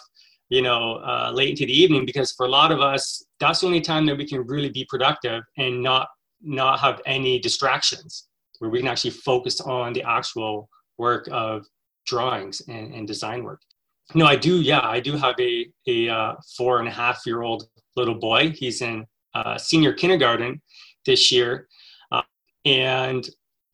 you 0.50 0.62
know 0.62 0.96
uh, 1.06 1.32
late 1.34 1.50
into 1.50 1.66
the 1.66 1.74
evening 1.74 2.06
because 2.06 2.32
for 2.34 2.46
a 2.46 2.50
lot 2.50 2.72
of 2.72 2.82
us 2.82 3.24
that's 3.40 3.62
the 3.62 3.68
only 3.68 3.82
time 3.82 4.06
that 4.06 4.18
we 4.18 4.28
can 4.28 4.46
really 4.46 4.70
be 4.70 4.86
productive 4.90 5.44
and 5.58 5.82
not 5.82 6.08
not 6.42 6.80
have 6.80 7.02
any 7.06 7.40
distractions 7.40 8.28
where 8.60 8.70
we 8.70 8.80
can 8.80 8.88
actually 8.88 9.12
focus 9.12 9.62
on 9.62 9.94
the 9.94 10.04
actual 10.04 10.70
work 10.98 11.28
of 11.32 11.66
drawings 12.06 12.62
and, 12.68 12.94
and 12.94 13.08
design 13.08 13.44
work. 13.44 13.62
No 14.16 14.26
i 14.26 14.36
do 14.36 14.62
yeah 14.62 14.82
i 14.82 15.00
do 15.00 15.16
have 15.16 15.36
a, 15.40 15.68
a 15.88 16.10
uh, 16.10 16.36
four 16.58 16.80
and 16.80 16.88
a 16.88 16.92
half 16.92 17.22
year 17.26 17.42
old 17.42 17.68
little 17.96 18.16
boy. 18.16 18.50
He's 18.52 18.82
in 18.82 19.06
uh, 19.34 19.58
senior 19.58 19.94
kindergarten 19.94 20.62
this 21.06 21.32
year. 21.32 21.68
Uh, 22.12 22.22
and 22.66 23.28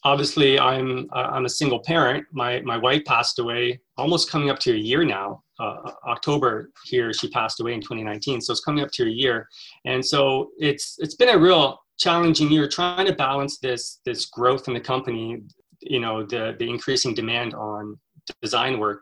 obviously 0.03 0.59
i'm 0.59 1.07
uh, 1.13 1.29
i'm 1.31 1.45
a 1.45 1.49
single 1.49 1.79
parent. 1.79 2.25
My 2.31 2.61
my 2.61 2.77
wife 2.77 3.03
passed 3.05 3.39
away 3.39 3.79
almost 3.97 4.29
coming 4.29 4.49
up 4.49 4.59
to 4.59 4.73
a 4.73 4.77
year 4.77 5.03
now. 5.03 5.43
Uh, 5.59 5.91
october 6.07 6.69
here 6.85 7.11
she 7.11 7.29
passed 7.29 7.59
away 7.59 7.73
in 7.73 7.81
2019 7.81 8.39
so 8.39 8.51
it's 8.53 8.61
coming 8.61 8.83
up 8.83 8.91
to 8.91 9.03
a 9.05 9.09
year. 9.09 9.47
And 9.85 10.05
so 10.05 10.51
it's 10.57 10.95
it's 10.99 11.15
been 11.15 11.29
a 11.29 11.37
real 11.37 11.79
challenging 11.97 12.49
year 12.49 12.67
trying 12.67 13.07
to 13.07 13.13
balance 13.13 13.57
this 13.59 13.99
this 14.05 14.25
growth 14.25 14.67
in 14.67 14.73
the 14.73 14.79
company 14.79 15.41
you 15.81 15.99
know 15.99 16.25
the 16.25 16.55
the 16.59 16.69
increasing 16.69 17.13
demand 17.13 17.53
on 17.53 17.97
design 18.41 18.79
work 18.79 19.01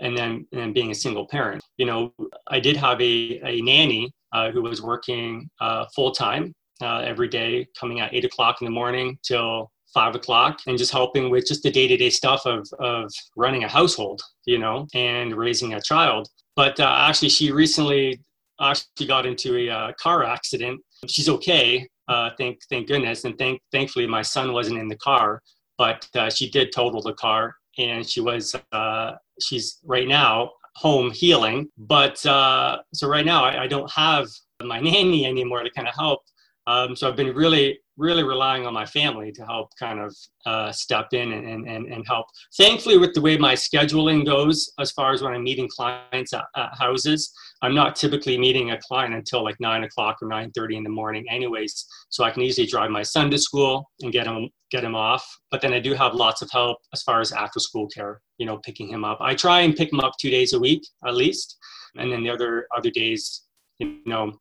and 0.00 0.16
then 0.16 0.46
and 0.52 0.74
being 0.74 0.90
a 0.90 0.94
single 0.94 1.26
parent. 1.26 1.62
You 1.76 1.86
know 1.86 2.12
i 2.48 2.60
did 2.60 2.76
have 2.76 3.00
a, 3.00 3.40
a 3.44 3.60
nanny 3.62 4.10
uh, 4.32 4.50
who 4.50 4.62
was 4.62 4.82
working 4.82 5.48
uh, 5.60 5.86
full 5.94 6.12
time 6.12 6.52
uh, 6.80 6.98
every 6.98 7.28
day 7.28 7.66
coming 7.78 8.00
at 8.00 8.12
eight 8.14 8.24
o'clock 8.24 8.56
in 8.60 8.64
the 8.64 8.70
morning 8.70 9.18
till 9.22 9.70
five 9.94 10.14
o'clock 10.14 10.58
and 10.66 10.78
just 10.78 10.90
helping 10.90 11.28
with 11.28 11.46
just 11.46 11.62
the 11.62 11.70
day-to-day 11.70 12.08
stuff 12.08 12.46
of, 12.46 12.66
of 12.78 13.12
running 13.36 13.64
a 13.64 13.68
household 13.68 14.22
you 14.46 14.58
know 14.58 14.86
and 14.94 15.36
raising 15.36 15.74
a 15.74 15.80
child. 15.80 16.28
But 16.56 16.80
uh, 16.80 17.06
actually 17.08 17.28
she 17.28 17.52
recently 17.52 18.20
actually 18.60 19.06
got 19.06 19.26
into 19.26 19.56
a 19.56 19.68
uh, 19.68 19.92
car 20.00 20.24
accident. 20.24 20.80
She's 21.08 21.28
okay 21.28 21.86
uh, 22.08 22.30
thank 22.36 22.58
thank 22.68 22.88
goodness, 22.88 23.24
and 23.24 23.36
thank 23.38 23.60
thankfully 23.70 24.06
my 24.06 24.22
son 24.22 24.52
wasn't 24.52 24.78
in 24.78 24.88
the 24.88 24.96
car, 24.96 25.40
but 25.78 26.06
she 26.30 26.50
did 26.50 26.72
total 26.72 27.00
the 27.00 27.14
car, 27.14 27.54
and 27.78 28.08
she 28.08 28.20
was 28.20 28.54
uh, 28.72 29.12
she's 29.40 29.78
right 29.84 30.08
now 30.08 30.50
home 30.76 31.10
healing. 31.10 31.68
But 31.76 32.24
uh, 32.26 32.78
so 32.94 33.08
right 33.08 33.26
now 33.26 33.44
I, 33.44 33.64
I, 33.64 33.66
don't 33.66 33.90
have 33.92 34.26
my 34.62 34.80
nanny 34.88 35.26
anymore 35.26 35.62
to 35.62 35.70
kind 35.70 35.86
of 35.86 35.94
help. 35.94 36.20
Um, 36.66 36.96
so 36.96 37.08
I've 37.08 37.16
been 37.16 37.34
really 37.34 37.80
really 37.96 38.22
relying 38.22 38.66
on 38.66 38.72
my 38.72 38.86
family 38.86 39.30
to 39.32 39.44
help 39.44 39.68
kind 39.78 40.00
of 40.00 40.16
uh, 40.46 40.72
step 40.72 41.08
in 41.12 41.32
and, 41.32 41.68
and, 41.68 41.86
and 41.92 42.06
help. 42.06 42.26
Thankfully, 42.56 42.98
with 42.98 43.12
the 43.14 43.20
way 43.20 43.36
my 43.36 43.54
scheduling 43.54 44.24
goes, 44.24 44.72
as 44.78 44.90
far 44.92 45.12
as 45.12 45.22
when 45.22 45.34
I'm 45.34 45.42
meeting 45.42 45.68
clients 45.68 46.32
at, 46.32 46.44
at 46.56 46.70
houses, 46.78 47.32
I'm 47.60 47.74
not 47.74 47.94
typically 47.94 48.38
meeting 48.38 48.70
a 48.70 48.78
client 48.78 49.14
until 49.14 49.44
like 49.44 49.56
nine 49.60 49.84
o'clock 49.84 50.16
or 50.22 50.28
nine 50.28 50.50
thirty 50.52 50.76
in 50.76 50.82
the 50.82 50.90
morning, 50.90 51.24
anyways. 51.30 51.86
So 52.08 52.24
I 52.24 52.30
can 52.30 52.42
easily 52.42 52.66
drive 52.66 52.90
my 52.90 53.02
son 53.02 53.30
to 53.30 53.38
school 53.38 53.90
and 54.00 54.12
get 54.12 54.26
him 54.26 54.48
get 54.70 54.82
him 54.82 54.94
off. 54.94 55.24
But 55.50 55.60
then 55.60 55.72
I 55.72 55.78
do 55.78 55.94
have 55.94 56.14
lots 56.14 56.42
of 56.42 56.50
help 56.50 56.78
as 56.92 57.02
far 57.02 57.20
as 57.20 57.30
after 57.30 57.60
school 57.60 57.86
care, 57.88 58.20
you 58.38 58.46
know, 58.46 58.58
picking 58.64 58.88
him 58.88 59.04
up. 59.04 59.18
I 59.20 59.34
try 59.34 59.60
and 59.60 59.76
pick 59.76 59.92
him 59.92 60.00
up 60.00 60.14
two 60.18 60.30
days 60.30 60.54
a 60.54 60.58
week 60.58 60.82
at 61.06 61.14
least, 61.14 61.56
and 61.96 62.10
then 62.10 62.22
the 62.22 62.30
other 62.30 62.66
other 62.76 62.90
days, 62.90 63.42
you 63.78 64.00
know, 64.06 64.32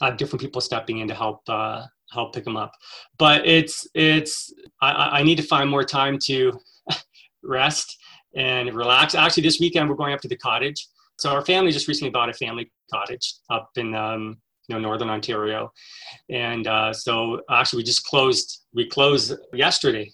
I 0.00 0.06
have 0.06 0.16
different 0.16 0.42
people 0.42 0.60
stepping 0.60 0.98
in 0.98 1.08
to 1.08 1.14
help 1.14 1.40
uh, 1.48 1.86
help 2.12 2.34
pick 2.34 2.44
them 2.44 2.56
up. 2.56 2.72
But 3.18 3.46
it's 3.46 3.86
it's 3.94 4.52
I, 4.80 5.18
I 5.18 5.22
need 5.22 5.36
to 5.36 5.42
find 5.42 5.68
more 5.68 5.84
time 5.84 6.18
to 6.24 6.52
rest 7.42 7.96
and 8.36 8.72
relax. 8.74 9.14
Actually, 9.14 9.44
this 9.44 9.60
weekend 9.60 9.88
we're 9.88 9.96
going 9.96 10.14
up 10.14 10.20
to 10.20 10.28
the 10.28 10.36
cottage. 10.36 10.86
So 11.18 11.30
our 11.30 11.44
family 11.44 11.70
just 11.72 11.88
recently 11.88 12.10
bought 12.10 12.28
a 12.28 12.34
family 12.34 12.70
cottage 12.92 13.34
up 13.50 13.70
in 13.76 13.94
um, 13.94 14.38
you 14.68 14.74
know 14.74 14.80
northern 14.80 15.10
Ontario, 15.10 15.70
and 16.30 16.66
uh, 16.66 16.92
so 16.92 17.40
actually 17.50 17.78
we 17.78 17.84
just 17.84 18.04
closed. 18.04 18.60
We 18.74 18.88
closed 18.88 19.34
yesterday, 19.52 20.10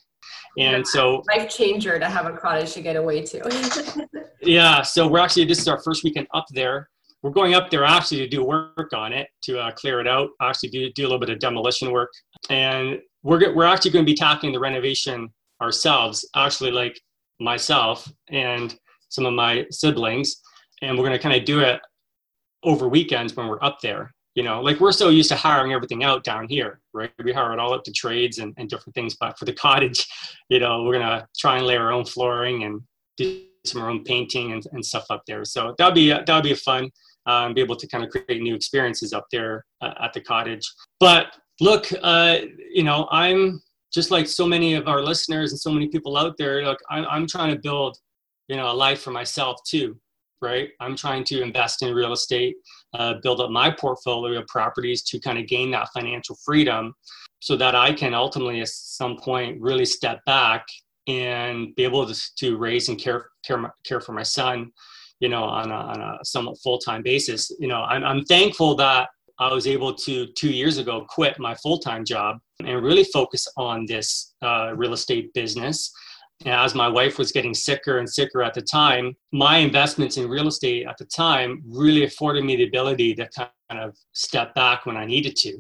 and 0.59 0.87
so 0.87 1.23
life 1.35 1.49
changer 1.49 1.99
to 1.99 2.07
have 2.07 2.27
a 2.27 2.37
cottage 2.37 2.73
to 2.75 2.83
get 2.83 2.97
away 2.97 3.23
to. 3.23 4.09
yeah, 4.43 4.83
so 4.83 5.07
we're 5.07 5.21
actually 5.21 5.45
this 5.45 5.59
is 5.59 5.69
our 5.69 5.81
first 5.83 6.05
weekend 6.05 6.27
up 6.35 6.47
there 6.51 6.89
we're 7.23 7.31
going 7.31 7.55
up 7.55 7.71
there 7.71 7.85
actually 7.85 8.19
to 8.19 8.29
do 8.29 8.45
work 8.45 8.93
on 8.95 9.13
it 9.13 9.29
to 9.43 9.59
uh, 9.59 9.71
clear 9.73 10.01
it 10.01 10.07
out 10.07 10.31
actually 10.41 10.69
do, 10.71 10.91
do 10.93 11.03
a 11.03 11.09
little 11.09 11.19
bit 11.19 11.31
of 11.31 11.39
demolition 11.39 11.91
work. 11.91 12.11
And 12.51 13.01
we're, 13.23 13.55
we're 13.55 13.65
actually 13.65 13.91
going 13.91 14.05
to 14.05 14.11
be 14.11 14.17
tackling 14.17 14.53
the 14.53 14.61
renovation 14.61 15.29
ourselves 15.61 16.29
actually 16.37 16.71
like 16.71 17.01
myself 17.41 18.11
and 18.31 18.77
some 19.09 19.27
of 19.27 19.35
my 19.35 19.67
siblings. 19.71 20.41
And 20.83 20.97
we're 20.97 21.05
going 21.05 21.17
to 21.17 21.23
kind 21.23 21.35
of 21.35 21.45
do 21.45 21.61
it 21.61 21.81
over 22.63 22.89
weekends 22.89 23.35
when 23.35 23.49
we're 23.49 23.63
up 23.63 23.79
there 23.83 24.13
you 24.35 24.45
know? 24.45 24.61
Like 24.61 24.79
we're 24.79 24.93
so 24.93 25.09
used 25.09 25.31
to 25.31 25.37
hiring 25.37 25.73
everything 25.73 26.05
out 26.05 26.23
down 26.23 26.47
here 26.49 26.81
right? 26.95 27.11
We 27.23 27.33
hire 27.33 27.53
it 27.53 27.59
all 27.59 27.75
up 27.75 27.83
to 27.85 27.93
trades 27.93 28.39
and, 28.39 28.55
and 28.57 28.69
different 28.69 28.95
things 28.95 29.17
but 29.19 29.37
for 29.37 29.45
the 29.45 29.53
cottage 29.53 30.07
you 30.49 30.61
know 30.61 30.85
we're 30.85 30.95
going 30.95 31.07
to 31.07 31.27
try 31.37 31.57
and 31.57 31.67
lay 31.67 31.77
our 31.77 31.93
own 31.93 32.05
flooring 32.05 32.63
and 32.63 32.81
do 33.17 33.43
some 33.69 33.83
our 33.83 33.91
own 33.91 34.03
painting 34.05 34.53
and, 34.53 34.67
and 34.73 34.85
stuff 34.85 35.07
up 35.11 35.23
there 35.27 35.45
so 35.45 35.75
that'll 35.79 35.95
be 35.95 36.11
that'll 36.11 36.43
be 36.43 36.55
fun 36.55 36.91
um, 37.29 37.53
be 37.53 37.61
able 37.61 37.77
to 37.77 37.87
kind 37.87 38.03
of 38.03 38.11
create 38.11 38.43
new 38.43 38.55
experiences 38.55 39.13
up 39.13 39.27
there 39.31 39.65
uh, 39.83 39.95
at 40.03 40.13
the 40.15 40.21
cottage. 40.21 40.67
But 40.99 41.37
look, 41.61 41.87
uh, 42.03 42.39
you 42.73 42.83
know, 42.83 43.07
I'm 43.11 43.61
just 43.93 44.11
like 44.11 44.27
so 44.27 44.47
many 44.47 44.75
of 44.75 44.89
our 44.89 45.03
listeners 45.03 45.53
and 45.53 45.61
so 45.61 45.71
many 45.71 45.89
people 45.89 46.17
out 46.17 46.37
there. 46.39 46.65
Look, 46.65 46.79
I'm, 46.91 47.05
I'm 47.09 47.27
trying 47.27 47.55
to 47.55 47.61
build, 47.61 47.99
you 48.49 48.57
know, 48.57 48.71
a 48.71 48.73
life 48.73 49.03
for 49.03 49.11
myself 49.11 49.61
too, 49.67 49.99
right? 50.41 50.71
I'm 50.81 50.97
trying 50.97 51.25
to 51.25 51.43
invest 51.43 51.83
in 51.83 51.95
real 51.95 52.13
estate, 52.13 52.57
uh, 52.95 53.15
build 53.23 53.41
up 53.41 53.51
my 53.51 53.71
portfolio 53.71 54.41
of 54.41 54.47
properties 54.47 55.03
to 55.05 55.21
kind 55.21 55.39
of 55.39 55.47
gain 55.47 55.71
that 55.73 55.91
financial 55.93 56.37
freedom, 56.45 56.95
so 57.41 57.57
that 57.57 57.75
I 57.75 57.93
can 57.93 58.15
ultimately, 58.15 58.61
at 58.63 58.69
some 58.69 59.17
point, 59.17 59.61
really 59.61 59.85
step 59.85 60.25
back 60.25 60.67
and 61.07 61.75
be 61.75 61.85
able 61.85 62.07
to, 62.07 62.21
to 62.37 62.57
raise 62.57 62.89
and 62.89 62.99
care 62.99 63.31
care 63.49 63.75
care 63.85 64.01
for 64.01 64.13
my 64.13 64.23
son 64.23 64.71
you 65.21 65.29
know, 65.29 65.45
on 65.45 65.71
a, 65.71 65.75
on 65.75 66.01
a 66.01 66.19
somewhat 66.25 66.59
full-time 66.59 67.03
basis. 67.03 67.51
You 67.59 67.69
know, 67.69 67.83
I'm, 67.83 68.05
I'm 68.05 68.25
thankful 68.25 68.75
that 68.77 69.09
I 69.39 69.53
was 69.53 69.67
able 69.67 69.95
to 69.95 70.27
two 70.37 70.51
years 70.51 70.79
ago 70.79 71.07
quit 71.09 71.39
my 71.39 71.55
full-time 71.57 72.05
job 72.05 72.39
and 72.61 72.83
really 72.83 73.05
focus 73.05 73.47
on 73.57 73.87
this 73.87 74.35
uh, 74.43 74.73
real 74.75 74.93
estate 74.93 75.33
business. 75.35 75.93
As 76.47 76.75
my 76.75 76.89
wife 76.89 77.19
was 77.19 77.33
getting 77.33 77.53
sicker 77.53 77.99
and 77.99 78.09
sicker 78.09 78.43
at 78.43 78.55
the 78.55 78.63
time, 78.63 79.17
my 79.33 79.59
investments 79.59 80.19
in 80.19 80.29
real 80.29 80.47
estate 80.47 80.87
at 80.87 80.97
the 80.97 81.05
time 81.05 81.63
really 81.69 82.05
afforded 82.05 82.45
me 82.45 82.55
the 82.55 82.69
ability 82.69 83.15
to 83.17 83.29
kind 83.35 83.83
of 83.83 83.97
step 84.13 84.55
back 84.55 84.87
when 84.87 84.97
I 84.97 85.05
needed 85.05 85.35
to. 85.39 85.59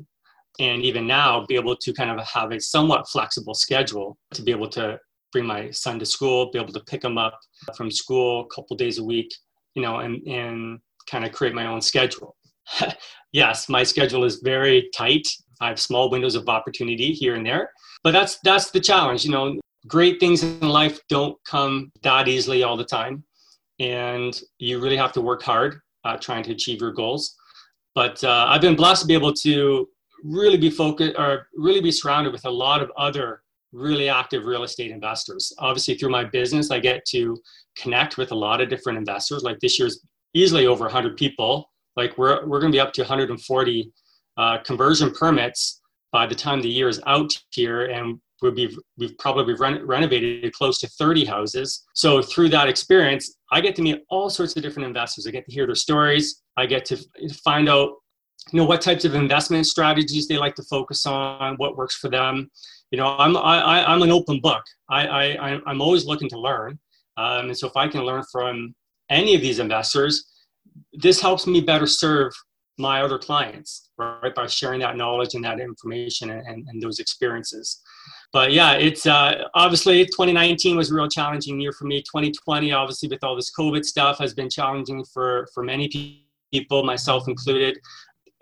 And 0.60 0.82
even 0.82 1.06
now, 1.06 1.44
be 1.46 1.54
able 1.54 1.76
to 1.76 1.92
kind 1.92 2.10
of 2.10 2.24
have 2.26 2.52
a 2.52 2.60
somewhat 2.60 3.08
flexible 3.08 3.54
schedule 3.54 4.18
to 4.34 4.42
be 4.42 4.50
able 4.50 4.68
to 4.70 4.98
bring 5.32 5.46
my 5.46 5.70
son 5.70 5.98
to 5.98 6.06
school, 6.06 6.50
be 6.50 6.58
able 6.58 6.72
to 6.72 6.80
pick 6.80 7.04
him 7.04 7.18
up 7.18 7.38
from 7.76 7.90
school 7.90 8.40
a 8.40 8.54
couple 8.54 8.76
days 8.76 8.98
a 8.98 9.04
week, 9.04 9.32
you 9.74 9.82
know, 9.82 9.98
and, 9.98 10.22
and 10.26 10.78
kind 11.08 11.24
of 11.24 11.32
create 11.32 11.54
my 11.54 11.66
own 11.66 11.80
schedule. 11.80 12.36
yes, 13.32 13.68
my 13.68 13.82
schedule 13.82 14.24
is 14.24 14.36
very 14.36 14.90
tight. 14.94 15.26
I 15.60 15.68
have 15.68 15.80
small 15.80 16.10
windows 16.10 16.34
of 16.34 16.48
opportunity 16.48 17.12
here 17.12 17.34
and 17.34 17.44
there, 17.44 17.70
but 18.04 18.12
that's 18.12 18.38
that's 18.44 18.70
the 18.70 18.80
challenge. 18.80 19.24
You 19.24 19.32
know, 19.32 19.58
great 19.86 20.20
things 20.20 20.42
in 20.42 20.60
life 20.60 21.00
don't 21.08 21.36
come 21.44 21.90
that 22.02 22.28
easily 22.28 22.62
all 22.62 22.76
the 22.76 22.84
time, 22.84 23.24
and 23.80 24.40
you 24.58 24.78
really 24.80 24.96
have 24.96 25.12
to 25.12 25.20
work 25.20 25.42
hard 25.42 25.80
uh, 26.04 26.16
trying 26.16 26.44
to 26.44 26.52
achieve 26.52 26.80
your 26.80 26.92
goals. 26.92 27.34
But 27.94 28.22
uh, 28.22 28.46
I've 28.48 28.60
been 28.60 28.76
blessed 28.76 29.02
to 29.02 29.08
be 29.08 29.14
able 29.14 29.32
to 29.34 29.88
really 30.22 30.56
be 30.56 30.70
focused 30.70 31.16
or 31.18 31.48
really 31.56 31.80
be 31.80 31.92
surrounded 31.92 32.32
with 32.32 32.44
a 32.44 32.50
lot 32.50 32.82
of 32.82 32.92
other 32.96 33.42
really 33.72 34.08
active 34.08 34.44
real 34.44 34.62
estate 34.62 34.90
investors. 34.90 35.52
Obviously, 35.58 35.94
through 35.94 36.10
my 36.10 36.24
business, 36.24 36.70
I 36.70 36.78
get 36.78 37.04
to 37.06 37.36
connect 37.76 38.16
with 38.16 38.32
a 38.32 38.34
lot 38.34 38.60
of 38.60 38.68
different 38.68 38.98
investors. 38.98 39.42
Like 39.42 39.58
this 39.60 39.78
year's 39.78 40.00
easily 40.34 40.66
over 40.66 40.84
100 40.84 41.16
people. 41.16 41.70
Like 41.96 42.16
we're 42.16 42.46
we're 42.46 42.60
going 42.60 42.72
to 42.72 42.76
be 42.76 42.80
up 42.80 42.92
to 42.94 43.02
140 43.02 43.92
uh, 44.36 44.58
conversion 44.58 45.10
permits 45.12 45.80
by 46.12 46.26
the 46.26 46.34
time 46.34 46.60
the 46.62 46.68
year 46.68 46.88
is 46.88 47.00
out 47.06 47.32
here, 47.50 47.86
and 47.86 48.18
we'll 48.40 48.52
be 48.52 48.74
we've 48.96 49.18
probably 49.18 49.54
re- 49.54 49.82
renovated 49.82 50.52
close 50.52 50.78
to 50.80 50.88
30 50.88 51.24
houses. 51.24 51.84
So 51.94 52.22
through 52.22 52.50
that 52.50 52.68
experience, 52.68 53.36
I 53.50 53.60
get 53.60 53.74
to 53.76 53.82
meet 53.82 54.02
all 54.10 54.30
sorts 54.30 54.56
of 54.56 54.62
different 54.62 54.86
investors. 54.86 55.26
I 55.26 55.30
get 55.30 55.44
to 55.46 55.52
hear 55.52 55.66
their 55.66 55.74
stories. 55.74 56.42
I 56.56 56.66
get 56.66 56.84
to 56.86 56.98
find 57.44 57.68
out 57.68 57.90
you 58.52 58.58
know 58.60 58.64
what 58.64 58.80
types 58.80 59.04
of 59.04 59.14
investment 59.14 59.66
strategies 59.66 60.28
they 60.28 60.38
like 60.38 60.54
to 60.54 60.62
focus 60.62 61.04
on, 61.04 61.56
what 61.56 61.76
works 61.76 61.96
for 61.96 62.08
them 62.08 62.48
you 62.90 62.98
know, 62.98 63.16
I'm 63.18 63.36
I, 63.36 63.84
I'm 63.84 64.02
an 64.02 64.10
open 64.10 64.40
book. 64.40 64.62
I, 64.90 65.06
I 65.06 65.60
I'm 65.66 65.80
always 65.80 66.06
looking 66.06 66.28
to 66.30 66.38
learn, 66.38 66.78
um, 67.16 67.46
and 67.46 67.56
so 67.56 67.66
if 67.66 67.76
I 67.76 67.88
can 67.88 68.02
learn 68.02 68.22
from 68.32 68.74
any 69.10 69.34
of 69.34 69.40
these 69.40 69.58
investors, 69.58 70.26
this 70.92 71.20
helps 71.20 71.46
me 71.46 71.60
better 71.60 71.86
serve 71.86 72.32
my 72.78 73.02
other 73.02 73.18
clients, 73.18 73.90
right? 73.98 74.34
By 74.34 74.46
sharing 74.46 74.80
that 74.80 74.96
knowledge 74.96 75.34
and 75.34 75.44
that 75.44 75.60
information 75.60 76.30
and, 76.30 76.46
and, 76.46 76.66
and 76.68 76.82
those 76.82 77.00
experiences. 77.00 77.82
But 78.32 78.52
yeah, 78.52 78.72
it's 78.72 79.06
uh, 79.06 79.44
obviously 79.54 80.04
2019 80.04 80.76
was 80.76 80.90
a 80.90 80.94
real 80.94 81.08
challenging 81.08 81.60
year 81.60 81.72
for 81.72 81.86
me. 81.86 82.02
2020, 82.02 82.72
obviously, 82.72 83.08
with 83.08 83.24
all 83.24 83.34
this 83.34 83.50
COVID 83.58 83.84
stuff, 83.84 84.18
has 84.18 84.34
been 84.34 84.50
challenging 84.50 85.04
for 85.12 85.48
for 85.54 85.62
many 85.62 86.24
people, 86.52 86.84
myself 86.84 87.26
included. 87.26 87.78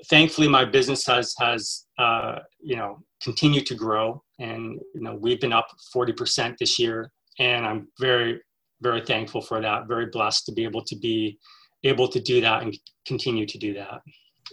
Thankfully, 0.08 0.48
my 0.48 0.64
business 0.64 1.06
has 1.06 1.34
has 1.38 1.86
uh, 1.98 2.40
you 2.60 2.76
know 2.76 3.02
continued 3.22 3.66
to 3.66 3.74
grow. 3.74 4.22
And 4.38 4.80
you 4.94 5.00
know 5.00 5.16
we've 5.20 5.40
been 5.40 5.52
up 5.52 5.68
40% 5.94 6.56
this 6.58 6.78
year. 6.78 7.10
And 7.38 7.66
i'm 7.66 7.88
very 8.00 8.40
very 8.82 9.00
thankful 9.00 9.40
for 9.40 9.60
that. 9.60 9.88
Very 9.88 10.06
blessed 10.06 10.46
to 10.46 10.52
be 10.52 10.64
able 10.64 10.84
to 10.84 10.96
be 10.96 11.38
able 11.84 12.08
to 12.08 12.20
do 12.20 12.40
that 12.40 12.62
and 12.62 12.76
continue 13.06 13.46
to 13.46 13.58
do 13.58 13.74
that. 13.74 14.00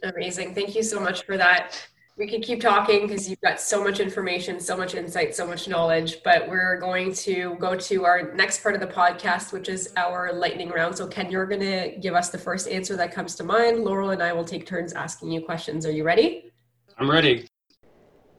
Amazing. 0.03 0.53
Thank 0.55 0.75
you 0.75 0.83
so 0.83 0.99
much 0.99 1.25
for 1.25 1.37
that. 1.37 1.87
We 2.17 2.27
could 2.27 2.43
keep 2.43 2.61
talking 2.61 3.07
because 3.07 3.27
you've 3.27 3.41
got 3.41 3.59
so 3.59 3.83
much 3.83 3.99
information 3.99 4.59
so 4.59 4.77
much 4.77 4.93
insight 4.93 5.33
so 5.33 5.47
much 5.47 5.67
knowledge. 5.67 6.17
But 6.23 6.47
we're 6.47 6.79
going 6.79 7.13
to 7.15 7.55
go 7.55 7.75
to 7.75 8.05
our 8.05 8.33
next 8.33 8.61
part 8.61 8.75
of 8.75 8.81
the 8.81 8.87
podcast 8.87 9.51
which 9.51 9.67
is 9.67 9.91
our 9.97 10.31
lightning 10.31 10.69
round. 10.69 10.95
So 10.95 11.07
ken 11.07 11.31
you're 11.31 11.47
going 11.47 11.61
to 11.61 11.97
give 11.99 12.13
us 12.13 12.29
the 12.29 12.37
first 12.37 12.67
answer 12.67 12.95
that 12.97 13.11
comes 13.11 13.35
to 13.35 13.43
mind. 13.43 13.83
Laurel 13.83 14.11
and 14.11 14.21
i 14.21 14.31
will 14.31 14.45
take 14.45 14.67
turns 14.67 14.93
asking 14.93 15.31
you 15.31 15.41
questions. 15.41 15.87
Are 15.87 15.91
you 15.91 16.03
ready? 16.03 16.51
I'm 16.99 17.09
ready 17.09 17.47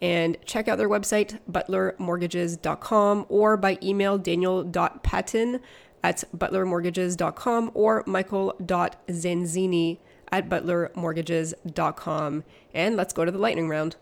and 0.00 0.36
check 0.44 0.68
out 0.68 0.78
their 0.78 0.88
website, 0.88 1.38
butlermortgages.com, 1.50 3.26
or 3.28 3.56
by 3.56 3.78
email 3.82 4.18
daniel.patton 4.18 5.60
at 6.02 6.24
butlermortgages.com 6.36 7.70
or 7.74 8.04
michael.zanzini 8.06 9.98
at 10.30 10.48
butlermortgages.com. 10.48 12.44
And 12.74 12.96
let's 12.96 13.12
go 13.12 13.24
to 13.24 13.30
the 13.30 13.38
lightning 13.38 13.68
round. 13.68 13.96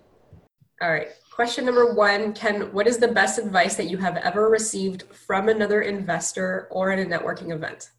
All 0.82 0.90
right. 0.90 1.08
Question 1.30 1.66
number 1.66 1.92
one 1.92 2.32
Ken, 2.32 2.72
what 2.72 2.86
is 2.86 2.98
the 2.98 3.08
best 3.08 3.38
advice 3.38 3.76
that 3.76 3.90
you 3.90 3.98
have 3.98 4.16
ever 4.16 4.48
received 4.48 5.04
from 5.12 5.48
another 5.48 5.82
investor 5.82 6.68
or 6.70 6.90
at 6.90 6.98
a 6.98 7.04
networking 7.04 7.52
event? 7.52 7.90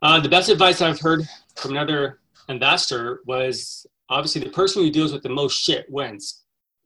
Uh, 0.00 0.20
the 0.20 0.28
best 0.28 0.48
advice 0.48 0.80
I've 0.80 1.00
heard 1.00 1.22
from 1.56 1.72
another 1.72 2.20
investor 2.48 3.20
was 3.26 3.86
obviously 4.08 4.42
the 4.42 4.50
person 4.50 4.82
who 4.82 4.90
deals 4.90 5.12
with 5.12 5.22
the 5.22 5.28
most 5.28 5.60
shit 5.60 5.86
wins. 5.88 6.41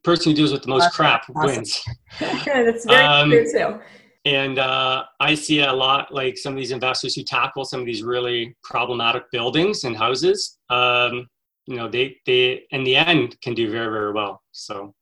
The 0.06 0.12
person 0.12 0.30
who 0.30 0.36
deals 0.36 0.52
with 0.52 0.62
the 0.62 0.68
most 0.68 0.92
crap 0.92 1.24
awesome. 1.34 1.56
wins. 1.56 1.84
That's 2.20 2.84
very 2.84 3.04
um, 3.04 3.28
true 3.28 3.50
too. 3.50 3.80
And 4.24 4.60
uh, 4.60 5.02
I 5.18 5.34
see 5.34 5.62
a 5.62 5.72
lot 5.72 6.14
like 6.14 6.38
some 6.38 6.52
of 6.52 6.58
these 6.58 6.70
investors 6.70 7.16
who 7.16 7.24
tackle 7.24 7.64
some 7.64 7.80
of 7.80 7.86
these 7.86 8.04
really 8.04 8.56
problematic 8.62 9.24
buildings 9.32 9.82
and 9.82 9.96
houses. 9.96 10.58
Um, 10.70 11.26
you 11.66 11.74
know, 11.74 11.88
they 11.88 12.18
they 12.24 12.62
in 12.70 12.84
the 12.84 12.94
end 12.94 13.36
can 13.40 13.54
do 13.54 13.68
very 13.68 13.90
very 13.90 14.12
well. 14.12 14.42
So 14.52 14.94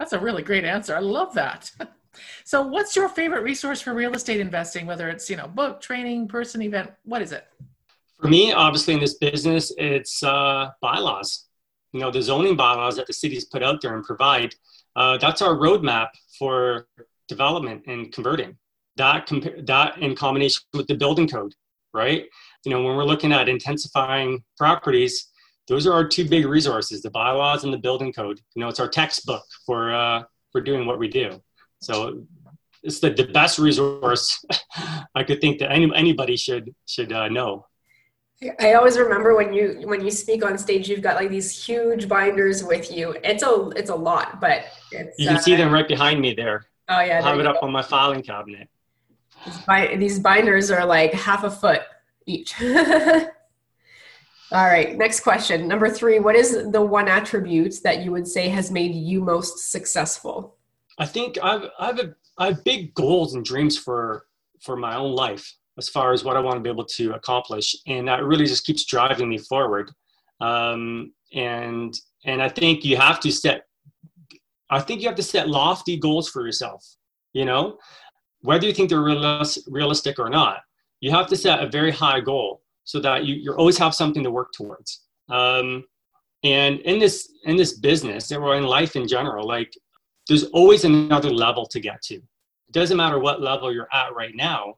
that's 0.00 0.12
a 0.12 0.18
really 0.18 0.42
great 0.42 0.64
answer. 0.64 0.96
I 0.96 1.00
love 1.00 1.34
that. 1.34 1.70
So, 2.44 2.62
what's 2.62 2.94
your 2.94 3.08
favorite 3.08 3.42
resource 3.42 3.80
for 3.80 3.92
real 3.92 4.14
estate 4.14 4.38
investing? 4.38 4.86
Whether 4.86 5.08
it's 5.08 5.28
you 5.28 5.36
know 5.36 5.48
book, 5.48 5.80
training, 5.80 6.28
person, 6.28 6.62
event, 6.62 6.92
what 7.02 7.22
is 7.22 7.32
it? 7.32 7.44
For 8.20 8.28
me, 8.28 8.52
obviously 8.52 8.94
in 8.94 9.00
this 9.00 9.14
business, 9.14 9.72
it's 9.76 10.22
uh, 10.22 10.70
bylaws. 10.80 11.46
You 11.94 12.00
know, 12.00 12.10
the 12.10 12.20
zoning 12.20 12.56
bylaws 12.56 12.96
that 12.96 13.06
the 13.06 13.12
cities 13.12 13.44
put 13.44 13.62
out 13.62 13.80
there 13.80 13.94
and 13.94 14.04
provide. 14.04 14.52
Uh, 14.96 15.16
that's 15.16 15.40
our 15.40 15.54
roadmap 15.54 16.08
for 16.36 16.88
development 17.28 17.84
and 17.86 18.12
converting. 18.12 18.56
That 18.96 19.28
compa- 19.28 19.64
that 19.66 19.98
in 19.98 20.16
combination 20.16 20.62
with 20.74 20.88
the 20.88 20.96
building 20.96 21.28
code, 21.28 21.54
right? 21.92 22.26
You 22.64 22.72
know, 22.72 22.82
when 22.82 22.96
we're 22.96 23.04
looking 23.04 23.32
at 23.32 23.48
intensifying 23.48 24.42
properties, 24.58 25.30
those 25.68 25.86
are 25.86 25.92
our 25.92 26.06
two 26.06 26.28
big 26.28 26.46
resources: 26.46 27.00
the 27.00 27.10
bylaws 27.10 27.62
and 27.62 27.72
the 27.72 27.78
building 27.78 28.12
code. 28.12 28.40
You 28.56 28.60
know, 28.60 28.68
it's 28.68 28.80
our 28.80 28.88
textbook 28.88 29.44
for 29.64 29.94
uh, 29.94 30.24
for 30.50 30.60
doing 30.60 30.86
what 30.86 30.98
we 30.98 31.06
do. 31.06 31.40
So 31.80 32.26
it's 32.82 32.98
the, 32.98 33.10
the 33.10 33.28
best 33.28 33.60
resource 33.60 34.44
I 35.14 35.22
could 35.22 35.40
think 35.40 35.60
that 35.60 35.70
any, 35.70 35.88
anybody 35.94 36.36
should 36.36 36.74
should 36.86 37.12
uh, 37.12 37.28
know. 37.28 37.66
I 38.60 38.74
always 38.74 38.98
remember 38.98 39.36
when 39.36 39.52
you 39.52 39.82
when 39.84 40.04
you 40.04 40.10
speak 40.10 40.44
on 40.44 40.58
stage, 40.58 40.88
you've 40.88 41.02
got 41.02 41.16
like 41.16 41.30
these 41.30 41.64
huge 41.64 42.08
binders 42.08 42.64
with 42.64 42.92
you. 42.92 43.16
It's 43.22 43.42
a 43.42 43.70
it's 43.76 43.90
a 43.90 43.94
lot, 43.94 44.40
but 44.40 44.64
you 44.90 45.26
can 45.26 45.36
uh, 45.36 45.38
see 45.38 45.56
them 45.56 45.72
right 45.72 45.86
behind 45.86 46.20
me 46.20 46.34
there. 46.34 46.66
Oh 46.88 47.00
yeah, 47.00 47.20
I 47.20 47.22
have 47.22 47.38
it 47.38 47.46
up 47.46 47.60
go. 47.60 47.66
on 47.66 47.72
my 47.72 47.82
filing 47.82 48.22
cabinet. 48.22 48.68
These, 49.98 50.20
binders 50.20 50.70
are 50.70 50.86
like 50.86 51.12
half 51.12 51.44
a 51.44 51.50
foot 51.50 51.82
each. 52.26 52.54
All 52.62 54.64
right, 54.64 54.96
next 54.96 55.20
question. 55.20 55.68
Number 55.68 55.90
three, 55.90 56.18
what 56.18 56.34
is 56.34 56.70
the 56.70 56.80
one 56.80 57.08
attribute 57.08 57.74
that 57.82 58.04
you 58.04 58.10
would 58.12 58.26
say 58.26 58.48
has 58.48 58.70
made 58.70 58.94
you 58.94 59.20
most 59.20 59.70
successful? 59.70 60.56
I 60.98 61.06
think 61.06 61.38
I've 61.42 61.68
I've 61.78 61.98
a, 61.98 62.14
I 62.38 62.46
have 62.48 62.64
big 62.64 62.94
goals 62.94 63.34
and 63.34 63.44
dreams 63.44 63.78
for 63.78 64.26
for 64.60 64.76
my 64.76 64.96
own 64.96 65.12
life 65.12 65.54
as 65.78 65.88
far 65.88 66.12
as 66.12 66.24
what 66.24 66.36
I 66.36 66.40
want 66.40 66.56
to 66.56 66.60
be 66.60 66.70
able 66.70 66.84
to 66.84 67.14
accomplish, 67.14 67.74
and 67.86 68.06
that 68.08 68.24
really 68.24 68.46
just 68.46 68.66
keeps 68.66 68.84
driving 68.84 69.28
me 69.28 69.38
forward. 69.38 69.90
Um, 70.40 71.12
and 71.32 71.98
and 72.24 72.42
I 72.42 72.48
think 72.48 72.84
you 72.84 72.96
have 72.96 73.20
to 73.20 73.32
set. 73.32 73.66
I 74.70 74.80
think 74.80 75.00
you 75.00 75.08
have 75.08 75.16
to 75.16 75.22
set 75.22 75.48
lofty 75.48 75.96
goals 75.96 76.28
for 76.28 76.44
yourself. 76.44 76.84
You 77.32 77.44
know, 77.44 77.78
whether 78.42 78.66
you 78.66 78.72
think 78.72 78.90
they're 78.90 79.00
realistic 79.00 80.18
or 80.18 80.30
not, 80.30 80.60
you 81.00 81.10
have 81.10 81.26
to 81.28 81.36
set 81.36 81.62
a 81.62 81.68
very 81.68 81.90
high 81.90 82.20
goal 82.20 82.62
so 82.84 83.00
that 83.00 83.24
you 83.24 83.34
you 83.34 83.52
always 83.54 83.78
have 83.78 83.94
something 83.94 84.22
to 84.22 84.30
work 84.30 84.52
towards. 84.52 85.02
Um, 85.28 85.84
and 86.44 86.80
in 86.80 86.98
this 86.98 87.32
in 87.44 87.56
this 87.56 87.78
business 87.78 88.30
or 88.30 88.56
in 88.56 88.64
life 88.64 88.96
in 88.96 89.08
general, 89.08 89.46
like 89.46 89.72
there's 90.28 90.44
always 90.44 90.84
another 90.84 91.30
level 91.30 91.66
to 91.66 91.80
get 91.80 92.02
to. 92.02 92.14
It 92.14 92.72
doesn't 92.72 92.96
matter 92.96 93.18
what 93.18 93.42
level 93.42 93.72
you're 93.72 93.92
at 93.92 94.14
right 94.14 94.34
now. 94.34 94.74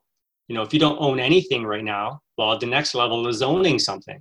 You 0.48 0.54
know, 0.54 0.62
if 0.62 0.72
you 0.72 0.80
don't 0.80 1.00
own 1.00 1.18
anything 1.18 1.64
right 1.64 1.84
now, 1.84 2.20
well, 2.38 2.58
the 2.58 2.66
next 2.66 2.94
level 2.94 3.26
is 3.26 3.42
owning 3.42 3.78
something, 3.78 4.20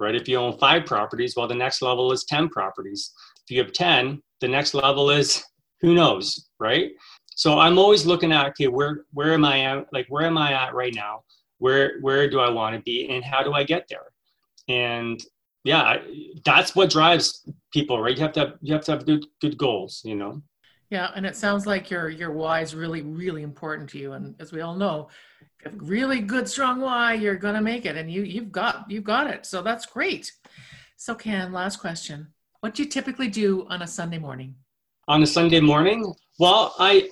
right? 0.00 0.14
If 0.14 0.28
you 0.28 0.36
own 0.36 0.58
five 0.58 0.86
properties, 0.86 1.34
well, 1.36 1.46
the 1.46 1.54
next 1.54 1.82
level 1.82 2.12
is 2.12 2.24
10 2.24 2.48
properties. 2.48 3.12
If 3.44 3.54
you 3.54 3.62
have 3.62 3.72
10, 3.72 4.22
the 4.40 4.48
next 4.48 4.74
level 4.74 5.10
is 5.10 5.42
who 5.80 5.94
knows, 5.94 6.48
right? 6.58 6.90
So 7.34 7.58
I'm 7.58 7.78
always 7.78 8.06
looking 8.06 8.32
at, 8.32 8.46
okay, 8.48 8.68
where, 8.68 9.04
where 9.12 9.32
am 9.32 9.44
I 9.44 9.64
at? 9.64 9.86
Like, 9.92 10.06
where 10.08 10.26
am 10.26 10.38
I 10.38 10.52
at 10.52 10.74
right 10.74 10.94
now? 10.94 11.22
Where, 11.58 12.00
where 12.00 12.28
do 12.28 12.40
I 12.40 12.50
want 12.50 12.74
to 12.76 12.82
be 12.82 13.08
and 13.08 13.24
how 13.24 13.42
do 13.42 13.52
I 13.52 13.64
get 13.64 13.86
there? 13.88 14.12
And 14.68 15.22
yeah, 15.64 15.98
that's 16.44 16.74
what 16.74 16.90
drives 16.90 17.48
people, 17.72 18.00
right? 18.00 18.16
You 18.16 18.22
have 18.22 18.32
to 18.32 18.40
have, 18.40 18.52
you 18.60 18.74
have 18.74 18.84
to 18.86 18.92
have 18.92 19.06
good, 19.06 19.24
good 19.40 19.56
goals, 19.56 20.02
you 20.04 20.16
know? 20.16 20.42
Yeah, 20.92 21.10
and 21.16 21.24
it 21.24 21.36
sounds 21.36 21.66
like 21.66 21.90
your 21.90 22.10
your 22.10 22.32
why 22.32 22.60
is 22.60 22.74
really 22.74 23.00
really 23.00 23.42
important 23.42 23.88
to 23.90 23.98
you. 23.98 24.12
And 24.12 24.34
as 24.38 24.52
we 24.52 24.60
all 24.60 24.76
know, 24.76 25.08
if 25.64 25.72
really 25.78 26.20
good 26.20 26.46
strong 26.46 26.82
why, 26.82 27.14
you're 27.14 27.36
gonna 27.36 27.62
make 27.62 27.86
it, 27.86 27.96
and 27.96 28.12
you 28.12 28.24
you've 28.24 28.52
got 28.52 28.90
you've 28.90 29.02
got 29.02 29.26
it. 29.26 29.46
So 29.46 29.62
that's 29.62 29.86
great. 29.86 30.30
So 30.98 31.14
Ken, 31.14 31.50
last 31.50 31.78
question: 31.78 32.26
What 32.60 32.74
do 32.74 32.82
you 32.82 32.90
typically 32.90 33.28
do 33.28 33.66
on 33.70 33.80
a 33.80 33.86
Sunday 33.86 34.18
morning? 34.18 34.54
On 35.08 35.22
a 35.22 35.26
Sunday 35.26 35.60
morning, 35.60 36.12
well, 36.38 36.74
I 36.78 37.08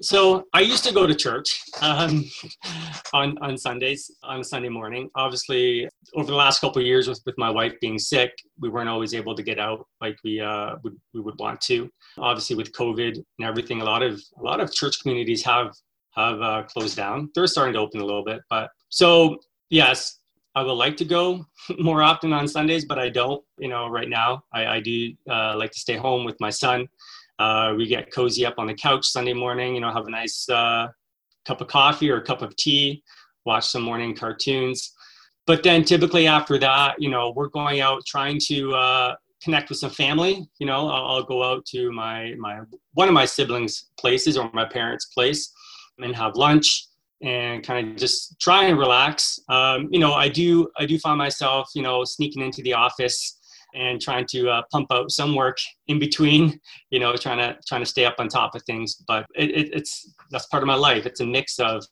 so 0.00 0.44
I 0.52 0.60
used 0.60 0.84
to 0.84 0.94
go 0.94 1.04
to 1.04 1.14
church 1.14 1.60
um, 1.82 2.30
on 3.12 3.36
on 3.38 3.58
Sundays 3.58 4.12
on 4.22 4.40
a 4.40 4.44
Sunday 4.44 4.68
morning. 4.68 5.10
Obviously, 5.16 5.88
over 6.14 6.30
the 6.30 6.36
last 6.36 6.60
couple 6.60 6.80
years, 6.82 7.08
with 7.08 7.20
with 7.26 7.36
my 7.36 7.50
wife 7.50 7.72
being 7.80 7.98
sick, 7.98 8.30
we 8.60 8.68
weren't 8.68 8.88
always 8.88 9.12
able 9.12 9.34
to 9.34 9.42
get 9.42 9.58
out 9.58 9.84
like 10.00 10.16
we 10.22 10.40
uh, 10.40 10.76
would 10.84 10.96
we 11.12 11.20
would 11.20 11.36
want 11.40 11.60
to. 11.62 11.90
Obviously, 12.18 12.56
with 12.56 12.72
COVID 12.72 13.16
and 13.16 13.46
everything, 13.46 13.80
a 13.80 13.84
lot 13.84 14.02
of 14.02 14.22
a 14.38 14.42
lot 14.42 14.60
of 14.60 14.72
church 14.72 15.00
communities 15.00 15.44
have 15.44 15.74
have 16.16 16.40
uh, 16.40 16.62
closed 16.64 16.96
down. 16.96 17.30
They're 17.34 17.46
starting 17.46 17.74
to 17.74 17.80
open 17.80 18.00
a 18.00 18.04
little 18.04 18.24
bit, 18.24 18.40
but 18.48 18.70
so 18.88 19.38
yes, 19.70 20.18
I 20.54 20.62
would 20.62 20.72
like 20.72 20.96
to 20.98 21.04
go 21.04 21.44
more 21.78 22.02
often 22.02 22.32
on 22.32 22.46
Sundays, 22.46 22.84
but 22.84 22.98
I 22.98 23.08
don't. 23.08 23.42
You 23.58 23.68
know, 23.68 23.88
right 23.88 24.08
now 24.08 24.44
I, 24.52 24.66
I 24.66 24.80
do 24.80 25.12
uh, 25.28 25.56
like 25.56 25.72
to 25.72 25.80
stay 25.80 25.96
home 25.96 26.24
with 26.24 26.36
my 26.40 26.50
son. 26.50 26.88
Uh, 27.38 27.74
we 27.76 27.86
get 27.86 28.12
cozy 28.12 28.46
up 28.46 28.54
on 28.58 28.68
the 28.68 28.74
couch 28.74 29.06
Sunday 29.06 29.32
morning, 29.32 29.74
you 29.74 29.80
know, 29.80 29.92
have 29.92 30.06
a 30.06 30.10
nice 30.10 30.48
uh, 30.48 30.86
cup 31.44 31.60
of 31.60 31.66
coffee 31.66 32.10
or 32.10 32.18
a 32.18 32.22
cup 32.22 32.42
of 32.42 32.54
tea, 32.56 33.02
watch 33.44 33.66
some 33.66 33.82
morning 33.82 34.14
cartoons. 34.14 34.92
But 35.46 35.62
then 35.62 35.84
typically 35.84 36.26
after 36.26 36.58
that, 36.58 36.94
you 36.98 37.10
know, 37.10 37.32
we're 37.34 37.48
going 37.48 37.80
out 37.80 38.06
trying 38.06 38.38
to 38.46 38.72
uh, 38.72 39.14
connect 39.44 39.68
with 39.68 39.78
some 39.78 39.90
family. 39.90 40.48
You 40.58 40.66
know, 40.66 40.88
I'll, 40.88 41.22
go 41.22 41.44
out 41.44 41.64
to 41.66 41.92
my 41.92 42.34
my 42.38 42.60
one 42.94 43.08
of 43.08 43.14
my 43.14 43.24
siblings' 43.24 43.90
places 43.98 44.36
or 44.36 44.50
my 44.52 44.64
parents' 44.64 45.06
place 45.06 45.52
and 45.98 46.16
have 46.16 46.34
lunch 46.36 46.86
and 47.22 47.62
kind 47.64 47.88
of 47.88 47.96
just 47.96 48.38
try 48.40 48.64
and 48.64 48.78
relax. 48.78 49.38
Um, 49.48 49.88
you 49.90 50.00
know, 50.00 50.14
I 50.14 50.28
do 50.28 50.68
I 50.76 50.86
do 50.86 50.98
find 50.98 51.18
myself, 51.18 51.70
you 51.74 51.82
know, 51.82 52.04
sneaking 52.04 52.42
into 52.42 52.62
the 52.62 52.74
office 52.74 53.38
and 53.74 54.00
trying 54.00 54.24
to 54.26 54.48
uh, 54.48 54.62
pump 54.70 54.86
out 54.92 55.10
some 55.10 55.34
work 55.34 55.58
in 55.88 55.98
between 55.98 56.58
you 56.90 57.00
know 57.00 57.14
trying 57.16 57.38
to 57.38 57.56
trying 57.66 57.82
to 57.82 57.86
stay 57.86 58.04
up 58.04 58.14
on 58.18 58.28
top 58.28 58.54
of 58.54 58.62
things 58.62 59.02
but 59.06 59.26
it, 59.34 59.50
it, 59.50 59.74
it's 59.74 60.14
that's 60.30 60.46
part 60.46 60.62
of 60.62 60.66
my 60.66 60.74
life 60.74 61.06
it's 61.06 61.20
a 61.20 61.26
mix 61.26 61.58
of 61.58 61.84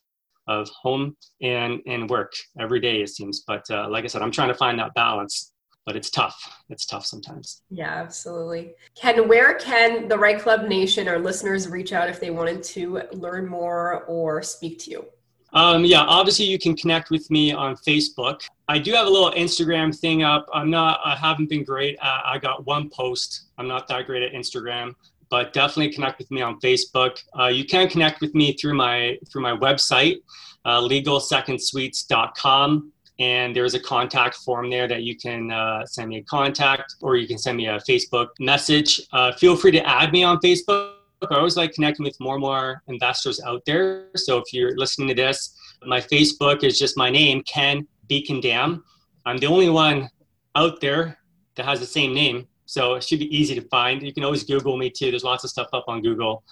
of 0.47 0.67
home 0.69 1.15
and 1.41 1.79
and 1.85 2.09
work 2.09 2.31
every 2.59 2.79
day 2.79 3.01
it 3.01 3.09
seems 3.09 3.43
but 3.47 3.63
uh, 3.69 3.87
like 3.89 4.03
i 4.03 4.07
said 4.07 4.21
i'm 4.21 4.31
trying 4.31 4.47
to 4.47 4.55
find 4.55 4.79
that 4.79 4.93
balance 4.93 5.52
but 5.85 5.95
it's 5.95 6.09
tough 6.09 6.63
it's 6.69 6.85
tough 6.85 7.05
sometimes 7.05 7.61
yeah 7.69 7.95
absolutely 7.95 8.73
ken 8.95 9.27
where 9.27 9.55
can 9.55 10.07
the 10.07 10.17
REITE 10.17 10.41
Club 10.41 10.67
nation 10.67 11.07
or 11.07 11.19
listeners 11.19 11.69
reach 11.69 11.93
out 11.93 12.09
if 12.09 12.19
they 12.19 12.31
wanted 12.31 12.63
to 12.63 13.01
learn 13.13 13.47
more 13.47 14.03
or 14.05 14.41
speak 14.41 14.79
to 14.79 14.91
you 14.91 15.05
um, 15.53 15.85
yeah, 15.85 16.01
obviously 16.01 16.45
you 16.45 16.57
can 16.57 16.75
connect 16.75 17.11
with 17.11 17.29
me 17.29 17.53
on 17.53 17.75
Facebook. 17.75 18.41
I 18.67 18.79
do 18.79 18.93
have 18.93 19.05
a 19.05 19.09
little 19.09 19.29
Instagram 19.31 19.95
thing 19.97 20.23
up. 20.23 20.47
I'm 20.51 20.71
not, 20.71 20.99
I 21.05 21.15
haven't 21.15 21.47
been 21.47 21.63
great. 21.63 21.97
Uh, 22.01 22.21
I 22.25 22.39
got 22.39 22.65
one 22.65 22.89
post. 22.89 23.49
I'm 23.59 23.67
not 23.67 23.87
that 23.89 24.07
great 24.07 24.23
at 24.23 24.33
Instagram, 24.33 24.95
but 25.29 25.53
definitely 25.53 25.93
connect 25.93 26.17
with 26.17 26.31
me 26.31 26.41
on 26.41 26.59
Facebook. 26.59 27.19
Uh, 27.39 27.45
you 27.47 27.65
can 27.65 27.87
connect 27.87 28.19
with 28.19 28.33
me 28.33 28.53
through 28.53 28.73
my 28.73 29.19
through 29.31 29.43
my 29.43 29.55
website, 29.55 30.21
uh, 30.65 30.81
legalsecondsuites.com, 30.81 32.91
and 33.19 33.55
there's 33.55 33.73
a 33.73 33.79
contact 33.79 34.37
form 34.37 34.69
there 34.69 34.87
that 34.87 35.03
you 35.03 35.15
can 35.15 35.51
uh, 35.51 35.85
send 35.85 36.09
me 36.09 36.17
a 36.17 36.23
contact, 36.23 36.95
or 37.01 37.15
you 37.15 37.27
can 37.27 37.37
send 37.37 37.57
me 37.57 37.67
a 37.67 37.79
Facebook 37.79 38.27
message. 38.39 39.01
Uh, 39.11 39.31
feel 39.33 39.55
free 39.55 39.71
to 39.71 39.87
add 39.87 40.11
me 40.11 40.23
on 40.23 40.37
Facebook 40.39 40.93
I 41.31 41.37
always 41.37 41.55
like 41.55 41.73
connecting 41.73 42.03
with 42.03 42.19
more 42.19 42.35
and 42.35 42.41
more 42.41 42.83
investors 42.87 43.39
out 43.45 43.63
there. 43.65 44.07
So 44.15 44.37
if 44.37 44.51
you're 44.51 44.75
listening 44.75 45.07
to 45.09 45.13
this, 45.13 45.55
my 45.85 46.01
Facebook 46.01 46.63
is 46.63 46.77
just 46.77 46.97
my 46.97 47.09
name, 47.09 47.43
Ken 47.43 47.87
Bekendam. 48.09 48.81
I'm 49.25 49.37
the 49.37 49.47
only 49.47 49.69
one 49.69 50.09
out 50.55 50.81
there 50.81 51.17
that 51.55 51.65
has 51.65 51.79
the 51.79 51.85
same 51.85 52.13
name. 52.13 52.47
So 52.65 52.95
it 52.95 53.03
should 53.03 53.19
be 53.19 53.35
easy 53.35 53.55
to 53.55 53.61
find. 53.69 54.01
You 54.03 54.13
can 54.13 54.23
always 54.23 54.43
Google 54.43 54.77
me 54.77 54.89
too. 54.89 55.11
There's 55.11 55.23
lots 55.23 55.43
of 55.43 55.49
stuff 55.49 55.67
up 55.73 55.85
on 55.87 56.01
Google 56.01 56.43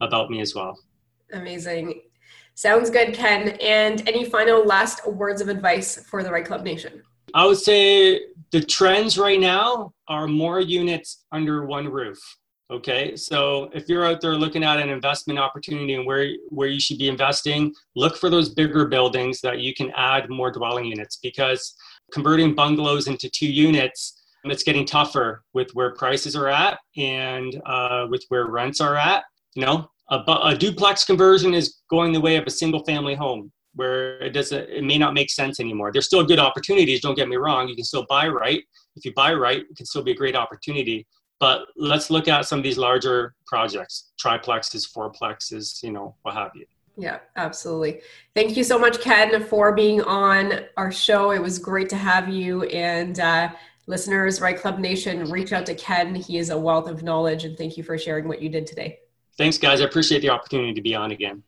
about 0.00 0.30
me 0.30 0.40
as 0.40 0.54
well. 0.54 0.78
Amazing. 1.32 2.00
Sounds 2.56 2.90
good, 2.90 3.14
Ken. 3.14 3.50
And 3.60 4.06
any 4.08 4.24
final 4.24 4.64
last 4.64 5.06
words 5.06 5.40
of 5.40 5.48
advice 5.48 6.04
for 6.06 6.24
the 6.24 6.30
REITE 6.30 6.46
Club 6.46 6.64
Nation? 6.64 7.02
I 7.34 7.46
would 7.46 7.58
say 7.58 8.22
the 8.50 8.62
trends 8.62 9.16
right 9.16 9.38
now 9.38 9.92
are 10.08 10.26
more 10.26 10.60
units 10.60 11.24
under 11.30 11.64
one 11.66 11.88
roof 11.88 12.18
Okay, 12.68 13.14
so 13.14 13.70
if 13.72 13.88
you're 13.88 14.04
out 14.04 14.20
there 14.20 14.34
looking 14.34 14.64
at 14.64 14.80
an 14.80 14.88
investment 14.88 15.38
opportunity 15.38 15.94
and 15.94 16.04
where 16.04 16.28
where 16.48 16.66
you 16.66 16.80
should 16.80 16.98
be 16.98 17.08
investing, 17.08 17.72
look 17.94 18.16
for 18.16 18.28
those 18.28 18.48
bigger 18.48 18.86
buildings 18.86 19.40
that 19.42 19.60
you 19.60 19.72
can 19.72 19.92
add 19.94 20.28
more 20.28 20.50
dwelling 20.50 20.84
units 20.84 21.16
because 21.22 21.76
converting 22.12 22.56
bungalows 22.56 23.06
into 23.06 23.30
two 23.30 23.46
units 23.46 24.22
it's 24.44 24.62
getting 24.62 24.84
tougher 24.84 25.42
with 25.54 25.68
where 25.74 25.92
prices 25.94 26.36
are 26.36 26.46
at 26.46 26.78
and 26.96 27.60
uh, 27.66 28.06
with 28.08 28.24
where 28.28 28.46
rents 28.46 28.80
are 28.80 28.94
at. 28.94 29.24
You 29.56 29.66
know, 29.66 29.90
a, 30.10 30.22
a 30.44 30.56
duplex 30.56 31.04
conversion 31.04 31.54
is 31.54 31.78
going 31.90 32.12
the 32.12 32.20
way 32.20 32.36
of 32.36 32.44
a 32.46 32.50
single 32.50 32.84
family 32.84 33.14
home 33.14 33.52
where 33.74 34.18
it 34.22 34.30
doesn't 34.30 34.70
it 34.70 34.84
may 34.84 34.98
not 34.98 35.14
make 35.14 35.30
sense 35.30 35.60
anymore. 35.60 35.92
There's 35.92 36.06
still 36.06 36.24
good 36.24 36.38
opportunities. 36.38 37.00
Don't 37.00 37.14
get 37.14 37.28
me 37.28 37.36
wrong. 37.36 37.68
You 37.68 37.74
can 37.74 37.84
still 37.84 38.06
buy 38.08 38.28
right. 38.28 38.62
If 38.96 39.04
you 39.04 39.12
buy 39.14 39.34
right, 39.34 39.60
it 39.68 39.76
can 39.76 39.84
still 39.84 40.02
be 40.02 40.12
a 40.12 40.16
great 40.16 40.34
opportunity 40.34 41.06
but 41.38 41.66
let's 41.76 42.10
look 42.10 42.28
at 42.28 42.46
some 42.46 42.58
of 42.58 42.62
these 42.62 42.78
larger 42.78 43.34
projects 43.46 44.12
triplexes 44.22 44.86
fourplexes 44.90 45.82
you 45.82 45.92
know 45.92 46.14
what 46.22 46.34
have 46.34 46.50
you 46.54 46.64
yeah 46.96 47.18
absolutely 47.36 48.00
thank 48.34 48.56
you 48.56 48.64
so 48.64 48.78
much 48.78 49.00
ken 49.00 49.42
for 49.44 49.74
being 49.74 50.00
on 50.02 50.60
our 50.76 50.90
show 50.92 51.30
it 51.32 51.40
was 51.40 51.58
great 51.58 51.88
to 51.88 51.96
have 51.96 52.28
you 52.28 52.62
and 52.64 53.20
uh, 53.20 53.48
listeners 53.86 54.40
REITE 54.40 54.58
Club 54.58 54.78
nation 54.78 55.30
reach 55.30 55.52
out 55.52 55.66
to 55.66 55.74
ken 55.74 56.14
he 56.14 56.38
is 56.38 56.50
a 56.50 56.58
wealth 56.58 56.88
of 56.88 57.02
knowledge 57.02 57.44
and 57.44 57.56
thank 57.56 57.76
you 57.76 57.82
for 57.82 57.98
sharing 57.98 58.26
what 58.28 58.40
you 58.40 58.48
did 58.48 58.66
today 58.66 58.98
thanks 59.38 59.58
guys 59.58 59.80
i 59.80 59.84
appreciate 59.84 60.20
the 60.20 60.30
opportunity 60.30 60.72
to 60.72 60.82
be 60.82 60.94
on 60.94 61.10
again 61.10 61.42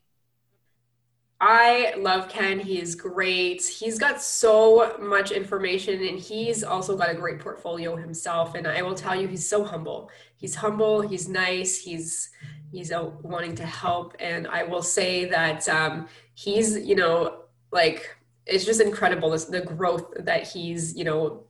I 1.40 1.94
love 1.96 2.28
Ken. 2.28 2.58
He 2.58 2.80
is 2.80 2.96
great. 2.96 3.64
He's 3.64 3.96
got 3.96 4.20
so 4.20 4.96
much 4.98 5.30
information 5.30 6.04
and 6.04 6.18
he's 6.18 6.64
also 6.64 6.96
got 6.96 7.10
a 7.10 7.14
great 7.14 7.38
portfolio 7.38 7.94
himself. 7.94 8.56
And 8.56 8.66
I 8.66 8.82
will 8.82 8.96
tell 8.96 9.14
you, 9.14 9.28
he's 9.28 9.48
so 9.48 9.62
humble. 9.62 10.10
He's 10.36 10.56
humble. 10.56 11.00
He's 11.00 11.28
nice. 11.28 11.78
He's 11.78 12.30
he's 12.72 12.90
uh, 12.90 13.10
wanting 13.22 13.54
to 13.54 13.66
help. 13.66 14.16
And 14.18 14.48
I 14.48 14.64
will 14.64 14.82
say 14.82 15.26
that 15.26 15.68
um, 15.68 16.08
he's, 16.34 16.76
you 16.76 16.96
know, 16.96 17.44
like 17.70 18.16
it's 18.48 18.64
just 18.64 18.80
incredible 18.80 19.30
this, 19.30 19.44
the 19.44 19.60
growth 19.60 20.12
that 20.18 20.46
he's 20.48 20.96
you 20.96 21.04
know 21.04 21.44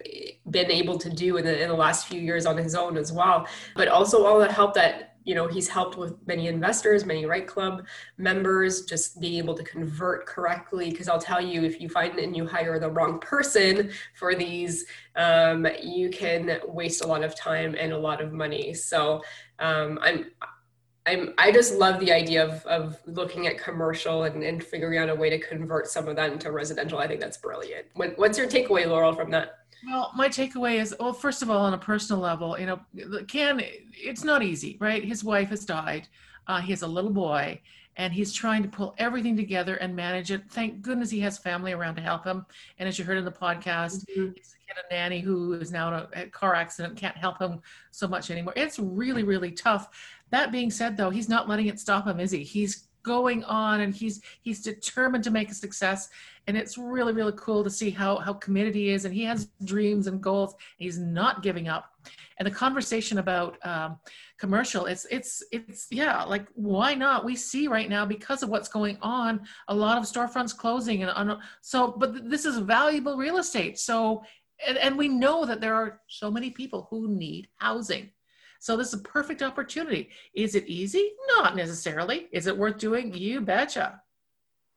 been 0.50 0.70
able 0.70 0.98
to 0.98 1.08
do 1.08 1.36
in 1.36 1.44
the, 1.44 1.62
in 1.62 1.68
the 1.68 1.74
last 1.74 2.08
few 2.08 2.20
years 2.20 2.44
on 2.44 2.56
his 2.56 2.74
own 2.74 2.96
as 2.96 3.12
well 3.12 3.46
but 3.76 3.86
also 3.86 4.26
all 4.26 4.40
the 4.40 4.50
help 4.50 4.74
that 4.74 5.07
you 5.28 5.34
know 5.34 5.46
he's 5.46 5.68
helped 5.68 5.98
with 5.98 6.14
many 6.26 6.48
investors 6.48 7.04
many 7.04 7.26
REITE 7.26 7.46
Club 7.46 7.86
members 8.16 8.86
just 8.86 9.20
being 9.20 9.36
able 9.36 9.54
to 9.54 9.62
convert 9.62 10.24
correctly 10.24 10.90
because 10.90 11.06
i'll 11.06 11.20
tell 11.20 11.40
you 11.40 11.62
if 11.64 11.80
you 11.80 11.88
find 11.88 12.18
and 12.18 12.34
you 12.34 12.46
hire 12.46 12.78
the 12.78 12.90
wrong 12.90 13.18
person 13.20 13.90
for 14.14 14.34
these 14.34 14.86
um, 15.16 15.66
you 15.82 16.08
can 16.08 16.58
waste 16.66 17.04
a 17.04 17.06
lot 17.06 17.22
of 17.22 17.34
time 17.34 17.76
and 17.78 17.92
a 17.92 17.98
lot 17.98 18.22
of 18.22 18.32
money 18.32 18.72
so 18.72 19.22
um, 19.58 19.98
i'm 20.02 20.24
I'm, 21.06 21.32
I 21.38 21.50
just 21.52 21.74
love 21.74 22.00
the 22.00 22.12
idea 22.12 22.46
of, 22.46 22.66
of 22.66 22.98
looking 23.06 23.46
at 23.46 23.56
commercial 23.56 24.24
and, 24.24 24.42
and 24.42 24.62
figuring 24.62 24.98
out 24.98 25.08
a 25.08 25.14
way 25.14 25.30
to 25.30 25.38
convert 25.38 25.86
some 25.86 26.06
of 26.06 26.16
that 26.16 26.32
into 26.32 26.52
residential. 26.52 26.98
I 26.98 27.06
think 27.06 27.20
that's 27.20 27.38
brilliant. 27.38 27.86
What, 27.94 28.18
what's 28.18 28.36
your 28.36 28.46
takeaway, 28.46 28.86
Laurel, 28.86 29.14
from 29.14 29.30
that? 29.30 29.57
Well, 29.86 30.12
my 30.16 30.28
takeaway 30.28 30.80
is 30.80 30.94
well, 30.98 31.12
first 31.12 31.42
of 31.42 31.50
all, 31.50 31.64
on 31.64 31.74
a 31.74 31.78
personal 31.78 32.20
level, 32.20 32.58
you 32.58 32.66
know, 32.66 32.80
Ken, 33.28 33.62
it's 33.92 34.24
not 34.24 34.42
easy, 34.42 34.76
right? 34.80 35.04
His 35.04 35.22
wife 35.22 35.50
has 35.50 35.64
died. 35.64 36.08
Uh, 36.46 36.60
he 36.60 36.72
has 36.72 36.82
a 36.82 36.86
little 36.86 37.12
boy, 37.12 37.60
and 37.96 38.12
he's 38.12 38.32
trying 38.32 38.62
to 38.62 38.68
pull 38.68 38.94
everything 38.98 39.36
together 39.36 39.76
and 39.76 39.94
manage 39.94 40.30
it. 40.30 40.42
Thank 40.50 40.82
goodness 40.82 41.10
he 41.10 41.20
has 41.20 41.38
family 41.38 41.72
around 41.72 41.96
to 41.96 42.02
help 42.02 42.24
him. 42.24 42.44
And 42.78 42.88
as 42.88 42.98
you 42.98 43.04
heard 43.04 43.18
in 43.18 43.24
the 43.24 43.30
podcast, 43.30 44.04
mm-hmm. 44.06 44.32
he's 44.34 44.56
a 44.70 44.94
nanny 44.94 45.20
who 45.20 45.54
is 45.54 45.72
now 45.72 45.88
in 45.88 45.94
a, 45.94 46.22
a 46.24 46.26
car 46.26 46.54
accident, 46.54 46.96
can't 46.96 47.16
help 47.16 47.40
him 47.40 47.60
so 47.90 48.08
much 48.08 48.30
anymore. 48.30 48.54
It's 48.56 48.78
really, 48.78 49.22
really 49.22 49.52
tough. 49.52 49.88
That 50.30 50.52
being 50.52 50.70
said, 50.70 50.96
though, 50.96 51.10
he's 51.10 51.28
not 51.28 51.48
letting 51.48 51.66
it 51.66 51.80
stop 51.80 52.06
him, 52.06 52.20
is 52.20 52.30
he? 52.30 52.42
He's 52.42 52.87
going 53.02 53.44
on 53.44 53.80
and 53.80 53.94
he's 53.94 54.20
he's 54.40 54.62
determined 54.62 55.24
to 55.24 55.30
make 55.30 55.50
a 55.50 55.54
success. 55.54 56.08
And 56.46 56.56
it's 56.56 56.78
really 56.78 57.12
really 57.12 57.34
cool 57.36 57.64
to 57.64 57.70
see 57.70 57.90
how 57.90 58.18
how 58.18 58.32
committed 58.34 58.74
he 58.74 58.90
is 58.90 59.04
and 59.04 59.14
he 59.14 59.24
has 59.24 59.48
dreams 59.64 60.06
and 60.06 60.22
goals 60.22 60.52
and 60.52 60.84
he's 60.84 60.98
not 60.98 61.42
giving 61.42 61.68
up. 61.68 61.92
And 62.38 62.46
the 62.46 62.52
conversation 62.52 63.18
about 63.18 63.58
um, 63.66 63.98
commercial 64.38 64.86
it's 64.86 65.06
it's 65.10 65.42
it's 65.52 65.86
yeah 65.90 66.22
like 66.24 66.46
why 66.54 66.94
not? 66.94 67.24
We 67.24 67.36
see 67.36 67.68
right 67.68 67.88
now 67.88 68.06
because 68.06 68.42
of 68.42 68.48
what's 68.48 68.68
going 68.68 68.98
on 69.02 69.40
a 69.68 69.74
lot 69.74 69.98
of 69.98 70.04
storefronts 70.04 70.56
closing 70.56 71.02
and 71.02 71.10
on, 71.10 71.40
so 71.60 71.94
but 71.96 72.28
this 72.28 72.44
is 72.44 72.58
valuable 72.58 73.16
real 73.16 73.38
estate. 73.38 73.78
So 73.78 74.22
and, 74.66 74.76
and 74.78 74.98
we 74.98 75.08
know 75.08 75.44
that 75.44 75.60
there 75.60 75.74
are 75.74 76.00
so 76.08 76.30
many 76.30 76.50
people 76.50 76.88
who 76.90 77.08
need 77.08 77.48
housing 77.56 78.10
so 78.58 78.76
this 78.76 78.88
is 78.88 78.94
a 78.94 78.98
perfect 78.98 79.42
opportunity. 79.42 80.10
Is 80.34 80.54
it 80.54 80.66
easy? 80.66 81.12
Not 81.36 81.56
necessarily. 81.56 82.28
Is 82.32 82.46
it 82.46 82.56
worth 82.56 82.78
doing? 82.78 83.14
You 83.14 83.40
betcha. 83.40 84.02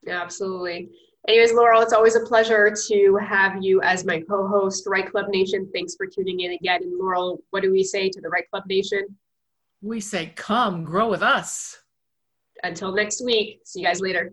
Absolutely. 0.08 0.90
Anyways, 1.28 1.52
Laurel, 1.52 1.82
it's 1.82 1.92
always 1.92 2.16
a 2.16 2.20
pleasure 2.20 2.74
to 2.88 3.16
have 3.16 3.62
you 3.62 3.80
as 3.82 4.04
my 4.04 4.20
co-host, 4.20 4.86
REITE 4.86 5.10
Club 5.12 5.26
Nation. 5.28 5.68
Thanks 5.72 5.94
for 5.94 6.06
tuning 6.06 6.40
in 6.40 6.52
again. 6.52 6.82
And 6.82 6.98
Laurel, 6.98 7.42
what 7.50 7.62
do 7.62 7.70
we 7.70 7.84
say 7.84 8.08
to 8.08 8.20
the 8.20 8.28
REITE 8.28 8.50
Club 8.50 8.64
Nation? 8.66 9.16
We 9.82 10.00
say, 10.00 10.32
come 10.34 10.82
grow 10.82 11.08
with 11.08 11.22
us. 11.22 11.78
Until 12.64 12.92
next 12.92 13.24
week. 13.24 13.60
See 13.64 13.80
you 13.80 13.86
guys 13.86 14.00
later. 14.00 14.32